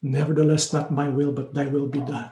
[0.00, 2.30] nevertheless, not my will, but thy will be done.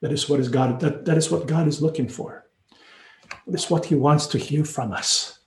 [0.00, 2.46] That is what is God, that, that is what God is looking for.
[3.46, 5.38] That's what he wants to hear from us.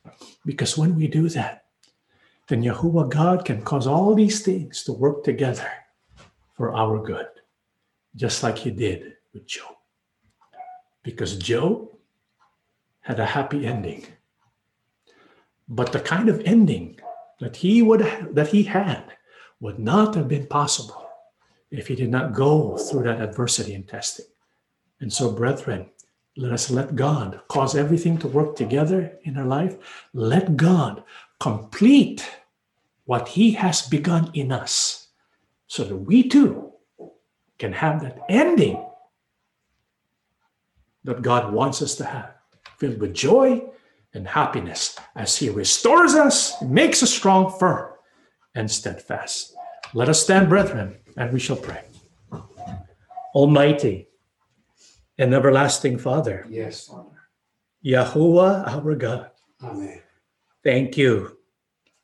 [0.46, 1.66] Because when we do that,
[2.48, 5.70] then Yahuwah God can cause all these things to work together
[6.56, 7.28] for our good,
[8.16, 9.76] just like he did with Job.
[11.04, 11.90] Because Job
[13.02, 14.06] had a happy ending.
[15.68, 17.00] But the kind of ending
[17.40, 18.02] that he would
[18.34, 19.04] that he had
[19.60, 21.08] would not have been possible
[21.70, 24.26] if he did not go through that adversity and testing.
[25.02, 25.90] And so, brethren,
[26.36, 29.78] let us let God cause everything to work together in our life.
[30.14, 31.04] Let God
[31.40, 32.30] complete
[33.06, 35.08] what He has begun in us
[35.68, 36.74] so that we too
[37.58, 38.86] can have that ending
[41.04, 42.36] that God wants us to have
[42.78, 43.64] filled with joy
[44.14, 47.94] and happiness as He restores us, makes us strong, firm,
[48.56, 49.56] and steadfast.
[49.94, 51.84] Let us stand, brethren, and we shall pray.
[53.34, 54.09] Almighty
[55.20, 56.46] and everlasting Father.
[56.50, 57.20] Yes, Father.
[57.86, 59.30] Yahuwah, our God.
[59.62, 60.02] Amen.
[60.64, 61.38] Thank you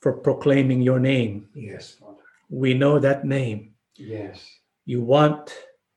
[0.02, 1.48] for proclaiming your name.
[1.56, 2.22] Yes, Father.
[2.50, 3.74] We know that name.
[3.96, 4.46] Yes.
[4.86, 5.52] You want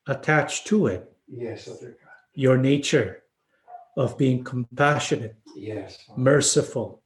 [0.06, 2.10] attached to it Yes, Father God.
[2.34, 3.22] your nature
[3.96, 5.98] of being compassionate, Yes.
[6.06, 6.20] Father.
[6.20, 7.02] merciful,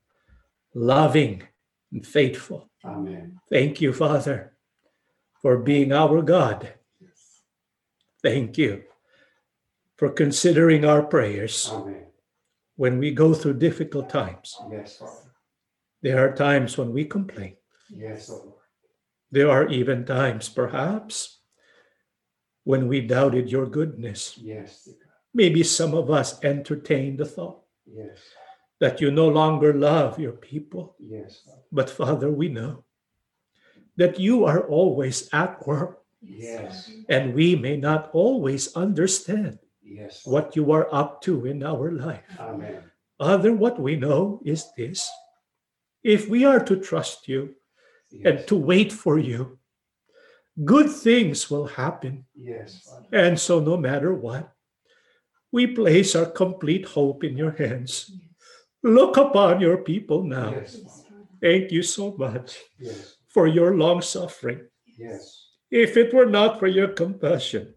[0.75, 1.43] loving,
[1.91, 2.69] and faithful.
[2.85, 3.41] Amen.
[3.51, 4.53] Thank you, Father,
[5.41, 6.73] for being our God.
[7.01, 7.41] Yes.
[8.23, 8.85] Thank you
[10.03, 12.07] for considering our prayers Amen.
[12.75, 14.59] when we go through difficult times.
[14.69, 15.31] Yes, Father.
[16.03, 17.55] There are times when we complain.
[17.89, 18.59] Yes, Lord.
[19.31, 21.39] There are even times, perhaps,
[22.65, 24.37] when we doubted your goodness.
[24.43, 24.97] Yes, God.
[25.35, 28.19] Maybe some of us entertained the thought Yes.
[28.81, 30.97] that you no longer love your people.
[30.99, 31.63] Yes, Father.
[31.71, 32.83] But Father, we know
[33.97, 36.91] that you are always at work, Yes.
[37.09, 39.61] and we may not always understand
[39.93, 40.23] Yes.
[40.25, 42.25] what you are up to in our life.
[42.39, 42.83] Amen.
[43.21, 45.09] Other, what we know is this
[46.03, 47.55] if we are to trust you
[48.25, 49.59] and to wait for you,
[50.65, 52.25] good things will happen.
[52.35, 53.07] Yes, Father.
[53.13, 54.53] And so, no matter what,
[55.53, 58.11] we place our complete hope in your hands.
[58.83, 60.51] Look upon your people now.
[60.51, 61.05] Yes.
[61.41, 63.17] Thank you so much Yes.
[63.29, 64.67] for your long suffering.
[64.99, 65.51] Yes.
[65.71, 67.75] If it were not for your compassion,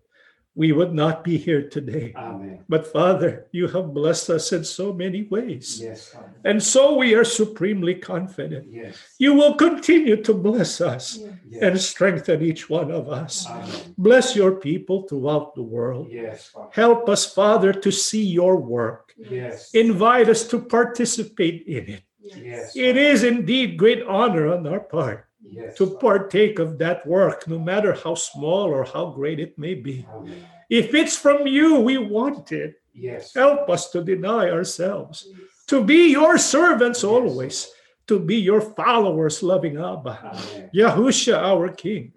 [0.55, 2.13] we would not be here today.
[2.15, 2.63] Amen.
[2.69, 5.79] But Father, you have blessed us in so many ways.
[5.81, 6.15] Yes,
[6.45, 8.67] And so we are supremely confident.
[8.71, 8.95] Yes.
[9.19, 11.61] You will continue to bless us Yes.
[11.61, 13.45] and strengthen each one of us.
[13.47, 13.93] Amen.
[13.97, 16.07] Bless your people throughout the world.
[16.09, 16.69] Yes, Father.
[16.71, 19.13] Help us, Father, to see your work.
[19.17, 19.73] Yes.
[19.73, 22.03] Invite us to participate in it.
[22.41, 22.75] Yes.
[22.75, 25.77] It is indeed great honor on our part Yes.
[25.77, 30.05] to partake of that work, no matter how small or how great it may be.
[30.13, 30.43] Amen.
[30.69, 33.33] If it's from you we want it, Yes.
[33.33, 35.27] help us to deny ourselves,
[35.67, 37.11] to be your servants Yes.
[37.11, 37.71] always,
[38.07, 40.15] to be your followers, loving Abba.
[40.33, 40.69] Amen.
[40.73, 42.13] Yahusha, our King,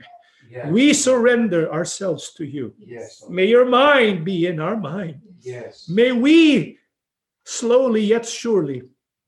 [0.50, 0.70] Yes.
[0.72, 2.74] we surrender ourselves to you.
[2.78, 3.24] Yes.
[3.28, 5.20] May your mind be in our mind.
[5.42, 5.88] Yes.
[5.88, 6.78] May we
[7.44, 8.82] slowly yet surely